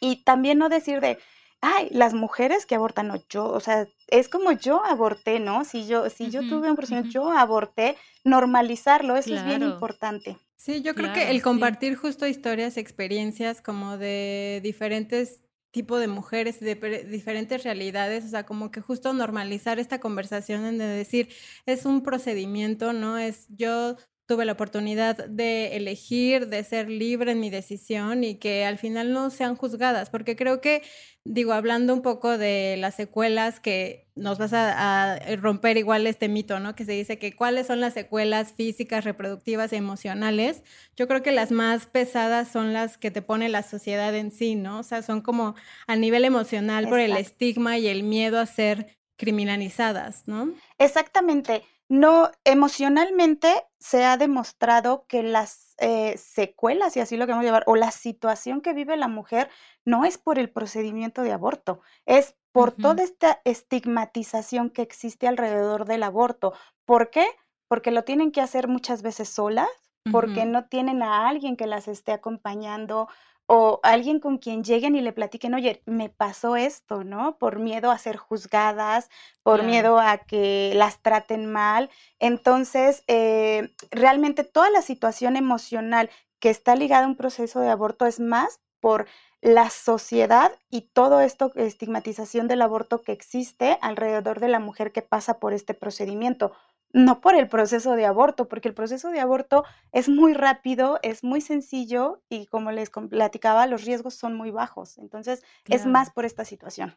Y 0.00 0.22
también 0.22 0.58
no 0.58 0.68
decir 0.68 1.00
de, 1.00 1.18
ay, 1.60 1.88
las 1.90 2.14
mujeres 2.14 2.66
que 2.66 2.74
abortan, 2.74 3.08
no, 3.08 3.22
yo, 3.28 3.46
o 3.46 3.60
sea, 3.60 3.86
es 4.08 4.28
como 4.28 4.52
yo 4.52 4.84
aborté, 4.84 5.40
¿no? 5.40 5.64
Si 5.64 5.86
yo, 5.86 6.08
si 6.10 6.30
yo 6.30 6.40
tuve 6.48 6.70
un 6.70 6.76
procedimiento, 6.76 7.12
yo 7.12 7.30
aborté, 7.30 7.96
normalizarlo, 8.24 9.16
eso 9.16 9.34
es 9.34 9.44
bien 9.44 9.62
importante. 9.62 10.38
Sí, 10.56 10.82
yo 10.82 10.94
creo 10.94 11.12
que 11.12 11.30
el 11.30 11.42
compartir 11.42 11.96
justo 11.96 12.26
historias, 12.26 12.76
experiencias 12.76 13.62
como 13.62 13.96
de 13.96 14.60
diferentes 14.62 15.42
tipos 15.70 16.00
de 16.00 16.08
mujeres, 16.08 16.60
de 16.60 16.74
diferentes 17.08 17.62
realidades, 17.62 18.24
o 18.24 18.28
sea, 18.28 18.44
como 18.44 18.70
que 18.70 18.80
justo 18.80 19.12
normalizar 19.12 19.78
esta 19.78 20.00
conversación 20.00 20.66
en 20.66 20.78
de 20.78 20.86
decir, 20.86 21.28
es 21.66 21.84
un 21.84 22.02
procedimiento, 22.02 22.92
¿no? 22.92 23.18
Es 23.18 23.46
yo 23.48 23.96
tuve 24.30 24.44
la 24.44 24.52
oportunidad 24.52 25.26
de 25.26 25.74
elegir, 25.74 26.46
de 26.46 26.62
ser 26.62 26.88
libre 26.88 27.32
en 27.32 27.40
mi 27.40 27.50
decisión 27.50 28.22
y 28.22 28.36
que 28.36 28.64
al 28.64 28.78
final 28.78 29.12
no 29.12 29.28
sean 29.30 29.56
juzgadas, 29.56 30.08
porque 30.08 30.36
creo 30.36 30.60
que, 30.60 30.82
digo, 31.24 31.52
hablando 31.52 31.92
un 31.92 32.00
poco 32.00 32.38
de 32.38 32.76
las 32.78 32.94
secuelas 32.94 33.58
que 33.58 34.06
nos 34.14 34.38
vas 34.38 34.52
a, 34.52 35.18
romper 35.40 35.78
igual 35.78 36.06
este 36.06 36.28
mito, 36.28 36.60
¿no? 36.60 36.76
Que 36.76 36.84
se 36.84 36.92
dice 36.92 37.18
que 37.18 37.34
cuáles 37.34 37.66
son 37.66 37.80
las 37.80 37.92
secuelas 37.92 38.52
físicas, 38.52 39.04
reproductivas 39.04 39.72
y 39.72 39.76
emocionales. 39.76 40.62
Yo 40.94 41.08
creo 41.08 41.24
que 41.24 41.32
las 41.32 41.50
más 41.50 41.86
pesadas 41.86 42.52
son 42.52 42.72
las 42.72 42.98
que 42.98 43.10
te 43.10 43.22
pone 43.22 43.48
la 43.48 43.64
sociedad 43.64 44.14
en 44.14 44.30
sí, 44.30 44.54
¿no? 44.54 44.78
O 44.78 44.84
sea, 44.84 45.02
son 45.02 45.22
como 45.22 45.56
a 45.88 45.96
nivel 45.96 46.24
emocional 46.24 46.88
por 46.88 47.00
el 47.00 47.16
estigma 47.16 47.78
y 47.78 47.88
el 47.88 48.04
miedo 48.04 48.38
a 48.38 48.46
ser 48.46 48.96
criminalizadas, 49.16 50.28
¿no? 50.28 50.54
Exactamente. 50.78 51.64
No, 51.90 52.30
emocionalmente 52.44 53.66
se 53.80 54.04
ha 54.04 54.16
demostrado 54.16 55.06
que 55.08 55.24
las 55.24 55.74
eh, 55.78 56.16
secuelas, 56.18 56.96
y 56.96 57.00
así 57.00 57.16
lo 57.16 57.26
queremos 57.26 57.44
llevar, 57.44 57.64
o 57.66 57.74
la 57.74 57.90
situación 57.90 58.60
que 58.60 58.74
vive 58.74 58.96
la 58.96 59.08
mujer 59.08 59.50
no 59.84 60.04
es 60.04 60.16
por 60.16 60.38
el 60.38 60.50
procedimiento 60.50 61.22
de 61.22 61.32
aborto, 61.32 61.80
es 62.06 62.36
por 62.52 62.70
toda 62.70 63.02
esta 63.02 63.40
estigmatización 63.44 64.70
que 64.70 64.82
existe 64.82 65.26
alrededor 65.26 65.84
del 65.84 66.04
aborto. 66.04 66.52
¿Por 66.84 67.10
qué? 67.10 67.26
Porque 67.66 67.90
lo 67.90 68.04
tienen 68.04 68.30
que 68.30 68.40
hacer 68.40 68.68
muchas 68.68 69.02
veces 69.02 69.28
solas, 69.28 69.68
porque 70.12 70.44
no 70.44 70.66
tienen 70.66 71.02
a 71.02 71.28
alguien 71.28 71.56
que 71.56 71.66
las 71.66 71.88
esté 71.88 72.12
acompañando, 72.12 73.08
o 73.52 73.80
alguien 73.82 74.20
con 74.20 74.38
quien 74.38 74.62
lleguen 74.62 74.94
y 74.94 75.00
le 75.00 75.12
platiquen, 75.12 75.54
oye, 75.54 75.82
me 75.84 76.08
pasó 76.08 76.54
esto, 76.54 77.02
¿no? 77.02 77.36
Por 77.36 77.58
miedo 77.58 77.90
a 77.90 77.98
ser 77.98 78.16
juzgadas, 78.16 79.10
por 79.42 79.64
miedo 79.64 79.98
a 79.98 80.18
que 80.18 80.70
las 80.76 81.02
traten 81.02 81.50
mal. 81.50 81.90
Entonces, 82.20 83.02
eh, 83.08 83.74
realmente 83.90 84.44
toda 84.44 84.70
la 84.70 84.82
situación 84.82 85.34
emocional 85.34 86.10
que 86.38 86.48
está 86.48 86.76
ligada 86.76 87.06
a 87.06 87.08
un 87.08 87.16
proceso 87.16 87.58
de 87.58 87.70
aborto 87.70 88.06
es 88.06 88.20
más 88.20 88.60
por 88.78 89.08
la 89.40 89.68
sociedad 89.68 90.52
y 90.70 90.82
todo 90.82 91.20
esto, 91.20 91.50
estigmatización 91.56 92.46
del 92.46 92.62
aborto 92.62 93.02
que 93.02 93.10
existe 93.10 93.78
alrededor 93.80 94.38
de 94.38 94.48
la 94.48 94.60
mujer 94.60 94.92
que 94.92 95.02
pasa 95.02 95.40
por 95.40 95.54
este 95.54 95.74
procedimiento 95.74 96.52
no 96.92 97.20
por 97.20 97.34
el 97.34 97.48
proceso 97.48 97.94
de 97.94 98.06
aborto, 98.06 98.48
porque 98.48 98.68
el 98.68 98.74
proceso 98.74 99.10
de 99.10 99.20
aborto 99.20 99.64
es 99.92 100.08
muy 100.08 100.34
rápido, 100.34 100.98
es 101.02 101.22
muy 101.22 101.40
sencillo 101.40 102.22
y 102.28 102.46
como 102.46 102.72
les 102.72 102.90
platicaba, 102.90 103.66
los 103.66 103.84
riesgos 103.84 104.14
son 104.14 104.34
muy 104.34 104.50
bajos. 104.50 104.98
Entonces, 104.98 105.42
es 105.66 105.86
más 105.86 106.10
por 106.10 106.24
esta 106.24 106.44
situación. 106.44 106.96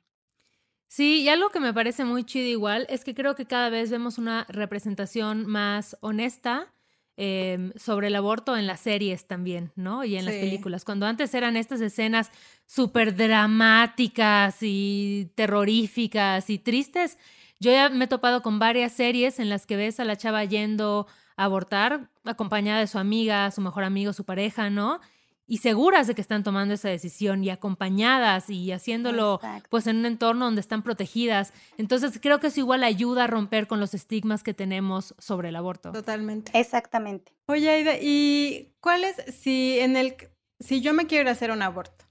Sí, 0.87 1.21
y 1.21 1.29
algo 1.29 1.49
que 1.49 1.59
me 1.59 1.73
parece 1.73 2.05
muy 2.05 2.23
chido 2.23 2.47
igual 2.47 2.85
es 2.87 3.03
que 3.03 3.15
creo 3.15 3.33
que 3.33 3.45
cada 3.45 3.69
vez 3.69 3.89
vemos 3.89 4.19
una 4.19 4.45
representación 4.47 5.47
más 5.47 5.97
honesta 6.01 6.71
em, 7.17 7.73
sobre 7.75 8.07
el 8.07 8.15
aborto 8.15 8.55
en 8.57 8.67
las 8.67 8.81
series 8.81 9.25
también, 9.25 9.71
¿no? 9.75 10.03
Y 10.03 10.17
en 10.17 10.25
las 10.25 10.35
películas. 10.35 10.85
Cuando 10.85 11.07
antes 11.07 11.33
eran 11.33 11.57
estas 11.57 11.81
escenas 11.81 12.29
súper 12.67 13.15
dramáticas 13.15 14.57
y 14.61 15.31
terroríficas 15.33 16.51
y 16.51 16.59
tristes, 16.59 17.17
yo 17.59 17.71
ya 17.71 17.89
me 17.89 18.05
he 18.05 18.07
topado 18.07 18.41
con 18.41 18.59
varias 18.59 18.91
series 18.91 19.39
en 19.39 19.49
las 19.49 19.65
que 19.65 19.75
ves 19.75 19.99
a 19.99 20.05
la 20.05 20.17
chava 20.17 20.43
yendo 20.43 21.07
a 21.37 21.45
abortar, 21.45 22.09
acompañada 22.23 22.79
de 22.79 22.87
su 22.87 22.99
amiga, 22.99 23.49
su 23.51 23.61
mejor 23.61 23.83
amigo, 23.83 24.13
su 24.13 24.25
pareja, 24.25 24.69
¿no? 24.69 24.99
Y 25.45 25.57
seguras 25.57 26.07
de 26.07 26.15
que 26.15 26.21
están 26.21 26.43
tomando 26.43 26.73
esa 26.73 26.89
decisión 26.89 27.43
y 27.43 27.49
acompañadas 27.49 28.49
y 28.49 28.71
haciéndolo 28.71 29.41
pues 29.69 29.87
en 29.87 29.97
un 29.97 30.05
entorno 30.05 30.45
donde 30.45 30.61
están 30.61 30.83
protegidas. 30.83 31.53
Entonces 31.77 32.17
creo 32.21 32.39
que 32.39 32.47
eso 32.47 32.61
igual 32.61 32.83
ayuda 32.83 33.25
a 33.25 33.27
romper 33.27 33.67
con 33.67 33.79
los 33.79 33.93
estigmas 33.93 34.41
que 34.41 34.53
tenemos 34.53 35.15
sobre 35.19 35.49
el 35.49 35.57
aborto. 35.57 35.91
Totalmente. 35.91 36.57
Exactamente. 36.57 37.33
Oye, 37.47 37.69
Aida, 37.69 37.95
¿y 38.01 38.73
cuál 38.79 39.03
es 39.03 39.17
si 39.35 39.79
en 39.79 39.97
el 39.97 40.15
si 40.59 40.79
yo 40.79 40.93
me 40.93 41.07
quiero 41.07 41.29
hacer 41.29 41.51
un 41.51 41.61
aborto? 41.61 42.05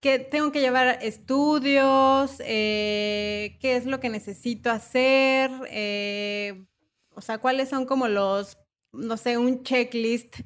¿Qué 0.00 0.20
tengo 0.20 0.52
que 0.52 0.60
llevar 0.60 0.98
estudios? 1.02 2.36
Eh, 2.40 3.58
¿Qué 3.60 3.76
es 3.76 3.84
lo 3.84 3.98
que 3.98 4.08
necesito 4.10 4.70
hacer? 4.70 5.50
Eh, 5.70 6.64
o 7.14 7.20
sea, 7.20 7.38
¿cuáles 7.38 7.68
son 7.68 7.84
como 7.84 8.06
los, 8.06 8.58
no 8.92 9.16
sé, 9.16 9.38
un 9.38 9.64
checklist 9.64 10.36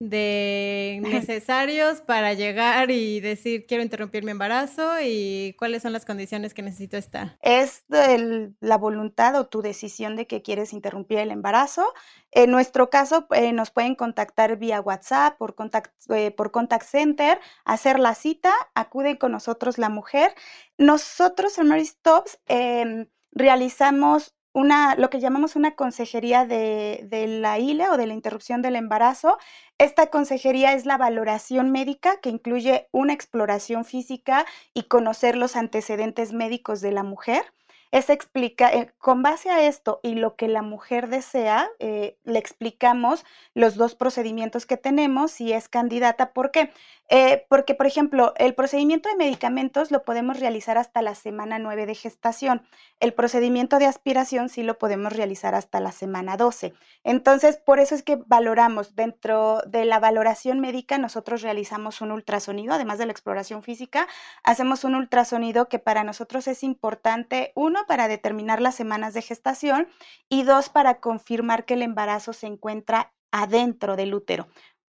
de 0.00 1.00
necesarios 1.02 2.00
para 2.00 2.34
llegar 2.34 2.90
y 2.90 3.20
decir 3.20 3.66
quiero 3.66 3.82
interrumpir 3.82 4.24
mi 4.24 4.30
embarazo 4.30 5.00
y 5.02 5.54
cuáles 5.58 5.82
son 5.82 5.92
las 5.92 6.04
condiciones 6.04 6.54
que 6.54 6.62
necesito 6.62 6.96
estar? 6.96 7.36
Es 7.42 7.84
la 7.88 8.76
voluntad 8.78 9.34
o 9.36 9.46
tu 9.46 9.62
decisión 9.62 10.16
de 10.16 10.26
que 10.26 10.42
quieres 10.42 10.72
interrumpir 10.72 11.18
el 11.18 11.30
embarazo. 11.30 11.92
En 12.30 12.50
nuestro 12.50 12.90
caso, 12.90 13.26
eh, 13.30 13.52
nos 13.52 13.70
pueden 13.70 13.94
contactar 13.94 14.56
vía 14.58 14.80
WhatsApp, 14.80 15.38
por 15.38 15.54
contact, 15.54 15.92
eh, 16.10 16.30
por 16.30 16.50
contact 16.50 16.86
center, 16.86 17.40
hacer 17.64 17.98
la 17.98 18.14
cita, 18.14 18.52
acuden 18.74 19.16
con 19.16 19.32
nosotros 19.32 19.78
la 19.78 19.88
mujer. 19.88 20.34
Nosotros 20.76 21.58
en 21.58 21.68
Mary 21.68 21.86
Stops 21.86 22.38
em, 22.46 23.06
realizamos 23.32 24.34
una, 24.58 24.96
lo 24.96 25.08
que 25.08 25.20
llamamos 25.20 25.54
una 25.54 25.76
consejería 25.76 26.44
de, 26.44 27.04
de, 27.04 27.28
la 27.28 27.60
ILE 27.60 27.90
o 27.90 27.96
de 27.96 28.08
la 28.08 28.14
interrupción 28.14 28.60
del 28.60 28.74
embarazo. 28.74 29.38
Esta 29.78 30.08
consejería 30.08 30.72
es 30.72 30.84
la 30.84 30.98
valoración 30.98 31.70
médica 31.70 32.20
que 32.20 32.30
incluye 32.30 32.88
una 32.90 33.12
exploración 33.12 33.84
física 33.84 34.46
y 34.74 34.84
conocer 34.84 35.36
los 35.36 35.54
antecedentes 35.54 36.32
médicos 36.32 36.80
de 36.80 36.90
la 36.90 37.04
mujer 37.04 37.44
es 37.90 38.10
explica, 38.10 38.70
eh, 38.72 38.92
con 38.98 39.22
base 39.22 39.50
a 39.50 39.66
esto 39.66 40.00
y 40.02 40.14
lo 40.14 40.36
que 40.36 40.48
la 40.48 40.62
mujer 40.62 41.08
desea, 41.08 41.68
eh, 41.78 42.18
le 42.24 42.38
explicamos 42.38 43.24
los 43.54 43.76
dos 43.76 43.94
procedimientos 43.94 44.66
que 44.66 44.76
tenemos 44.76 45.30
si 45.32 45.52
es 45.52 45.68
candidata. 45.68 46.32
¿Por 46.32 46.50
qué? 46.50 46.70
Eh, 47.10 47.46
porque, 47.48 47.74
por 47.74 47.86
ejemplo, 47.86 48.34
el 48.36 48.54
procedimiento 48.54 49.08
de 49.08 49.16
medicamentos 49.16 49.90
lo 49.90 50.02
podemos 50.02 50.38
realizar 50.38 50.76
hasta 50.76 51.00
la 51.00 51.14
semana 51.14 51.58
9 51.58 51.86
de 51.86 51.94
gestación. 51.94 52.62
El 53.00 53.14
procedimiento 53.14 53.78
de 53.78 53.86
aspiración 53.86 54.50
sí 54.50 54.62
lo 54.62 54.78
podemos 54.78 55.14
realizar 55.14 55.54
hasta 55.54 55.80
la 55.80 55.92
semana 55.92 56.36
12. 56.36 56.74
Entonces, 57.04 57.56
por 57.56 57.80
eso 57.80 57.94
es 57.94 58.02
que 58.02 58.16
valoramos, 58.26 58.94
dentro 58.94 59.62
de 59.66 59.86
la 59.86 60.00
valoración 60.00 60.60
médica, 60.60 60.98
nosotros 60.98 61.40
realizamos 61.40 62.02
un 62.02 62.12
ultrasonido, 62.12 62.74
además 62.74 62.98
de 62.98 63.06
la 63.06 63.12
exploración 63.12 63.62
física, 63.62 64.06
hacemos 64.44 64.84
un 64.84 64.94
ultrasonido 64.94 65.68
que 65.70 65.78
para 65.78 66.04
nosotros 66.04 66.46
es 66.46 66.62
importante, 66.62 67.52
uno, 67.54 67.77
para 67.86 68.08
determinar 68.08 68.60
las 68.60 68.74
semanas 68.74 69.14
de 69.14 69.22
gestación 69.22 69.88
y 70.28 70.42
dos, 70.42 70.68
para 70.68 71.00
confirmar 71.00 71.64
que 71.64 71.74
el 71.74 71.82
embarazo 71.82 72.32
se 72.32 72.46
encuentra 72.46 73.12
adentro 73.30 73.96
del 73.96 74.14
útero 74.14 74.48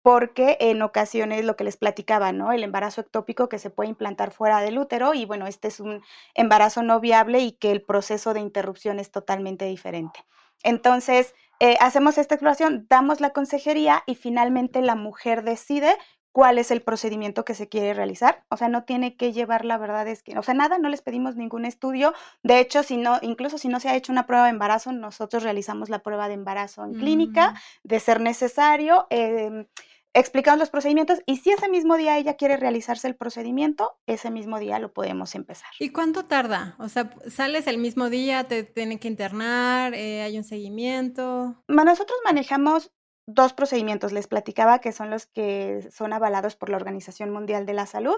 porque 0.06 0.56
en 0.60 0.82
ocasiones 0.82 1.44
lo 1.44 1.56
que 1.56 1.64
les 1.64 1.76
platicaba, 1.76 2.30
¿no? 2.30 2.52
El 2.52 2.62
embarazo 2.62 3.00
ectópico 3.00 3.48
que 3.48 3.58
se 3.58 3.70
puede 3.70 3.90
implantar 3.90 4.30
fuera 4.30 4.60
del 4.60 4.78
útero 4.78 5.14
y 5.14 5.24
bueno, 5.24 5.48
este 5.48 5.66
es 5.66 5.80
un 5.80 6.00
embarazo 6.36 6.84
no 6.84 7.00
viable 7.00 7.40
y 7.40 7.50
que 7.50 7.72
el 7.72 7.82
proceso 7.82 8.32
de 8.32 8.38
interrupción 8.38 9.00
es 9.00 9.10
totalmente 9.10 9.64
diferente. 9.64 10.24
Entonces, 10.62 11.34
eh, 11.58 11.76
hacemos 11.80 12.18
esta 12.18 12.36
exploración, 12.36 12.86
damos 12.88 13.20
la 13.20 13.30
consejería 13.30 14.04
y 14.06 14.14
finalmente 14.14 14.80
la 14.80 14.94
mujer 14.94 15.42
decide 15.42 15.96
cuál 16.36 16.58
es 16.58 16.70
el 16.70 16.82
procedimiento 16.82 17.46
que 17.46 17.54
se 17.54 17.66
quiere 17.66 17.94
realizar. 17.94 18.44
O 18.50 18.58
sea, 18.58 18.68
no 18.68 18.84
tiene 18.84 19.16
que 19.16 19.32
llevar, 19.32 19.64
la 19.64 19.78
verdad 19.78 20.06
es 20.06 20.22
que, 20.22 20.38
o 20.38 20.42
sea, 20.42 20.52
nada, 20.52 20.76
no 20.76 20.90
les 20.90 21.00
pedimos 21.00 21.34
ningún 21.34 21.64
estudio. 21.64 22.12
De 22.42 22.60
hecho, 22.60 22.82
si 22.82 22.98
no, 22.98 23.18
incluso 23.22 23.56
si 23.56 23.68
no 23.68 23.80
se 23.80 23.88
ha 23.88 23.96
hecho 23.96 24.12
una 24.12 24.26
prueba 24.26 24.44
de 24.44 24.50
embarazo, 24.50 24.92
nosotros 24.92 25.42
realizamos 25.44 25.88
la 25.88 26.00
prueba 26.00 26.28
de 26.28 26.34
embarazo 26.34 26.84
en 26.84 26.92
clínica, 26.92 27.52
mm. 27.52 27.88
de 27.88 28.00
ser 28.00 28.20
necesario. 28.20 29.06
Eh, 29.08 29.66
explicamos 30.12 30.58
los 30.58 30.70
procedimientos 30.70 31.20
y 31.24 31.36
si 31.36 31.52
ese 31.52 31.70
mismo 31.70 31.96
día 31.96 32.18
ella 32.18 32.34
quiere 32.34 32.56
realizarse 32.56 33.06
el 33.06 33.16
procedimiento, 33.16 33.98
ese 34.06 34.30
mismo 34.30 34.58
día 34.58 34.78
lo 34.78 34.92
podemos 34.92 35.34
empezar. 35.34 35.68
¿Y 35.78 35.90
cuánto 35.90 36.24
tarda? 36.24 36.74
O 36.78 36.88
sea, 36.90 37.10
sales 37.30 37.66
el 37.66 37.78
mismo 37.78 38.10
día, 38.10 38.44
te 38.44 38.62
tienen 38.62 38.98
que 38.98 39.08
internar, 39.08 39.94
eh, 39.94 40.22
hay 40.22 40.36
un 40.38 40.44
seguimiento. 40.44 41.62
Nosotros 41.68 42.18
manejamos 42.24 42.92
dos 43.26 43.52
procedimientos 43.52 44.12
les 44.12 44.28
platicaba 44.28 44.78
que 44.78 44.92
son 44.92 45.10
los 45.10 45.26
que 45.26 45.88
son 45.92 46.12
avalados 46.12 46.56
por 46.56 46.70
la 46.70 46.76
Organización 46.76 47.30
Mundial 47.30 47.66
de 47.66 47.74
la 47.74 47.86
Salud. 47.86 48.16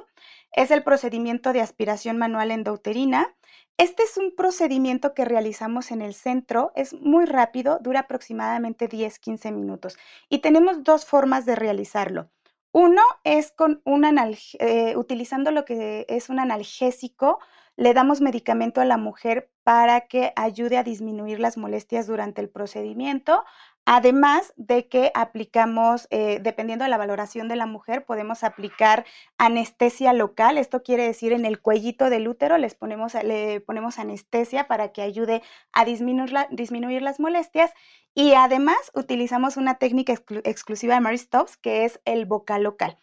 Es 0.52 0.70
el 0.70 0.82
procedimiento 0.82 1.52
de 1.52 1.62
aspiración 1.62 2.18
manual 2.18 2.50
endouterina. 2.50 3.34
Este 3.78 4.02
es 4.02 4.16
un 4.16 4.34
procedimiento 4.36 5.14
que 5.14 5.24
realizamos 5.24 5.90
en 5.90 6.02
el 6.02 6.14
centro, 6.14 6.72
es 6.74 6.94
muy 6.94 7.24
rápido, 7.24 7.78
dura 7.80 8.00
aproximadamente 8.00 8.88
10-15 8.88 9.52
minutos 9.52 9.96
y 10.28 10.38
tenemos 10.38 10.82
dos 10.84 11.06
formas 11.06 11.46
de 11.46 11.54
realizarlo. 11.54 12.30
Uno 12.72 13.02
es 13.24 13.50
con 13.50 13.80
un 13.84 14.04
eh, 14.04 14.96
utilizando 14.96 15.50
lo 15.52 15.64
que 15.64 16.04
es 16.08 16.28
un 16.28 16.38
analgésico, 16.38 17.38
le 17.76 17.94
damos 17.94 18.20
medicamento 18.20 18.80
a 18.80 18.84
la 18.84 18.96
mujer 18.96 19.50
para 19.62 20.08
que 20.08 20.32
ayude 20.34 20.76
a 20.76 20.82
disminuir 20.82 21.38
las 21.38 21.56
molestias 21.56 22.06
durante 22.08 22.40
el 22.40 22.50
procedimiento. 22.50 23.44
Además 23.90 24.52
de 24.58 24.86
que 24.86 25.10
aplicamos, 25.14 26.08
eh, 26.10 26.40
dependiendo 26.42 26.84
de 26.84 26.90
la 26.90 26.98
valoración 26.98 27.48
de 27.48 27.56
la 27.56 27.64
mujer, 27.64 28.04
podemos 28.04 28.44
aplicar 28.44 29.06
anestesia 29.38 30.12
local. 30.12 30.58
Esto 30.58 30.82
quiere 30.82 31.04
decir 31.04 31.32
en 31.32 31.46
el 31.46 31.58
cuellito 31.58 32.10
del 32.10 32.28
útero 32.28 32.58
les 32.58 32.74
ponemos, 32.74 33.14
le 33.14 33.62
ponemos 33.62 33.98
anestesia 33.98 34.68
para 34.68 34.92
que 34.92 35.00
ayude 35.00 35.40
a 35.72 35.86
disminuir, 35.86 36.34
disminuir 36.50 37.00
las 37.00 37.18
molestias. 37.18 37.72
Y 38.14 38.34
además 38.34 38.76
utilizamos 38.92 39.56
una 39.56 39.78
técnica 39.78 40.12
exclusiva 40.44 40.92
de 40.92 41.00
Mary 41.00 41.16
Stops, 41.16 41.56
que 41.56 41.86
es 41.86 41.98
el 42.04 42.26
boca 42.26 42.58
local. 42.58 42.98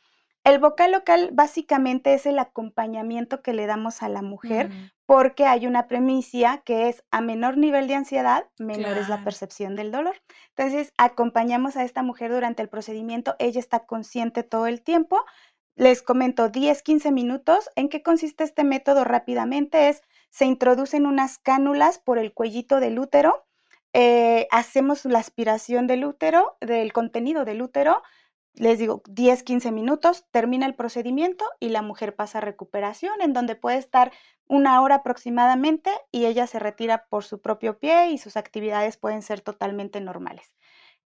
El 0.46 0.60
vocal 0.60 0.92
local 0.92 1.32
básicamente 1.34 2.14
es 2.14 2.28
el 2.28 2.38
acompañamiento 2.38 3.42
que 3.42 3.52
le 3.52 3.66
damos 3.66 4.04
a 4.04 4.10
la 4.10 4.22
mujer 4.22 4.70
porque 5.08 5.48
hay 5.48 5.66
una 5.66 5.88
premisa 5.88 6.62
que 6.64 6.88
es 6.88 7.04
a 7.10 7.20
menor 7.20 7.58
nivel 7.58 7.88
de 7.88 7.96
ansiedad, 7.96 8.46
menor 8.60 8.96
es 8.96 9.10
la 9.10 9.24
percepción 9.24 9.76
del 9.76 9.92
dolor. 9.92 10.16
Entonces, 10.56 10.94
acompañamos 10.98 11.78
a 11.78 11.84
esta 11.84 12.04
mujer 12.04 12.32
durante 12.32 12.62
el 12.62 12.70
procedimiento, 12.70 13.36
ella 13.40 13.60
está 13.60 13.88
consciente 13.88 14.44
todo 14.44 14.68
el 14.68 14.84
tiempo. 14.84 15.26
Les 15.76 16.04
comento 16.04 16.50
10, 16.50 16.84
15 16.84 17.12
minutos. 17.12 17.72
¿En 17.76 17.90
qué 17.90 18.04
consiste 18.04 18.44
este 18.44 18.64
método 18.64 19.04
rápidamente? 19.04 19.90
Es, 19.90 20.04
se 20.30 20.46
introducen 20.46 21.08
unas 21.08 21.40
cánulas 21.40 21.98
por 21.98 22.20
el 22.20 22.34
cuellito 22.34 22.80
del 22.80 23.00
útero, 23.00 23.46
eh, 23.98 24.48
hacemos 24.52 25.06
la 25.06 25.20
aspiración 25.20 25.88
del 25.88 26.04
útero, 26.04 26.58
del 26.60 26.92
contenido 26.92 27.46
del 27.46 27.62
útero, 27.62 28.04
les 28.56 28.80
digo, 28.80 29.02
10, 29.08 29.44
15 29.44 29.72
minutos, 29.72 30.26
termina 30.32 30.66
el 30.66 30.76
procedimiento 30.76 31.46
y 31.60 31.70
la 31.70 31.82
mujer 31.82 32.16
pasa 32.16 32.38
a 32.38 32.42
recuperación, 32.42 33.22
en 33.22 33.34
donde 33.34 33.56
puede 33.56 33.78
estar 33.78 34.12
una 34.48 34.82
hora 34.82 34.96
aproximadamente 34.96 35.92
y 36.12 36.26
ella 36.26 36.48
se 36.48 36.60
retira 36.60 37.08
por 37.10 37.24
su 37.24 37.42
propio 37.42 37.80
pie 37.80 38.12
y 38.12 38.18
sus 38.18 38.38
actividades 38.38 38.98
pueden 38.98 39.22
ser 39.22 39.42
totalmente 39.42 40.00
normales. 40.02 40.54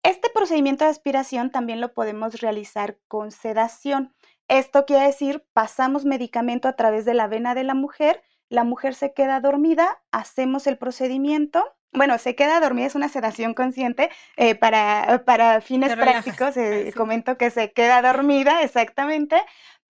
Este 0.02 0.30
procedimiento 0.30 0.84
de 0.84 0.90
aspiración 0.90 1.50
también 1.50 1.80
lo 1.80 1.92
podemos 1.92 2.40
realizar 2.40 2.98
con 3.08 3.32
sedación. 3.32 4.14
Esto 4.48 4.86
quiere 4.86 5.06
decir, 5.06 5.44
pasamos 5.52 6.04
medicamento 6.04 6.68
a 6.68 6.74
través 6.76 7.04
de 7.04 7.14
la 7.14 7.26
vena 7.26 7.54
de 7.54 7.64
la 7.64 7.74
mujer, 7.74 8.22
la 8.48 8.62
mujer 8.62 8.94
se 8.94 9.12
queda 9.12 9.40
dormida, 9.40 10.00
hacemos 10.12 10.68
el 10.68 10.78
procedimiento 10.78 11.64
bueno, 11.92 12.18
se 12.18 12.34
queda 12.34 12.60
dormida, 12.60 12.86
es 12.86 12.94
una 12.94 13.08
sedación 13.08 13.54
consciente. 13.54 14.10
Eh, 14.36 14.54
para, 14.54 15.22
para, 15.24 15.60
fines 15.60 15.94
prácticos, 15.96 16.56
eh, 16.56 16.92
comento 16.96 17.36
que 17.38 17.50
se 17.50 17.72
queda 17.72 18.02
dormida, 18.02 18.62
exactamente. 18.62 19.42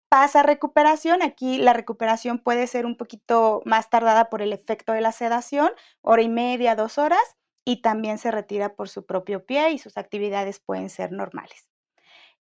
Pasa 0.09 0.43
recuperación. 0.43 1.23
Aquí 1.23 1.57
la 1.57 1.73
recuperación 1.73 2.39
puede 2.39 2.67
ser 2.67 2.85
un 2.85 2.95
poquito 2.95 3.61
más 3.65 3.89
tardada 3.89 4.29
por 4.29 4.41
el 4.41 4.53
efecto 4.53 4.93
de 4.93 5.01
la 5.01 5.11
sedación, 5.11 5.71
hora 6.01 6.21
y 6.21 6.29
media, 6.29 6.75
dos 6.75 6.97
horas, 6.97 7.35
y 7.65 7.81
también 7.81 8.19
se 8.19 8.31
retira 8.31 8.75
por 8.75 8.87
su 8.87 9.05
propio 9.05 9.45
pie 9.45 9.71
y 9.71 9.79
sus 9.79 9.97
actividades 9.97 10.59
pueden 10.59 10.89
ser 10.89 11.11
normales. 11.11 11.67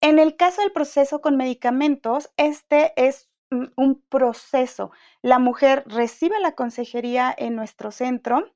En 0.01 0.19
el 0.19 0.37
caso 0.37 0.63
del 0.63 0.73
proceso 0.73 1.21
con 1.21 1.37
medicamentos, 1.37 2.31
este 2.37 2.93
es 2.97 3.29
un 3.77 4.03
proceso. 4.09 4.93
La 5.23 5.39
mujer 5.39 5.83
recibe 5.87 6.39
la 6.41 6.53
consejería 6.53 7.35
en 7.37 7.57
nuestro 7.57 7.91
centro 7.91 8.55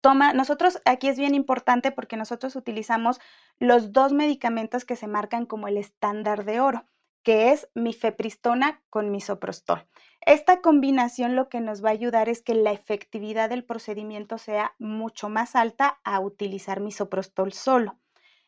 toma, 0.00 0.32
nosotros 0.32 0.80
aquí 0.84 1.08
es 1.08 1.18
bien 1.18 1.34
importante 1.34 1.92
porque 1.92 2.16
nosotros 2.16 2.56
utilizamos 2.56 3.20
los 3.58 3.92
dos 3.92 4.12
medicamentos 4.12 4.84
que 4.84 4.96
se 4.96 5.06
marcan 5.06 5.46
como 5.46 5.68
el 5.68 5.76
estándar 5.76 6.44
de 6.44 6.60
oro, 6.60 6.86
que 7.22 7.52
es 7.52 7.68
mifepristona 7.74 8.82
con 8.90 9.10
misoprostol. 9.10 9.86
Esta 10.20 10.60
combinación 10.60 11.36
lo 11.36 11.48
que 11.48 11.60
nos 11.60 11.84
va 11.84 11.90
a 11.90 11.92
ayudar 11.92 12.28
es 12.28 12.42
que 12.42 12.54
la 12.54 12.72
efectividad 12.72 13.50
del 13.50 13.64
procedimiento 13.64 14.38
sea 14.38 14.74
mucho 14.78 15.28
más 15.28 15.56
alta 15.56 16.00
a 16.04 16.20
utilizar 16.20 16.80
misoprostol 16.80 17.52
solo. 17.52 17.98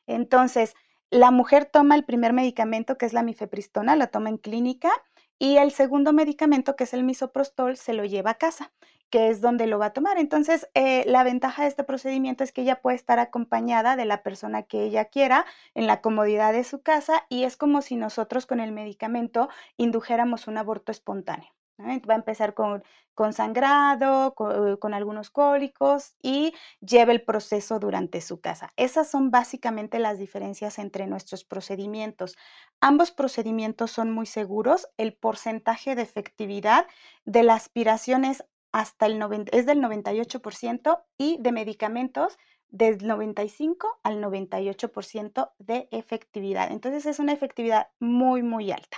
Entonces, 0.07 0.75
la 1.11 1.31
mujer 1.31 1.67
toma 1.67 1.95
el 1.95 2.05
primer 2.05 2.33
medicamento 2.33 2.97
que 2.97 3.07
es 3.07 3.13
la 3.13 3.23
mifepristona, 3.23 3.97
lo 3.97 4.09
toma 4.09 4.31
en 4.31 4.39
clínica 4.39 4.91
y 5.39 5.57
el 5.57 5.71
segundo 5.73 6.13
medicamento 6.13 6.77
que 6.77 6.85
es 6.85 6.95
el 6.95 7.05
misoprostol 7.05 7.77
se 7.77 7.93
lo 7.93 8.05
lleva 8.05 8.31
a 8.31 8.39
casa 8.39 8.73
que 9.13 9.29
es 9.29 9.43
donde 9.43 9.67
lo 9.67 9.79
va 9.79 9.87
a 9.87 9.93
tomar. 9.93 10.19
Entonces, 10.19 10.71
eh, 10.75 11.05
la 11.07 11.23
ventaja 11.23 11.63
de 11.63 11.69
este 11.69 11.85
procedimiento 11.85 12.43
es 12.43 12.51
que 12.51 12.63
ella 12.63 12.81
puede 12.81 12.97
estar 12.97 13.19
acompañada 13.19 13.95
de 13.95 14.07
la 14.07 14.23
persona 14.23 14.63
que 14.63 14.85
ella 14.85 15.05
quiera 15.05 15.45
en 15.75 15.87
la 15.87 16.01
comodidad 16.01 16.55
de 16.55 16.65
su 16.65 16.83
casa 16.83 17.27
y 17.29 17.45
es 17.45 17.59
como 17.59 17.83
si 17.83 17.97
nosotros 17.97 18.47
con 18.47 18.59
el 18.59 18.73
medicamento 18.73 19.51
indujéramos 19.77 20.49
un 20.49 20.57
aborto 20.57 20.91
espontáneo. 20.93 21.51
Va 21.79 22.15
a 22.15 22.17
empezar 22.17 22.55
con, 22.55 22.83
con 23.15 23.33
sangrado, 23.33 24.35
con, 24.35 24.95
algunos 24.95 25.31
cólicos 25.31 26.15
y 26.23 26.55
lleva 26.81 27.13
el 27.13 27.23
proceso 27.23 27.79
durante 27.79 28.21
su 28.21 28.41
casa. 28.41 28.73
Esas 28.77 29.11
son 29.11 29.31
básicamente 29.31 29.99
las 29.99 30.19
diferencias 30.19 30.79
entre 30.79 31.07
nuestros 31.07 31.45
procedimientos. 31.45 32.37
Ambos 32.81 33.11
procedimientos 33.11 33.91
son 33.91 34.11
muy 34.13 34.27
seguros. 34.27 34.89
El 34.97 35.15
porcentaje 35.15 35.95
de 35.95 36.03
efectividad 36.03 36.87
de 37.25 37.43
la 37.43 37.55
aspiración 37.55 38.25
es, 38.25 38.45
hasta 38.73 39.07
el 39.07 39.19
90, 39.19 39.57
es 39.57 39.67
del 39.67 39.81
98% 39.81 41.03
y 41.19 41.37
de 41.41 41.53
medicamentos 41.53 42.39
del 42.71 43.07
95 43.07 44.01
al 44.03 44.23
98% 44.23 45.53
de 45.59 45.89
efectividad. 45.91 46.73
Entonces 46.73 47.07
es 47.07 47.19
una 47.19 47.33
efectividad 47.33 47.89
muy, 48.01 48.43
muy 48.43 48.73
alta. 48.73 48.97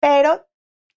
Pero 0.00 0.46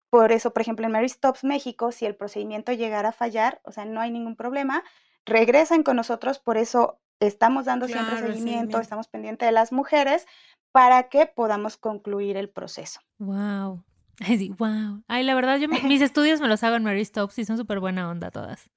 por 0.08 0.32
eso, 0.32 0.52
por 0.52 0.62
ejemplo, 0.62 0.86
en 0.86 0.92
Mary 0.92 1.08
Stops 1.08 1.44
México, 1.44 1.92
si 1.92 2.06
el 2.06 2.16
procedimiento 2.16 2.72
llegara 2.72 3.10
a 3.10 3.12
fallar, 3.12 3.60
o 3.64 3.72
sea, 3.72 3.84
no 3.84 4.00
hay 4.00 4.10
ningún 4.10 4.36
problema, 4.36 4.82
regresan 5.26 5.82
con 5.82 5.96
nosotros, 5.96 6.38
por 6.38 6.56
eso 6.56 7.00
estamos 7.20 7.66
dando 7.66 7.88
siempre 7.88 8.18
seguimiento, 8.18 8.80
estamos 8.80 9.08
pendientes 9.08 9.46
de 9.46 9.52
las 9.52 9.72
mujeres 9.72 10.26
para 10.72 11.08
que 11.08 11.26
podamos 11.26 11.76
concluir 11.76 12.36
el 12.36 12.48
proceso. 12.48 13.00
Wow. 13.18 13.84
Ay, 14.26 14.50
wow. 14.50 15.02
Ay, 15.08 15.24
la 15.24 15.34
verdad, 15.34 15.58
yo 15.58 15.68
mis 15.68 16.00
estudios 16.02 16.40
me 16.40 16.48
los 16.48 16.62
hago 16.62 16.76
en 16.76 16.84
Mary 16.84 17.04
Stops 17.04 17.38
y 17.38 17.44
son 17.44 17.56
súper 17.56 17.80
buena 17.80 18.08
onda 18.08 18.30
todas. 18.30 18.70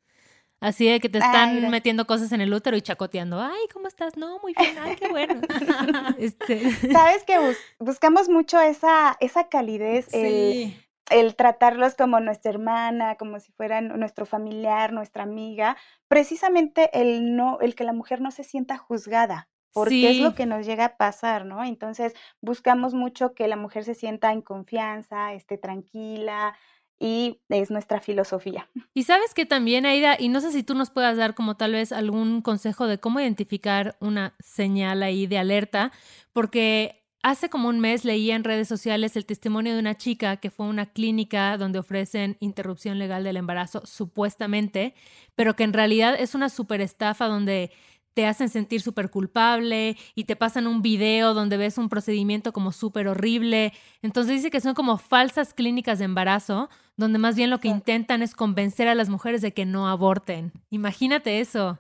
Así 0.60 0.90
de 0.90 1.00
que 1.00 1.08
te 1.08 1.20
están 1.20 1.70
metiendo 1.70 2.08
cosas 2.08 2.32
en 2.32 2.42
el 2.42 2.52
útero 2.52 2.76
y 2.76 2.82
chacoteando. 2.82 3.40
Ay, 3.40 3.68
¿cómo 3.72 3.88
estás? 3.88 4.18
No, 4.18 4.40
muy 4.40 4.56
bien. 4.58 4.76
Ay, 4.82 4.96
qué 4.96 5.08
bueno. 5.08 5.42
este... 6.18 6.72
Sabes 6.92 7.24
que 7.26 7.38
buscamos 7.78 8.28
mucho 8.28 8.60
esa, 8.60 9.18
esa 9.20 9.50
calidez, 9.50 10.12
el, 10.14 10.76
el, 11.12 11.36
tratarlos 11.36 11.94
como 11.94 12.20
nuestra 12.22 12.50
hermana, 12.50 13.16
como 13.18 13.40
si 13.40 13.52
fueran 13.52 14.00
nuestro 14.00 14.26
familiar, 14.26 14.94
nuestra 14.94 15.22
amiga. 15.22 15.78
Precisamente 16.08 16.90
el 17.00 17.36
no, 17.36 17.60
el 17.62 17.76
que 17.76 17.84
la 17.84 17.94
mujer 17.94 18.20
no 18.20 18.32
se 18.32 18.44
sienta 18.44 18.80
juzgada. 18.80 19.50
Porque 19.84 20.12
es 20.12 20.20
lo 20.20 20.36
que 20.36 20.46
nos 20.46 20.66
llega 20.66 20.86
a 20.86 20.98
pasar, 20.98 21.46
¿no? 21.46 21.64
Entonces 21.64 22.14
buscamos 22.42 22.94
mucho 22.94 23.34
que 23.34 23.48
la 23.48 23.56
mujer 23.56 23.84
se 23.84 23.96
sienta 23.96 24.32
en 24.32 24.42
confianza, 24.42 25.34
esté 25.34 25.58
tranquila, 25.58 26.56
y 27.00 27.40
es 27.50 27.72
nuestra 27.72 28.00
filosofía. 28.02 28.70
Y 28.94 29.04
sabes 29.04 29.36
que 29.36 29.46
también, 29.46 29.86
Aida, 29.86 30.16
y 30.20 30.28
no 30.28 30.42
sé 30.42 30.52
si 30.52 30.64
tú 30.64 30.74
nos 30.74 30.90
puedas 30.90 31.18
dar 31.18 31.36
como 31.36 31.56
tal 31.56 31.74
vez 31.74 31.92
algún 31.92 32.42
consejo 32.42 32.88
de 32.88 32.98
cómo 32.98 33.20
identificar 33.20 33.96
una 34.00 34.36
señal 34.40 35.04
ahí 35.04 35.28
de 35.28 35.38
alerta, 35.38 35.92
porque 36.34 37.06
hace 37.22 37.50
como 37.50 37.70
un 37.70 37.80
mes 37.80 38.06
leía 38.06 38.36
en 38.36 38.44
redes 38.44 38.68
sociales 38.68 39.16
el 39.16 39.28
testimonio 39.28 39.74
de 39.74 39.80
una 39.80 39.96
chica 39.98 40.38
que 40.38 40.50
fue 40.50 40.66
a 40.66 40.70
una 40.70 40.88
clínica 40.88 41.58
donde 41.58 41.78
ofrecen 41.78 42.38
interrupción 42.40 42.98
legal 42.98 43.24
del 43.24 43.38
embarazo, 43.38 43.86
supuestamente, 43.86 44.96
pero 45.36 45.56
que 45.56 45.64
en 45.64 45.74
realidad 45.74 46.16
es 46.20 46.34
una 46.34 46.50
super 46.50 46.82
estafa 46.82 47.28
donde 47.28 47.72
te 48.18 48.26
hacen 48.26 48.50
sentir 48.50 48.82
súper 48.82 49.12
culpable 49.12 49.96
y 50.16 50.24
te 50.24 50.36
pasan 50.36 50.66
un 50.66 50.82
video 50.82 51.36
donde 51.36 51.56
ves 51.56 51.78
un 51.78 51.88
procedimiento 51.88 52.52
como 52.52 52.72
súper 52.72 53.08
horrible. 53.08 53.74
Entonces 54.02 54.38
dice 54.38 54.50
que 54.50 54.60
son 54.60 54.74
como 54.74 54.98
falsas 54.98 55.54
clínicas 55.54 56.00
de 56.00 56.06
embarazo, 56.06 56.68
donde 56.96 57.20
más 57.20 57.36
bien 57.36 57.52
lo 57.52 57.60
que 57.60 57.68
intentan 57.68 58.24
es 58.24 58.34
convencer 58.34 58.88
a 58.88 58.96
las 58.96 59.10
mujeres 59.10 59.44
de 59.44 59.54
que 59.54 59.68
no 59.68 59.88
aborten. 59.88 60.52
Imagínate 60.72 61.42
eso. 61.42 61.78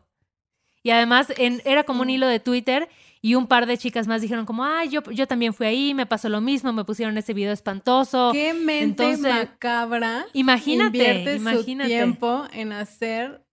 Y 0.83 0.91
además 0.91 1.33
en, 1.37 1.59
era 1.65 1.85
como 1.85 2.03
un 2.03 2.11
hilo 2.11 2.27
de 2.27 2.39
Twitter 2.39 2.87
y 3.19 3.33
un 3.33 3.47
par 3.47 3.65
de 3.65 3.79
chicas 3.79 4.07
más 4.07 4.21
dijeron 4.21 4.45
como, 4.45 4.63
ay, 4.63 4.89
yo, 4.89 5.01
yo 5.09 5.25
también 5.25 5.55
fui 5.55 5.65
ahí, 5.65 5.95
me 5.95 6.05
pasó 6.05 6.29
lo 6.29 6.39
mismo, 6.39 6.71
me 6.71 6.85
pusieron 6.85 7.17
ese 7.17 7.33
video 7.33 7.51
espantoso. 7.51 8.29
Qué 8.31 8.53
mente 8.53 9.17
macabra. 9.17 10.27
Imagínate, 10.33 11.33
imagínate. 11.33 11.89
Su 11.89 11.95
tiempo 11.95 12.45
en 12.53 12.73
hacer 12.73 13.43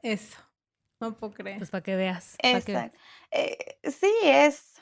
eso. 0.00 0.38
No 1.00 1.14
puedo 1.14 1.32
creer. 1.32 1.58
Pues 1.58 1.70
para 1.70 1.82
que 1.82 1.96
veas. 1.96 2.36
Eh, 3.30 3.78
sí, 3.84 4.12
es. 4.24 4.74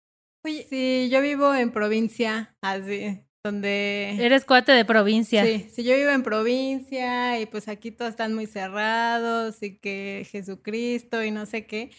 Oye, 0.44 0.66
sí, 0.68 1.08
yo 1.10 1.22
vivo 1.22 1.54
en 1.54 1.72
provincia, 1.72 2.54
así, 2.60 3.24
donde... 3.42 4.18
Eres 4.20 4.44
cuate 4.44 4.72
de 4.72 4.84
provincia. 4.84 5.46
Sí, 5.46 5.70
sí, 5.72 5.82
yo 5.82 5.96
vivo 5.96 6.10
en 6.10 6.22
provincia 6.22 7.40
y 7.40 7.46
pues 7.46 7.68
aquí 7.68 7.90
todos 7.90 8.10
están 8.10 8.34
muy 8.34 8.44
cerrados 8.44 9.62
y 9.62 9.78
que 9.78 10.28
Jesucristo 10.30 11.24
y 11.24 11.30
no 11.30 11.46
sé 11.46 11.64
qué. 11.64 11.90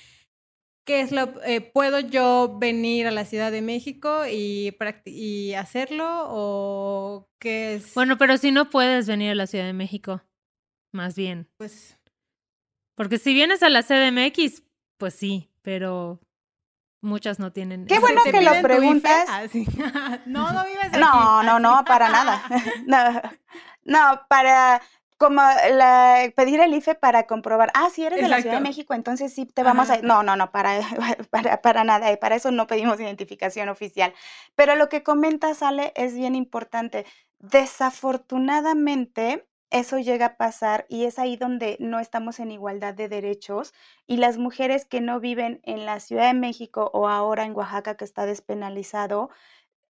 ¿Qué 0.85 1.01
es 1.01 1.11
lo, 1.11 1.41
eh, 1.43 1.61
¿Puedo 1.61 1.99
yo 1.99 2.57
venir 2.59 3.07
a 3.07 3.11
la 3.11 3.25
Ciudad 3.25 3.51
de 3.51 3.63
México 3.63 4.27
y, 4.27 4.71
y 5.05 5.53
hacerlo 5.53 6.25
o 6.27 7.27
qué 7.39 7.75
es? 7.75 7.95
Bueno, 7.95 8.19
pero 8.19 8.37
si 8.37 8.51
no 8.51 8.69
puedes 8.69 9.07
venir 9.07 9.31
a 9.31 9.35
la 9.35 9.47
Ciudad 9.47 9.65
de 9.65 9.73
México, 9.73 10.21
más 10.91 11.15
bien. 11.15 11.49
Pues. 11.57 11.97
Porque 12.95 13.17
si 13.17 13.33
vienes 13.33 13.63
a 13.63 13.69
la 13.69 13.81
CDMX, 13.81 14.61
pues 14.99 15.15
sí, 15.15 15.49
pero 15.63 16.19
muchas 17.01 17.39
no 17.39 17.51
tienen. 17.51 17.87
Qué 17.87 17.97
bueno 17.97 18.21
que 18.23 18.41
lo 18.41 18.61
preguntas. 18.61 19.25
Ah, 19.27 19.43
no, 20.27 20.51
no 20.51 20.65
vives 20.65 20.89
aquí. 20.89 20.99
No, 20.99 21.41
no, 21.41 21.59
no, 21.59 21.83
para 21.83 22.09
nada. 22.09 22.43
no, 22.85 23.21
no, 23.85 24.21
para 24.29 24.83
como 25.17 25.41
la, 25.41 26.31
pedir 26.35 26.59
el 26.59 26.73
IFE 26.73 26.95
para 26.95 27.25
comprobar, 27.25 27.71
ah, 27.73 27.89
si 27.91 28.05
eres 28.05 28.21
de 28.21 28.27
la 28.27 28.41
Ciudad 28.41 28.55
de 28.55 28.61
México, 28.61 28.93
entonces 28.93 29.33
sí 29.33 29.45
te 29.45 29.63
vamos 29.63 29.89
a... 29.89 30.01
No, 30.01 30.23
no, 30.23 30.35
no, 30.35 30.51
para, 30.51 30.79
para, 31.29 31.61
para 31.61 31.83
nada, 31.83 32.11
y 32.11 32.17
para 32.17 32.35
eso 32.35 32.51
no 32.51 32.67
pedimos 32.67 32.99
identificación 32.99 33.69
oficial. 33.69 34.13
Pero 34.55 34.75
lo 34.75 34.89
que 34.89 35.03
comenta 35.03 35.53
Sale 35.53 35.93
es 35.95 36.15
bien 36.15 36.35
importante. 36.35 37.05
Desafortunadamente, 37.39 39.47
eso 39.71 39.99
llega 39.99 40.25
a 40.25 40.37
pasar 40.37 40.85
y 40.89 41.05
es 41.05 41.19
ahí 41.19 41.37
donde 41.37 41.77
no 41.79 41.99
estamos 41.99 42.39
en 42.39 42.51
igualdad 42.51 42.93
de 42.93 43.09
derechos 43.09 43.73
y 44.07 44.17
las 44.17 44.37
mujeres 44.37 44.85
que 44.85 45.01
no 45.01 45.19
viven 45.19 45.59
en 45.63 45.85
la 45.85 45.99
Ciudad 45.99 46.27
de 46.27 46.39
México 46.39 46.91
o 46.93 47.09
ahora 47.09 47.45
en 47.45 47.55
Oaxaca 47.55 47.97
que 47.97 48.05
está 48.05 48.25
despenalizado, 48.25 49.29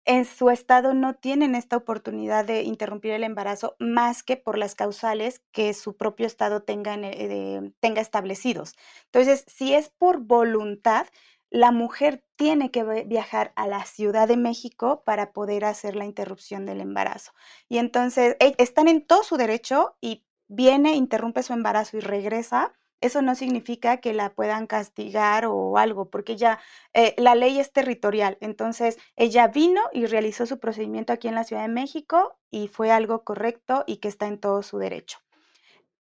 en 0.05 0.25
su 0.25 0.49
estado 0.49 0.93
no 0.93 1.15
tienen 1.15 1.55
esta 1.55 1.77
oportunidad 1.77 2.45
de 2.45 2.61
interrumpir 2.63 3.11
el 3.11 3.23
embarazo 3.23 3.75
más 3.79 4.23
que 4.23 4.37
por 4.37 4.57
las 4.57 4.75
causales 4.75 5.41
que 5.51 5.73
su 5.73 5.97
propio 5.97 6.27
estado 6.27 6.61
tenga, 6.63 6.95
eh, 6.95 7.71
establecidos. 7.81 8.75
Entonces, 9.05 9.45
si 9.47 9.73
es 9.73 9.89
por 9.89 10.19
voluntad, 10.19 11.07
la 11.49 11.71
mujer 11.71 12.23
tiene 12.35 12.69
que 12.71 12.83
viajar 13.05 13.53
a 13.55 13.67
la 13.67 13.85
Ciudad 13.85 14.27
de 14.27 14.37
México 14.37 15.03
para 15.05 15.31
poder 15.31 15.65
hacer 15.65 15.95
la 15.95 16.05
interrupción 16.05 16.65
del 16.65 16.81
embarazo. 16.81 17.31
Y 17.69 17.77
entonces 17.77 18.35
e, 18.39 18.55
están 18.57 18.87
en 18.87 19.05
todo 19.05 19.23
su 19.23 19.37
derecho 19.37 19.95
y 20.01 20.25
viene, 20.47 20.95
interrumpe 20.95 21.43
su 21.43 21.53
embarazo 21.53 21.97
y 21.97 22.01
regresa 22.01 22.73
eso 23.05 23.21
no 23.21 23.35
significa 23.35 23.97
que 23.97 24.13
la 24.13 24.33
puedan 24.33 24.67
castigar 24.67 25.45
o 25.45 25.77
algo, 25.77 26.09
porque 26.09 26.35
ya 26.35 26.59
eh, 26.93 27.13
la 27.17 27.35
ley 27.35 27.59
es 27.59 27.71
territorial. 27.71 28.37
Entonces, 28.41 28.97
ella 29.15 29.47
vino 29.47 29.81
y 29.93 30.05
realizó 30.05 30.45
su 30.45 30.59
procedimiento 30.59 31.13
aquí 31.13 31.27
en 31.27 31.35
la 31.35 31.43
Ciudad 31.43 31.63
de 31.63 31.69
México 31.69 32.37
y 32.51 32.67
fue 32.67 32.91
algo 32.91 33.23
correcto 33.23 33.83
y 33.87 33.97
que 33.97 34.07
está 34.07 34.27
en 34.27 34.39
todo 34.39 34.63
su 34.63 34.77
derecho. 34.77 35.19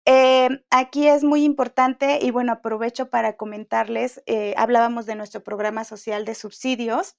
Eh, 0.06 0.48
aquí 0.70 1.08
es 1.08 1.22
muy 1.24 1.44
importante 1.44 2.18
y 2.22 2.30
bueno, 2.30 2.52
aprovecho 2.52 3.10
para 3.10 3.36
comentarles, 3.36 4.22
eh, 4.26 4.54
hablábamos 4.56 5.06
de 5.06 5.14
nuestro 5.14 5.42
programa 5.42 5.84
social 5.84 6.24
de 6.24 6.34
subsidios 6.34 7.16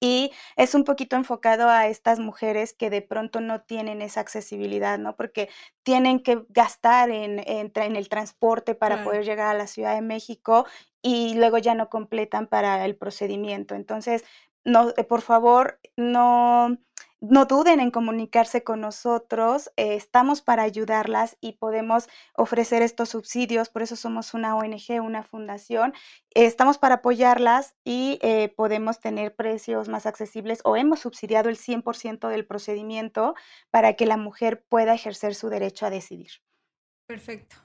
y 0.00 0.32
es 0.56 0.74
un 0.74 0.84
poquito 0.84 1.16
enfocado 1.16 1.68
a 1.68 1.86
estas 1.86 2.18
mujeres 2.18 2.72
que 2.72 2.88
de 2.88 3.02
pronto 3.02 3.40
no 3.40 3.60
tienen 3.60 4.00
esa 4.00 4.20
accesibilidad, 4.20 4.98
¿no? 4.98 5.14
Porque 5.14 5.50
tienen 5.82 6.20
que 6.22 6.42
gastar 6.48 7.10
en, 7.10 7.38
en, 7.46 7.96
el 7.96 8.08
transporte 8.08 8.74
para 8.74 9.04
poder 9.04 9.24
llegar 9.24 9.54
a 9.54 9.58
la 9.58 9.66
Ciudad 9.66 9.94
de 9.94 10.00
México 10.00 10.66
y 11.02 11.34
luego 11.34 11.58
ya 11.58 11.74
no 11.74 11.90
completan 11.90 12.46
para 12.46 12.84
el 12.86 12.96
procedimiento. 12.96 13.74
Entonces, 13.74 14.24
no, 14.64 14.90
eh, 14.96 15.04
por 15.04 15.20
favor, 15.20 15.78
no 15.96 16.78
no 17.20 17.44
duden 17.44 17.80
en 17.80 17.90
comunicarse 17.90 18.64
con 18.64 18.80
nosotros, 18.80 19.70
eh, 19.76 19.94
estamos 19.94 20.40
para 20.40 20.62
ayudarlas 20.62 21.36
y 21.40 21.52
podemos 21.52 22.08
ofrecer 22.34 22.82
estos 22.82 23.10
subsidios, 23.10 23.68
por 23.68 23.82
eso 23.82 23.96
somos 23.96 24.32
una 24.34 24.56
ONG, 24.56 25.02
una 25.02 25.22
fundación, 25.22 25.92
estamos 26.34 26.78
para 26.78 26.96
apoyarlas 26.96 27.74
y 27.84 28.18
eh, 28.22 28.52
podemos 28.56 29.00
tener 29.00 29.34
precios 29.34 29.88
más 29.88 30.06
accesibles 30.06 30.60
o 30.64 30.76
hemos 30.76 31.00
subsidiado 31.00 31.50
el 31.50 31.56
100% 31.56 32.28
del 32.28 32.46
procedimiento 32.46 33.34
para 33.70 33.94
que 33.94 34.06
la 34.06 34.16
mujer 34.16 34.64
pueda 34.68 34.94
ejercer 34.94 35.34
su 35.34 35.50
derecho 35.50 35.86
a 35.86 35.90
decidir. 35.90 36.30
Perfecto. 37.06 37.56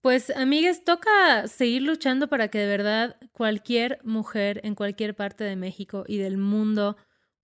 Pues, 0.00 0.30
amigas, 0.30 0.82
toca 0.82 1.46
seguir 1.46 1.82
luchando 1.82 2.28
para 2.28 2.48
que 2.48 2.58
de 2.58 2.66
verdad 2.66 3.16
cualquier 3.32 4.00
mujer 4.02 4.62
en 4.64 4.74
cualquier 4.74 5.14
parte 5.14 5.44
de 5.44 5.56
México 5.56 6.04
y 6.06 6.16
del 6.16 6.38
mundo 6.38 6.96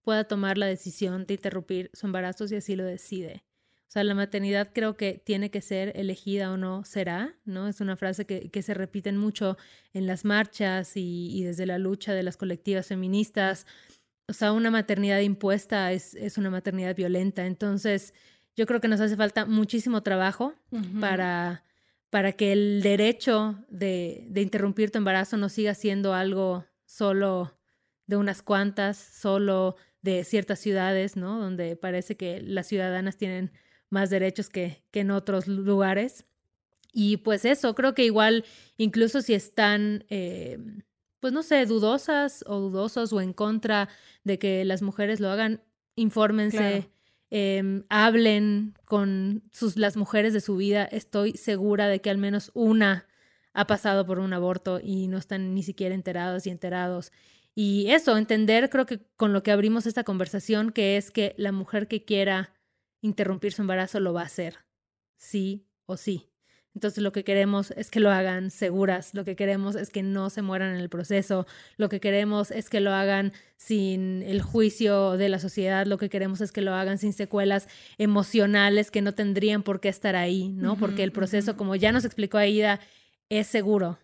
pueda 0.07 0.23
tomar 0.23 0.57
la 0.57 0.67
decisión 0.67 1.27
de 1.27 1.35
interrumpir 1.35 1.91
su 1.93 2.07
embarazo 2.07 2.47
si 2.47 2.55
así 2.55 2.77
lo 2.77 2.85
decide. 2.85 3.43
O 3.89 3.91
sea, 3.91 4.05
la 4.05 4.15
maternidad 4.15 4.71
creo 4.73 4.97
que 4.97 5.21
tiene 5.25 5.51
que 5.51 5.61
ser 5.61 5.93
elegida 5.97 6.53
o 6.53 6.57
no 6.57 6.85
será, 6.85 7.35
¿no? 7.45 7.67
Es 7.67 7.81
una 7.81 7.97
frase 7.97 8.25
que, 8.25 8.49
que 8.49 8.63
se 8.63 8.73
repiten 8.73 9.17
mucho 9.17 9.57
en 9.93 10.07
las 10.07 10.25
marchas 10.25 10.97
y, 10.97 11.37
y, 11.37 11.43
desde 11.43 11.67
la 11.67 11.79
lucha 11.79 12.15
de 12.15 12.23
las 12.23 12.37
colectivas 12.37 12.87
feministas. 12.87 13.67
O 14.29 14.33
sea, 14.33 14.53
una 14.53 14.71
maternidad 14.71 15.19
impuesta 15.19 15.91
es, 15.91 16.15
es 16.15 16.39
una 16.39 16.51
maternidad 16.51 16.95
violenta. 16.95 17.45
Entonces, 17.45 18.15
yo 18.55 18.65
creo 18.65 18.81
que 18.81 18.87
nos 18.87 19.01
hace 19.01 19.17
falta 19.17 19.45
muchísimo 19.45 20.05
trabajo 20.05 20.55
para, 21.01 21.65
para 22.11 22.31
que 22.31 22.53
el 22.53 22.81
derecho 22.81 23.59
de, 23.71 24.25
de 24.29 24.41
interrumpir 24.41 24.93
tu 24.93 24.99
embarazo 24.99 25.37
no 25.37 25.49
siga 25.49 25.75
siendo 25.75 26.15
algo 26.15 26.65
solo 26.85 27.59
de 28.07 28.17
unas 28.17 28.43
cuantas, 28.43 28.97
solo 28.97 29.75
de 30.07 30.23
ciertas 30.25 30.61
ciudades, 30.61 31.17
¿no? 31.17 31.41
Donde 31.41 31.77
parece 31.77 32.17
que 32.17 32.41
las 32.41 32.69
ciudadanas 32.69 33.17
tienen 33.17 33.51
más 33.91 34.09
derechos 34.09 34.49
que, 34.49 34.85
que 34.93 35.01
en 35.01 35.11
otros 35.11 35.49
lugares. 35.49 36.25
Y 36.93 37.19
pues 37.19 37.45
eso, 37.45 37.75
creo 37.75 37.93
que 37.95 38.05
igual, 38.05 38.45
incluso 38.79 39.21
si 39.21 39.35
están, 39.35 40.05
eh, 40.09 40.59
pues 41.21 41.33
no 41.33 41.43
sé, 41.43 41.67
dudosas 41.67 42.45
o 42.47 42.61
dudosos 42.61 43.13
o 43.13 43.21
en 43.21 43.33
contra 43.33 43.89
de 44.23 44.39
que 44.39 44.65
las 44.65 44.81
mujeres 44.81 45.21
lo 45.21 45.29
hagan, 45.29 45.61
infórmense, 45.97 46.89
em, 47.31 47.83
hablen 47.89 48.75
con 48.85 49.43
sus, 49.51 49.77
las 49.77 49.97
mujeres 49.97 50.33
de 50.33 50.41
su 50.41 50.57
vida. 50.57 50.85
Estoy 50.85 51.33
segura 51.33 51.89
de 51.89 52.01
que 52.01 52.11
al 52.11 52.19
menos 52.19 52.53
una 52.55 53.09
ha 53.53 53.67
pasado 53.67 54.07
por 54.07 54.21
un 54.21 54.33
aborto 54.33 54.79
y 54.81 55.09
no 55.09 55.19
están 55.19 55.53
ni 55.53 55.65
siquiera 55.65 55.95
enterados 55.95 56.47
y 56.47 56.51
enterados. 56.51 57.11
Y 57.59 57.91
eso, 57.91 58.19
entender, 58.19 58.69
creo 58.69 58.85
que 58.85 59.01
con 59.17 59.33
lo 59.33 59.43
que 59.43 59.51
abrimos 59.51 59.87
esta 59.87 60.05
conversación, 60.05 60.73
que 60.73 60.99
es 60.99 61.11
que 61.11 61.35
la 61.39 61.53
mujer 61.53 61.89
que 61.89 62.05
quiera 62.05 62.55
interrumpir 63.01 63.55
su 63.55 63.63
embarazo 63.63 63.99
lo 63.99 64.13
va 64.13 64.21
a 64.21 64.27
hacer, 64.27 64.59
sí 65.17 65.67
o 65.87 65.97
sí. 65.97 66.29
Entonces 66.75 67.03
lo 67.03 67.13
que 67.13 67.25
queremos 67.25 67.71
es 67.71 67.91
que 67.91 68.01
lo 68.01 68.11
hagan 68.11 68.51
seguras, 68.51 69.15
lo 69.15 69.25
que 69.25 69.37
queremos 69.37 69.75
es 69.77 69.89
que 69.89 70.03
no 70.03 70.29
se 70.29 70.43
mueran 70.43 70.75
en 70.75 70.81
el 70.83 70.91
proceso, 70.91 71.47
lo 71.79 71.89
que 71.89 72.01
queremos 72.01 72.51
es 72.51 72.69
que 72.69 72.81
lo 72.81 72.93
hagan 72.93 73.33
sin 73.57 74.23
el 74.23 74.43
juicio 74.43 75.13
de 75.17 75.31
la 75.31 75.39
sociedad, 75.39 75.87
lo 75.87 75.97
que 75.97 76.11
queremos 76.11 76.43
es 76.43 76.53
que 76.53 76.61
lo 76.61 76.75
hagan 76.75 76.99
sin 76.99 77.15
secuelas 77.15 77.69
emocionales 77.97 78.91
que 78.91 79.01
no 79.01 79.15
tendrían 79.15 79.63
por 79.63 79.81
qué 79.81 79.89
estar 79.89 80.15
ahí, 80.15 80.51
¿no? 80.51 80.77
Porque 80.77 81.03
el 81.03 81.13
proceso, 81.13 81.57
como 81.57 81.75
ya 81.75 81.91
nos 81.91 82.05
explicó 82.05 82.37
Aida, 82.37 82.81
es 83.31 83.47
seguro, 83.47 83.99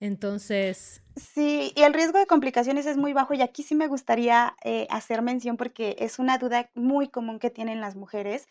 entonces... 0.00 1.02
Sí, 1.16 1.72
y 1.76 1.82
el 1.82 1.94
riesgo 1.94 2.18
de 2.18 2.26
complicaciones 2.26 2.86
es 2.86 2.96
muy 2.96 3.12
bajo 3.12 3.34
y 3.34 3.42
aquí 3.42 3.62
sí 3.62 3.74
me 3.74 3.86
gustaría 3.86 4.56
eh, 4.64 4.86
hacer 4.90 5.22
mención 5.22 5.56
porque 5.56 5.96
es 6.00 6.18
una 6.18 6.38
duda 6.38 6.70
muy 6.74 7.08
común 7.08 7.38
que 7.38 7.50
tienen 7.50 7.80
las 7.80 7.94
mujeres. 7.94 8.48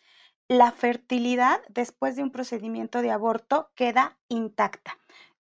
La 0.48 0.72
fertilidad 0.72 1.60
después 1.68 2.16
de 2.16 2.22
un 2.22 2.30
procedimiento 2.30 3.02
de 3.02 3.10
aborto 3.10 3.70
queda 3.74 4.16
intacta 4.28 4.98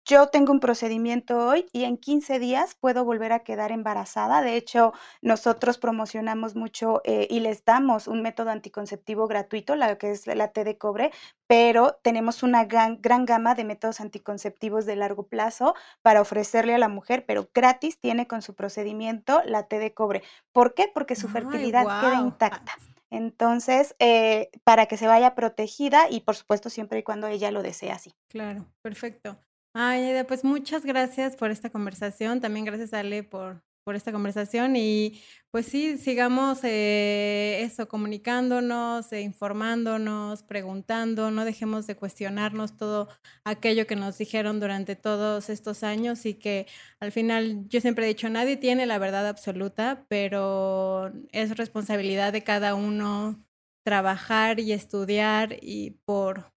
yo 0.05 0.27
tengo 0.27 0.51
un 0.51 0.59
procedimiento 0.59 1.47
hoy 1.47 1.67
y 1.71 1.83
en 1.83 1.97
15 1.97 2.39
días 2.39 2.75
puedo 2.79 3.05
volver 3.05 3.33
a 3.33 3.39
quedar 3.39 3.71
embarazada. 3.71 4.41
De 4.41 4.55
hecho, 4.55 4.93
nosotros 5.21 5.77
promocionamos 5.77 6.55
mucho 6.55 7.01
eh, 7.05 7.27
y 7.29 7.39
les 7.39 7.63
damos 7.63 8.07
un 8.07 8.21
método 8.21 8.49
anticonceptivo 8.49 9.27
gratuito, 9.27 9.75
la 9.75 9.97
que 9.97 10.11
es 10.11 10.27
la 10.27 10.49
T 10.49 10.63
de 10.63 10.77
cobre, 10.77 11.11
pero 11.47 11.99
tenemos 12.01 12.43
una 12.43 12.65
gran, 12.65 12.99
gama 13.01 13.55
de 13.55 13.63
métodos 13.63 14.01
anticonceptivos 14.01 14.85
de 14.85 14.95
largo 14.95 15.27
plazo 15.27 15.75
para 16.01 16.21
ofrecerle 16.21 16.73
a 16.73 16.79
la 16.79 16.87
mujer, 16.87 17.25
pero 17.25 17.49
gratis 17.53 17.99
tiene 17.99 18.27
con 18.27 18.41
su 18.41 18.55
procedimiento 18.55 19.41
la 19.45 19.63
T 19.63 19.79
de 19.79 19.93
cobre. 19.93 20.23
¿Por 20.51 20.73
qué? 20.73 20.89
Porque 20.93 21.15
su 21.15 21.27
fertilidad 21.27 21.83
queda 21.83 22.21
intacta. 22.21 22.73
Entonces, 23.11 23.95
eh, 23.99 24.49
para 24.63 24.85
que 24.85 24.97
se 24.97 25.05
vaya 25.05 25.35
protegida 25.35 26.09
y 26.09 26.21
por 26.21 26.35
supuesto 26.35 26.69
siempre 26.69 26.99
y 26.99 27.03
cuando 27.03 27.27
ella 27.27 27.51
lo 27.51 27.61
desee 27.61 27.91
así. 27.91 28.13
Claro, 28.29 28.65
perfecto. 28.81 29.37
Ay, 29.73 30.23
pues 30.27 30.43
muchas 30.43 30.85
gracias 30.85 31.35
por 31.37 31.49
esta 31.51 31.69
conversación. 31.69 32.41
También 32.41 32.65
gracias, 32.65 32.93
Ale, 32.93 33.23
por, 33.23 33.63
por 33.85 33.95
esta 33.95 34.11
conversación. 34.11 34.75
Y 34.75 35.21
pues 35.49 35.65
sí, 35.65 35.97
sigamos 35.97 36.59
eh, 36.63 37.61
eso, 37.61 37.87
comunicándonos, 37.87 39.11
eh, 39.13 39.21
informándonos, 39.21 40.43
preguntando, 40.43 41.31
no 41.31 41.45
dejemos 41.45 41.87
de 41.87 41.95
cuestionarnos 41.95 42.75
todo 42.75 43.07
aquello 43.45 43.87
que 43.87 43.95
nos 43.95 44.17
dijeron 44.17 44.59
durante 44.59 44.95
todos 44.97 45.49
estos 45.49 45.83
años 45.83 46.25
y 46.25 46.33
que 46.33 46.67
al 46.99 47.13
final 47.13 47.67
yo 47.69 47.79
siempre 47.79 48.05
he 48.05 48.07
dicho, 48.09 48.29
nadie 48.29 48.57
tiene 48.57 48.85
la 48.85 48.97
verdad 48.99 49.27
absoluta, 49.27 50.05
pero 50.09 51.11
es 51.31 51.55
responsabilidad 51.57 52.33
de 52.33 52.43
cada 52.43 52.75
uno 52.75 53.41
trabajar 53.85 54.59
y 54.59 54.73
estudiar 54.73 55.57
y 55.61 55.91
por, 56.05 56.51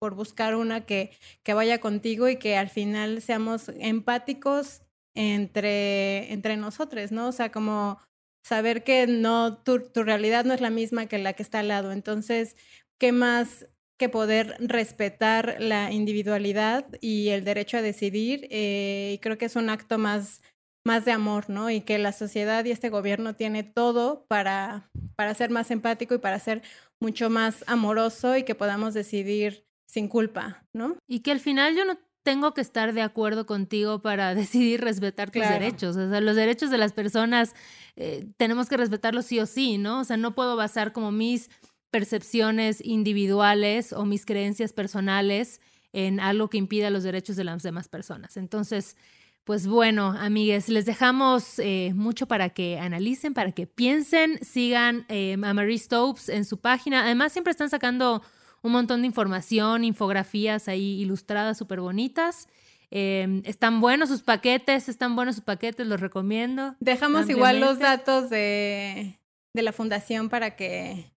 por 0.00 0.14
buscar 0.14 0.56
una 0.56 0.86
que, 0.86 1.12
que 1.44 1.54
vaya 1.54 1.78
contigo 1.78 2.28
y 2.28 2.36
que 2.36 2.56
al 2.56 2.70
final 2.70 3.22
seamos 3.22 3.68
empáticos 3.78 4.82
entre, 5.14 6.32
entre 6.32 6.56
nosotros, 6.56 7.12
¿no? 7.12 7.28
O 7.28 7.32
sea, 7.32 7.52
como 7.52 7.98
saber 8.42 8.82
que 8.82 9.06
no, 9.06 9.58
tu, 9.58 9.90
tu, 9.90 10.02
realidad 10.02 10.44
no 10.44 10.54
es 10.54 10.60
la 10.60 10.70
misma 10.70 11.06
que 11.06 11.18
la 11.18 11.34
que 11.34 11.42
está 11.42 11.60
al 11.60 11.68
lado. 11.68 11.92
Entonces, 11.92 12.56
¿qué 12.98 13.12
más 13.12 13.68
que 13.98 14.08
poder 14.08 14.56
respetar 14.60 15.56
la 15.58 15.92
individualidad 15.92 16.86
y 17.02 17.28
el 17.28 17.44
derecho 17.44 17.76
a 17.76 17.82
decidir? 17.82 18.48
Eh, 18.50 19.12
y 19.14 19.18
creo 19.18 19.36
que 19.36 19.44
es 19.44 19.56
un 19.56 19.68
acto 19.68 19.98
más, 19.98 20.42
más 20.86 21.04
de 21.04 21.12
amor, 21.12 21.50
¿no? 21.50 21.68
Y 21.68 21.82
que 21.82 21.98
la 21.98 22.12
sociedad 22.12 22.64
y 22.64 22.70
este 22.70 22.88
gobierno 22.88 23.34
tiene 23.36 23.64
todo 23.64 24.24
para, 24.28 24.90
para 25.16 25.34
ser 25.34 25.50
más 25.50 25.70
empático 25.70 26.14
y 26.14 26.18
para 26.18 26.38
ser 26.38 26.62
mucho 27.02 27.28
más 27.28 27.64
amoroso 27.66 28.36
y 28.36 28.44
que 28.44 28.54
podamos 28.54 28.94
decidir 28.94 29.69
sin 29.90 30.08
culpa, 30.08 30.64
¿no? 30.72 30.96
Y 31.08 31.20
que 31.20 31.32
al 31.32 31.40
final 31.40 31.74
yo 31.74 31.84
no 31.84 31.98
tengo 32.22 32.54
que 32.54 32.60
estar 32.60 32.92
de 32.92 33.02
acuerdo 33.02 33.44
contigo 33.44 34.00
para 34.02 34.34
decidir 34.36 34.80
respetar 34.80 35.30
tus 35.30 35.42
derechos. 35.42 35.96
O 35.96 36.08
sea, 36.08 36.20
los 36.20 36.36
derechos 36.36 36.70
de 36.70 36.78
las 36.78 36.92
personas 36.92 37.54
eh, 37.96 38.26
tenemos 38.36 38.68
que 38.68 38.76
respetarlos 38.76 39.26
sí 39.26 39.40
o 39.40 39.46
sí, 39.46 39.78
¿no? 39.78 40.00
O 40.00 40.04
sea, 40.04 40.16
no 40.16 40.34
puedo 40.34 40.54
basar 40.56 40.92
como 40.92 41.10
mis 41.10 41.50
percepciones 41.90 42.80
individuales 42.84 43.92
o 43.92 44.04
mis 44.04 44.24
creencias 44.24 44.72
personales 44.72 45.60
en 45.92 46.20
algo 46.20 46.48
que 46.48 46.58
impida 46.58 46.88
los 46.90 47.02
derechos 47.02 47.34
de 47.34 47.42
las 47.42 47.64
demás 47.64 47.88
personas. 47.88 48.36
Entonces, 48.36 48.96
pues 49.42 49.66
bueno, 49.66 50.14
amigues, 50.16 50.68
les 50.68 50.86
dejamos 50.86 51.58
eh, 51.58 51.90
mucho 51.96 52.28
para 52.28 52.50
que 52.50 52.78
analicen, 52.78 53.34
para 53.34 53.50
que 53.50 53.66
piensen, 53.66 54.38
sigan 54.44 55.04
eh, 55.08 55.36
a 55.42 55.52
Marie 55.52 55.78
Stopes 55.78 56.28
en 56.28 56.44
su 56.44 56.60
página. 56.60 57.02
Además, 57.02 57.32
siempre 57.32 57.50
están 57.50 57.70
sacando 57.70 58.22
un 58.62 58.72
montón 58.72 59.02
de 59.02 59.06
información, 59.06 59.84
infografías 59.84 60.68
ahí 60.68 61.00
ilustradas 61.00 61.58
súper 61.58 61.80
bonitas. 61.80 62.48
Em, 62.90 63.42
están 63.44 63.80
buenos 63.80 64.08
sus 64.08 64.22
paquetes, 64.22 64.88
están 64.88 65.14
buenos 65.14 65.36
sus 65.36 65.44
paquetes, 65.44 65.86
los 65.86 66.00
recomiendo. 66.00 66.74
Dejamos 66.80 67.28
igual 67.28 67.60
los 67.60 67.78
datos 67.78 68.30
de, 68.30 69.18
de, 69.52 69.62
la 69.62 69.72
fundación 69.72 70.28
para 70.28 70.56
que 70.56 71.12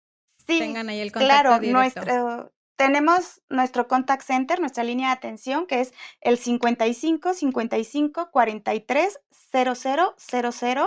tengan 0.47 0.89
ahí 0.89 0.99
el 0.99 1.13
contacto 1.13 1.61
claro, 1.61 1.73
Nuestro, 1.73 2.53
tenemos 2.75 3.41
nuestro 3.51 3.87
contact 3.87 4.23
center, 4.23 4.59
nuestra 4.59 4.83
línea 4.83 5.09
de 5.09 5.13
atención, 5.13 5.67
que 5.67 5.81
es 5.81 5.93
el 6.23 6.39
55 6.39 7.35
55 7.35 8.31
43 8.33 9.21
0000. 9.53 10.87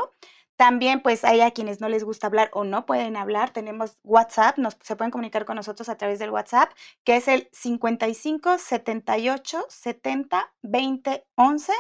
También, 0.56 1.02
pues, 1.02 1.24
hay 1.24 1.42
a 1.42 1.52
quienes 1.52 1.82
no 1.82 1.90
les 1.90 2.04
gusta 2.04 2.28
hablar 2.28 2.50
o 2.54 2.64
no 2.64 2.86
pueden 2.86 3.18
hablar. 3.18 3.52
Tenemos 3.52 3.98
WhatsApp, 4.04 4.58
nos, 4.58 4.78
se 4.82 4.96
pueden 4.96 5.12
comunicar 5.12 5.46
con 5.46 5.56
nosotros 5.56 5.90
a 5.90 5.98
través 5.98 6.20
del 6.20 6.30
WhatsApp, 6.30 6.72
que 7.04 7.16
es 7.16 7.28
el 7.28 7.50
55 7.52 8.60
78 8.60 9.66
70 9.68 10.54
20 10.62 11.26
11 11.36 11.74